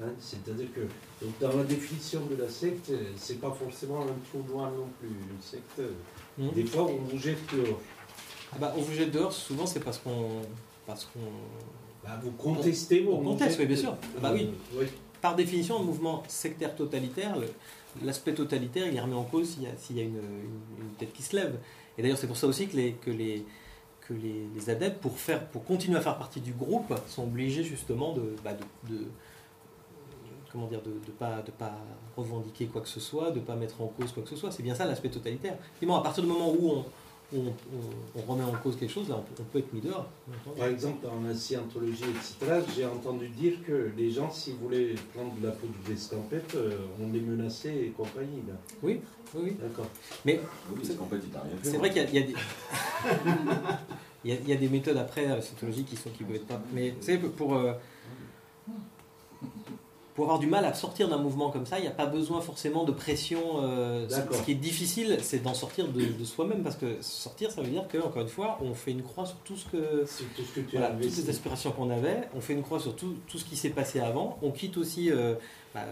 Hein, 0.03 0.07
C'est-à-dire 0.19 0.73
que 0.75 0.81
donc, 1.25 1.39
dans 1.41 1.57
la 1.57 1.65
définition 1.65 2.21
de 2.27 2.37
la 2.43 2.49
secte, 2.49 2.91
c'est 3.17 3.41
pas 3.41 3.53
forcément 3.53 4.03
un 4.03 4.07
trou 4.31 4.43
noir 4.53 4.71
non 4.73 4.89
plus. 4.99 5.09
Une 5.09 5.41
secte, 5.41 5.81
Mhm. 6.39 6.51
des 6.53 6.65
fois, 6.65 6.87
on 6.87 6.97
vous 6.97 7.19
jette 7.19 7.39
dehors. 7.55 7.81
Ah 8.53 8.57
bah, 8.61 8.75
on 8.77 8.81
vous 8.81 8.93
jette 8.95 9.13
dehors, 9.13 9.33
souvent 9.33 9.67
c'est 9.67 9.81
parce 9.81 9.99
qu'on. 9.99 10.43
Parce 10.87 11.05
qu'on 11.05 11.21
Bah, 12.03 12.19
vous 12.23 12.31
contestez, 12.33 13.07
on, 13.07 13.21
on 13.21 13.23
conteste, 13.25 13.59
oui, 13.61 13.67
bien 13.67 13.77
sûr. 13.77 13.95
Ah 14.17 14.21
bah 14.21 14.31
oui. 14.35 14.49
Euh, 14.75 14.81
oui. 14.81 14.87
Par 15.21 15.37
définition, 15.37 15.79
un 15.79 15.83
mouvement 15.85 16.23
sectaire 16.29 16.75
totalitaire, 16.75 17.37
l'aspect 18.03 18.33
totalitaire, 18.35 18.89
il 18.89 18.97
est 18.97 19.01
remis 19.01 19.15
en 19.15 19.23
cause 19.25 19.51
s'il 19.51 19.63
y 19.65 19.67
a, 19.67 19.77
s'il 19.77 19.99
y 19.99 20.01
a 20.01 20.05
une, 20.05 20.17
une- 20.17 20.85
une 20.87 20.91
tête 20.99 21.13
qui 21.13 21.23
se 21.23 21.37
lève. 21.37 21.55
Et 21.99 22.03
d'ailleurs, 22.03 22.17
c'est 22.19 22.27
pour 22.27 22.39
ça 22.39 22.47
aussi 22.47 22.67
que 22.69 22.77
les, 22.77 22.93
que 22.95 23.11
les, 23.11 23.45
les, 24.15 24.71
adeptes, 24.71 25.01
pour, 25.01 25.19
faire, 25.19 25.47
pour 25.49 25.65
continuer 25.65 25.99
à 25.99 26.01
faire 26.01 26.19
partie 26.19 26.41
du 26.41 26.53
groupe, 26.53 26.93
sont 27.09 27.25
obligés 27.25 27.63
justement 27.63 28.13
de, 28.13 28.35
bah, 28.45 28.53
de, 28.89 28.95
ne 30.55 31.13
pas, 31.19 31.43
de 31.43 31.51
pas 31.51 31.79
revendiquer 32.17 32.67
quoi 32.67 32.81
que 32.81 32.89
ce 32.89 33.01
soit, 33.01 33.31
de 33.31 33.41
ne 33.41 33.45
pas 33.45 33.57
mettre 33.57 33.81
en 33.81 33.87
cause 33.87 34.13
quoi 34.13 34.23
que 34.23 34.29
ce 34.29 34.37
soit. 34.37 34.51
C'est 34.51 34.63
bien 34.63 34.75
ça 34.75 34.85
l'aspect 34.85 35.11
totalitaire. 35.11 35.57
À 35.83 36.03
partir 36.03 36.23
du 36.23 36.29
moment 36.29 36.51
où 36.51 36.71
on, 36.71 36.85
on, 37.35 37.39
on- 37.47 38.19
on 38.19 38.33
remet 38.33 38.45
en 38.45 38.53
cause 38.63 38.77
quelque 38.77 38.93
chose, 38.93 39.09
là, 39.09 39.17
on 39.19 39.23
peut, 39.23 39.35
on 39.41 39.45
peut 39.45 39.59
être 39.61 39.73
mis 39.73 39.81
dehors. 39.81 40.09
Par 40.59 40.67
exemple, 40.69 41.07
dans 41.07 41.21
la 41.27 41.35
scientologie, 41.35 42.05
etc., 42.05 42.61
j'ai 42.77 42.87
entendu 42.87 43.29
dire 43.29 43.55
que 43.67 43.91
les 43.97 44.11
gens, 44.11 44.31
s'ils 44.31 44.55
voulaient 44.55 44.95
prendre 45.15 45.33
la 45.43 45.51
poudre 45.53 45.75
d'escampette, 45.87 46.55
euh, 46.57 46.77
on 47.01 47.13
les 47.13 47.21
menaçait 47.21 47.77
et 47.77 47.89
compagnie. 47.97 48.43
Là. 48.49 48.55
Oui, 48.83 49.01
oui, 49.35 49.41
oui. 49.45 49.57
D'accord. 49.61 49.87
Mais 50.25 50.41
Oui, 50.73 50.81
c'est 51.63 51.77
vrai 51.79 51.91
qu'il 51.91 52.03
y 52.03 52.05
a, 52.05 52.09
il 52.09 52.15
y 52.15 52.19
a 52.19 52.27
des... 52.27 52.35
il 54.25 54.31
y 54.31 54.35
a- 54.35 54.41
il 54.43 54.49
y 54.49 54.53
a 54.53 54.57
des 54.57 54.69
méthodes 54.69 54.97
après 54.97 55.27
euh, 55.31 55.41
scientologiques 55.41 55.87
qui 55.89 55.97
sont 55.97 56.11
qui 56.11 56.25
peuvent 56.25 56.37
être 56.37 56.47
pas. 56.47 56.61
Mais 56.75 56.95
tu 57.01 57.07
sais, 57.07 57.19
pour 57.19 57.55
euh, 57.55 57.73
pour 60.21 60.27
avoir 60.27 60.39
du 60.39 60.49
mal 60.49 60.67
à 60.67 60.75
sortir 60.75 61.09
d'un 61.09 61.17
mouvement 61.17 61.51
comme 61.51 61.65
ça, 61.65 61.79
il 61.79 61.83
n'y 61.83 61.89
a 61.89 61.93
pas 61.93 62.05
besoin 62.05 62.43
forcément 62.43 62.85
de 62.85 62.93
pression. 62.93 63.41
euh, 63.63 64.07
ce, 64.37 64.43
qui 64.43 64.51
est 64.53 64.55
difficile, 64.55 65.17
c'est 65.23 65.39
d'en 65.43 65.55
sortir 65.55 65.89
de, 65.89 66.03
de 66.03 66.25
soi-même 66.27 66.63
parce 66.63 66.77
que 66.77 67.01
sortir, 67.01 67.51
ça 67.51 67.63
veut 67.63 67.71
dire 67.71 67.89
que 67.89 67.97
encore 67.97 68.21
une 68.21 68.29
fois, 68.29 68.59
on 68.61 68.75
fait 68.75 68.91
une 68.91 69.03
croix 69.03 69.25
sur 69.25 69.37
tout 69.39 69.57
ce 69.57 69.65
que 69.65 70.05
tout 70.37 70.43
ce 70.43 70.53
que 70.57 70.61
tu 70.61 70.77
voilà, 70.77 70.91
toutes 70.91 71.17
les 71.17 71.31
aspirations 71.31 71.73
qu'on 71.73 71.89
avait. 71.89 72.29
On 72.37 72.43
fait 72.43 72.53
une 72.53 72.63
croix 72.63 72.79
sur 72.81 72.95
tout, 72.95 73.15
tout 73.27 73.39
ce 73.39 73.47
qui 73.47 73.57
s'est 73.57 73.71
passé 73.71 73.99
avant. 74.01 74.37
On 74.43 74.51
quitte 74.51 74.77
aussi 74.77 75.11
euh, 75.11 75.37
bah, 75.75 75.85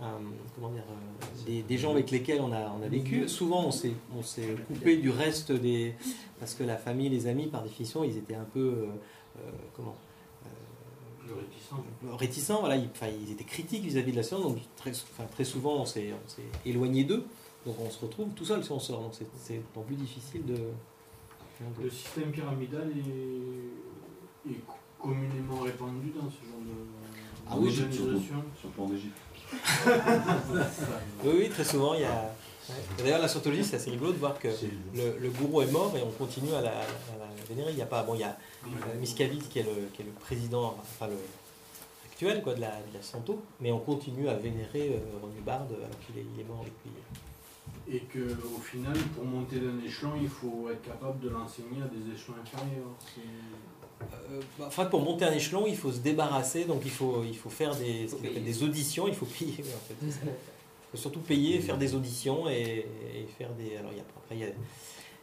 un- 0.00 0.20
comment 0.54 0.68
dire, 0.70 0.84
euh, 0.88 1.26
des, 1.44 1.62
des 1.62 1.76
gens 1.76 1.90
avec 1.90 2.12
lesquels 2.12 2.40
on 2.40 2.52
a, 2.52 2.72
on 2.80 2.84
a 2.84 2.88
vécu. 2.88 3.28
Souvent, 3.28 3.66
on 3.66 3.72
s'est, 3.72 3.92
on 4.16 4.22
s'est 4.22 4.54
coupé 4.68 4.98
du 4.98 5.10
reste 5.10 5.50
des. 5.50 5.94
Parce 6.38 6.54
que 6.54 6.62
la 6.62 6.76
famille, 6.76 7.08
les 7.08 7.26
amis, 7.26 7.46
par 7.48 7.62
définition, 7.64 8.04
ils 8.04 8.16
étaient 8.18 8.36
un 8.36 8.46
peu. 8.54 8.60
euh, 8.60 8.86
euh, 9.38 9.50
comment. 9.76 9.96
Réticents, 12.18 12.60
voilà, 12.60 12.76
ils, 12.76 12.88
enfin, 12.90 13.06
ils 13.08 13.32
étaient 13.32 13.44
critiques 13.44 13.84
vis-à-vis 13.84 14.12
de 14.12 14.16
la 14.16 14.22
science, 14.22 14.42
donc 14.42 14.58
très, 14.76 14.90
enfin, 14.90 15.24
très 15.30 15.44
souvent 15.44 15.82
on 15.82 15.84
s'est, 15.86 16.12
éloigné 16.64 17.04
d'eux, 17.04 17.24
donc 17.66 17.76
on 17.80 17.90
se 17.90 18.00
retrouve 18.00 18.28
tout 18.34 18.44
seul 18.44 18.64
si 18.64 18.72
on 18.72 18.78
sort, 18.78 19.00
donc 19.00 19.14
c'est, 19.14 19.56
d'autant 19.56 19.86
plus 19.86 19.96
difficile 19.96 20.44
de. 20.44 20.56
Le 21.82 21.88
système 21.88 22.32
pyramidal 22.32 22.90
est, 22.90 24.50
est 24.50 24.60
communément 25.00 25.60
répandu 25.60 26.10
dans 26.10 26.28
ce 26.28 26.44
genre 26.44 26.60
de 26.60 26.74
Ah 27.48 27.54
oui, 27.56 27.74
d'organisation. 27.74 28.42
Surtout 28.60 28.82
en 28.82 28.92
Égypte. 28.92 29.18
Oui, 31.24 31.32
oui, 31.38 31.48
très 31.48 31.64
souvent 31.64 31.94
il 31.94 32.00
y 32.00 32.04
a. 32.04 32.34
ouais. 32.68 32.74
D'ailleurs, 32.98 33.20
la 33.20 33.28
scientologie, 33.28 33.64
c'est 33.64 33.76
assez 33.76 33.90
rigolo 33.90 34.12
de 34.12 34.18
voir 34.18 34.38
que 34.38 34.48
le, 34.94 35.18
le 35.18 35.30
gourou 35.30 35.62
est 35.62 35.70
mort 35.70 35.94
et 35.96 36.02
on 36.02 36.10
continue 36.10 36.52
à 36.52 36.60
la, 36.60 36.70
à 36.70 37.16
la 37.18 37.44
vénérer. 37.48 37.72
Il 37.72 37.78
y 37.78 37.82
a 37.82 37.86
pas, 37.86 38.02
bon, 38.02 38.14
il 38.14 38.20
y 38.20 38.24
a 38.24 38.36
euh, 38.66 38.98
Miscavige 39.00 39.48
qui 39.48 39.58
est 39.58 39.62
le, 39.64 39.88
qui 39.94 40.02
est 40.02 40.06
le 40.06 40.12
président, 40.12 40.76
enfin 40.80 41.08
le 41.08 41.16
actuel 42.06 42.42
quoi, 42.42 42.54
de 42.54 42.60
la, 42.60 42.68
de 42.70 42.94
la 42.94 43.02
Santo, 43.02 43.42
mais 43.60 43.72
on 43.72 43.80
continue 43.80 44.28
à 44.28 44.34
vénérer 44.34 44.92
euh, 44.94 45.18
René 45.22 45.40
Bard 45.44 45.66
alors 45.68 45.98
qu'il 46.06 46.18
est, 46.18 46.26
il 46.34 46.40
est 46.40 46.44
mort 46.44 46.64
depuis. 46.64 46.90
Et 47.86 48.00
qu'au 48.00 48.60
final, 48.60 48.96
pour 49.14 49.24
monter 49.24 49.56
d'un 49.56 49.78
échelon, 49.84 50.12
il 50.20 50.28
faut 50.28 50.68
être 50.70 50.82
capable 50.82 51.20
de 51.20 51.28
l'enseigner 51.28 51.82
à 51.82 51.88
des 51.88 52.14
échelons 52.14 52.34
inférieurs. 52.42 52.94
Euh, 54.30 54.40
bah, 54.58 54.66
en 54.66 54.70
fait, 54.70 54.88
pour 54.88 55.00
monter 55.00 55.24
un 55.24 55.32
échelon, 55.32 55.64
il 55.66 55.76
faut 55.76 55.92
se 55.92 55.98
débarrasser, 55.98 56.64
donc 56.64 56.82
il 56.84 56.90
faut, 56.90 57.24
il 57.24 57.36
faut 57.36 57.50
faire 57.50 57.74
des, 57.76 58.08
ce 58.08 58.14
qu'on 58.14 58.26
appelle 58.26 58.44
des 58.44 58.62
auditions, 58.62 59.06
il 59.08 59.14
faut 59.14 59.26
payer. 59.38 59.56
en 59.60 60.06
fait, 60.06 60.30
faut 60.94 61.02
surtout 61.02 61.20
payer, 61.20 61.60
faire 61.60 61.76
des 61.76 61.94
auditions 61.94 62.48
et, 62.48 62.86
et 63.14 63.26
faire 63.38 63.52
des. 63.54 63.76
Alors, 63.76 63.92
y 63.92 63.98
a, 63.98 64.02
après, 64.02 64.36
il 64.36 64.38
y 64.38 64.44
a, 64.44 64.48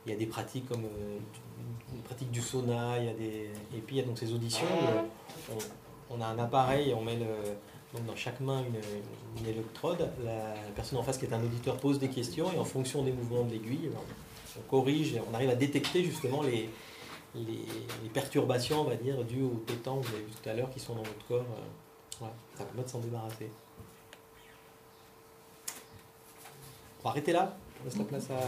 y 0.08 0.12
a 0.14 0.16
des 0.16 0.26
pratiques 0.26 0.68
comme 0.68 0.86
euh, 0.86 1.18
une 1.94 2.02
pratique 2.02 2.32
du 2.32 2.42
sauna, 2.42 2.98
il 3.00 3.06
y 3.06 3.10
a 3.10 3.14
des, 3.14 3.50
et 3.76 3.82
puis 3.86 3.96
il 3.96 4.00
y 4.00 4.02
a 4.02 4.06
donc 4.06 4.18
ces 4.18 4.34
auditions 4.34 4.66
où 5.50 5.54
on, 5.54 6.18
on 6.18 6.22
a 6.22 6.26
un 6.26 6.40
appareil, 6.40 6.94
on 6.94 7.02
met 7.02 7.16
le, 7.16 7.26
donc 7.94 8.06
dans 8.06 8.16
chaque 8.16 8.40
main 8.40 8.64
une, 8.64 9.48
électrode. 9.48 10.10
La 10.24 10.54
personne 10.76 11.00
en 11.00 11.04
face 11.04 11.18
qui 11.18 11.26
est 11.26 11.34
un 11.34 11.44
auditeur 11.44 11.78
pose 11.78 12.00
des 12.00 12.10
questions 12.10 12.52
et 12.54 12.58
en 12.58 12.66
fonction 12.66 13.04
des 13.04 13.12
mouvements 13.12 13.44
de 13.44 13.52
l'aiguille, 13.52 13.90
on 14.58 14.70
corrige 14.70 15.16
et 15.16 15.22
on 15.30 15.34
arrive 15.34 15.50
à 15.50 15.56
détecter 15.56 16.04
justement 16.04 16.42
les, 16.42 16.70
les, 17.36 18.10
perturbations, 18.14 18.82
on 18.82 18.86
va 18.86 18.96
dire, 18.96 19.24
dues 19.24 19.44
au 19.44 19.50
pétant 19.66 20.00
que 20.00 20.08
vous 20.08 20.16
avez 20.16 20.24
vu 20.24 20.32
tout 20.32 20.50
à 20.50 20.54
l'heure 20.54 20.70
qui 20.70 20.80
sont 20.80 20.96
dans 20.96 21.04
votre 21.04 21.28
corps. 21.28 21.40
Euh, 21.40 22.26
ça 22.56 22.66
permet 22.66 22.84
de 22.84 22.90
s'en 22.90 23.00
débarrasser. 23.00 23.50
On 27.04 27.06
va 27.06 27.10
arrêter 27.12 27.32
là. 27.32 27.58
On 27.82 27.86
laisse 27.86 27.98
la 27.98 28.04
place 28.04 28.30
à. 28.30 28.40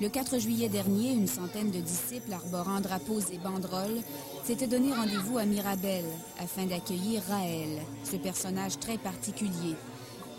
Le 0.00 0.08
4 0.08 0.38
juillet 0.38 0.68
dernier, 0.68 1.12
une 1.12 1.26
centaine 1.26 1.70
de 1.70 1.80
disciples 1.80 2.32
arborant 2.32 2.80
drapeaux 2.80 3.20
et 3.20 3.38
banderoles 3.38 4.00
s'étaient 4.44 4.66
donné 4.66 4.92
rendez-vous 4.92 5.38
à 5.38 5.44
Mirabel 5.44 6.04
afin 6.40 6.64
d'accueillir 6.64 7.22
Raël, 7.28 7.80
ce 8.04 8.16
personnage 8.16 8.78
très 8.78 8.98
particulier, 8.98 9.76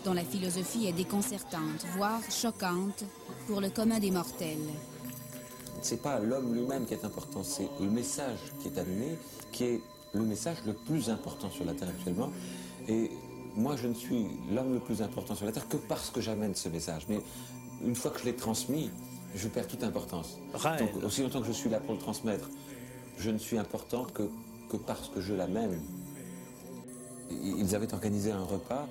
dont 0.04 0.12
la 0.12 0.24
philosophie 0.24 0.86
est 0.86 0.92
déconcertante, 0.92 1.84
voire 1.96 2.20
choquante 2.30 3.04
pour 3.46 3.60
le 3.60 3.70
commun 3.70 3.98
des 3.98 4.10
mortels. 4.10 4.58
C'est 5.86 6.02
pas 6.02 6.18
l'homme 6.18 6.52
lui-même 6.52 6.84
qui 6.84 6.94
est 6.94 7.04
important, 7.04 7.44
c'est 7.44 7.68
le 7.78 7.88
message 7.88 8.40
qui 8.58 8.66
est 8.66 8.76
amené, 8.76 9.16
qui 9.52 9.62
est 9.62 9.80
le 10.14 10.22
message 10.22 10.56
le 10.66 10.72
plus 10.72 11.10
important 11.10 11.48
sur 11.48 11.64
la 11.64 11.74
Terre 11.74 11.90
actuellement. 11.90 12.32
Et 12.88 13.12
moi, 13.54 13.76
je 13.76 13.86
ne 13.86 13.94
suis 13.94 14.26
l'homme 14.52 14.74
le 14.74 14.80
plus 14.80 15.00
important 15.00 15.36
sur 15.36 15.46
la 15.46 15.52
Terre 15.52 15.68
que 15.68 15.76
parce 15.76 16.10
que 16.10 16.20
j'amène 16.20 16.56
ce 16.56 16.68
message. 16.68 17.06
Mais 17.08 17.20
une 17.84 17.94
fois 17.94 18.10
que 18.10 18.18
je 18.18 18.24
l'ai 18.24 18.34
transmis, 18.34 18.90
je 19.36 19.46
perds 19.46 19.68
toute 19.68 19.84
importance. 19.84 20.38
Donc, 20.52 21.04
aussi 21.04 21.22
longtemps 21.22 21.40
que 21.40 21.46
je 21.46 21.52
suis 21.52 21.70
là 21.70 21.78
pour 21.78 21.94
le 21.94 22.00
transmettre, 22.00 22.50
je 23.16 23.30
ne 23.30 23.38
suis 23.38 23.56
important 23.56 24.06
que, 24.12 24.24
que 24.68 24.76
parce 24.76 25.08
que 25.08 25.20
je 25.20 25.34
l'amène. 25.34 25.78
Ils 27.30 27.76
avaient 27.76 27.94
organisé 27.94 28.32
un 28.32 28.42
repas, 28.42 28.88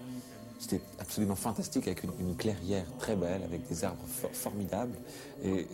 c'était 0.60 0.82
absolument 1.00 1.36
fantastique, 1.36 1.88
avec 1.88 2.04
une, 2.04 2.36
clairière 2.36 2.86
très 2.98 3.16
belle, 3.16 3.44
avec 3.44 3.68
des 3.68 3.84
arbres 3.84 4.06
formidables. 4.34 4.96
Et, 5.44 5.68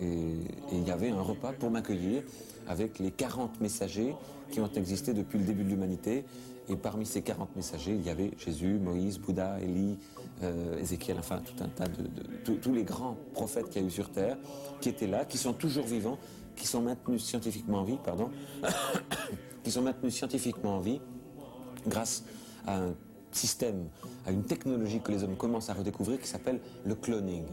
il 0.71 0.88
y 0.88 0.91
avait 0.91 1.09
un 1.09 1.21
repas 1.21 1.53
pour 1.53 1.71
m'accueillir 1.71 2.23
avec 2.67 2.99
les 2.99 3.11
40 3.11 3.61
messagers 3.61 4.13
qui 4.51 4.59
ont 4.59 4.71
existé 4.75 5.13
depuis 5.13 5.39
le 5.39 5.45
début 5.45 5.63
de 5.63 5.69
l'humanité. 5.69 6.25
Et 6.69 6.75
parmi 6.75 7.05
ces 7.05 7.21
40 7.21 7.55
messagers, 7.55 7.93
il 7.93 8.05
y 8.05 8.09
avait 8.09 8.32
Jésus, 8.38 8.79
Moïse, 8.82 9.19
Bouddha, 9.19 9.59
Élie, 9.61 9.97
euh, 10.43 10.79
Ézéchiel, 10.79 11.17
enfin 11.19 11.41
tout 11.43 11.63
un 11.63 11.67
tas 11.67 11.88
de, 11.88 12.53
tous 12.55 12.73
les 12.73 12.84
grands 12.84 13.17
prophètes 13.34 13.69
qu'il 13.69 13.82
y 13.82 13.86
a 13.86 13.88
eu 13.88 13.91
sur 13.91 14.09
Terre, 14.09 14.38
qui 14.79 14.89
étaient 14.89 15.07
là, 15.07 15.25
qui 15.25 15.38
sont 15.38 15.53
toujours 15.53 15.86
vivants, 15.86 16.17
qui 16.55 16.67
sont 16.67 16.82
maintenus 16.82 17.23
scientifiquement 17.23 17.79
en 17.79 17.84
vie, 17.84 17.97
pardon, 18.03 18.29
qui 19.63 19.71
sont 19.71 19.82
maintenus 19.82 20.13
scientifiquement 20.13 20.77
en 20.77 20.79
vie 20.79 21.01
grâce 21.88 22.23
à 22.65 22.77
un 22.77 22.93
système, 23.36 23.88
à 24.25 24.32
une 24.32 24.43
technologie 24.43 24.99
que 24.99 25.11
les 25.11 25.23
hommes 25.23 25.38
commencent 25.38 25.69
à 25.69 25.73
redécouvrir 25.73 26.19
qui 26.19 26.27
s'appelle 26.27 26.59
le 26.86 26.95
cloning. 26.95 27.45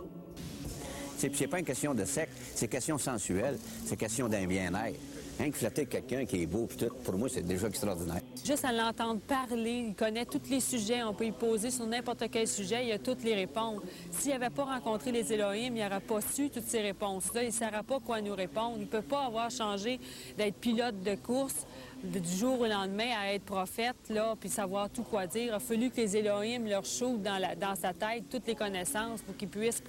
C'est 1.16 1.48
pas 1.48 1.58
une 1.58 1.64
question 1.64 1.94
de 1.94 2.04
sexe, 2.04 2.32
c'est 2.54 2.68
question 2.68 2.96
sensuelle, 2.96 3.58
c'est 3.84 3.96
question 3.96 4.28
d'un 4.28 4.46
bien-être. 4.46 4.98
Rien 5.38 5.50
que 5.52 5.56
flatter 5.56 5.86
quelqu'un 5.86 6.24
qui 6.24 6.42
est 6.42 6.46
beau, 6.46 6.68
tout, 6.76 6.88
pour 7.04 7.14
moi, 7.16 7.28
c'est 7.28 7.42
déjà 7.42 7.68
extraordinaire. 7.68 8.20
Juste 8.44 8.64
à 8.64 8.72
l'entendre 8.72 9.20
parler, 9.20 9.86
il 9.88 9.94
connaît 9.94 10.26
tous 10.26 10.40
les 10.50 10.58
sujets, 10.58 11.02
on 11.04 11.14
peut 11.14 11.26
y 11.26 11.32
poser 11.32 11.70
sur 11.70 11.86
n'importe 11.86 12.24
quel 12.28 12.48
sujet, 12.48 12.86
il 12.86 12.92
a 12.92 12.98
toutes 12.98 13.22
les 13.22 13.36
réponses. 13.36 13.80
S'il 14.10 14.32
n'avait 14.32 14.50
pas 14.50 14.64
rencontré 14.64 15.12
les 15.12 15.32
Elohim, 15.32 15.76
il 15.76 15.82
n'aurait 15.82 16.00
pas 16.00 16.20
su 16.20 16.50
toutes 16.50 16.66
ces 16.66 16.80
réponses-là, 16.80 17.44
il 17.44 17.48
ne 17.48 17.52
saurait 17.52 17.84
pas 17.86 18.00
quoi 18.00 18.20
nous 18.20 18.34
répondre. 18.34 18.74
Il 18.78 18.82
ne 18.82 18.86
peut 18.86 19.02
pas 19.02 19.26
avoir 19.26 19.48
changé 19.50 20.00
d'être 20.36 20.56
pilote 20.56 21.00
de 21.04 21.14
course 21.14 21.66
du 22.02 22.36
jour 22.36 22.60
au 22.60 22.66
lendemain 22.66 23.10
à 23.18 23.32
être 23.32 23.44
prophète, 23.44 23.96
là, 24.08 24.34
puis 24.38 24.48
savoir 24.48 24.88
tout 24.88 25.02
quoi 25.02 25.26
dire. 25.26 25.44
Il 25.44 25.50
a 25.50 25.58
fallu 25.58 25.90
que 25.90 25.96
les 25.96 26.16
Elohim 26.16 26.66
leur 26.68 26.84
chauffent 26.84 27.20
dans, 27.20 27.40
dans 27.58 27.74
sa 27.74 27.92
tête 27.92 28.24
toutes 28.30 28.46
les 28.46 28.54
connaissances 28.54 29.22
pour 29.22 29.36
qu'ils 29.36 29.48
puissent 29.48 29.82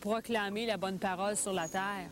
proclamer 0.00 0.66
la 0.66 0.76
bonne 0.76 0.98
parole 0.98 1.36
sur 1.36 1.52
la 1.52 1.68
terre. 1.68 2.10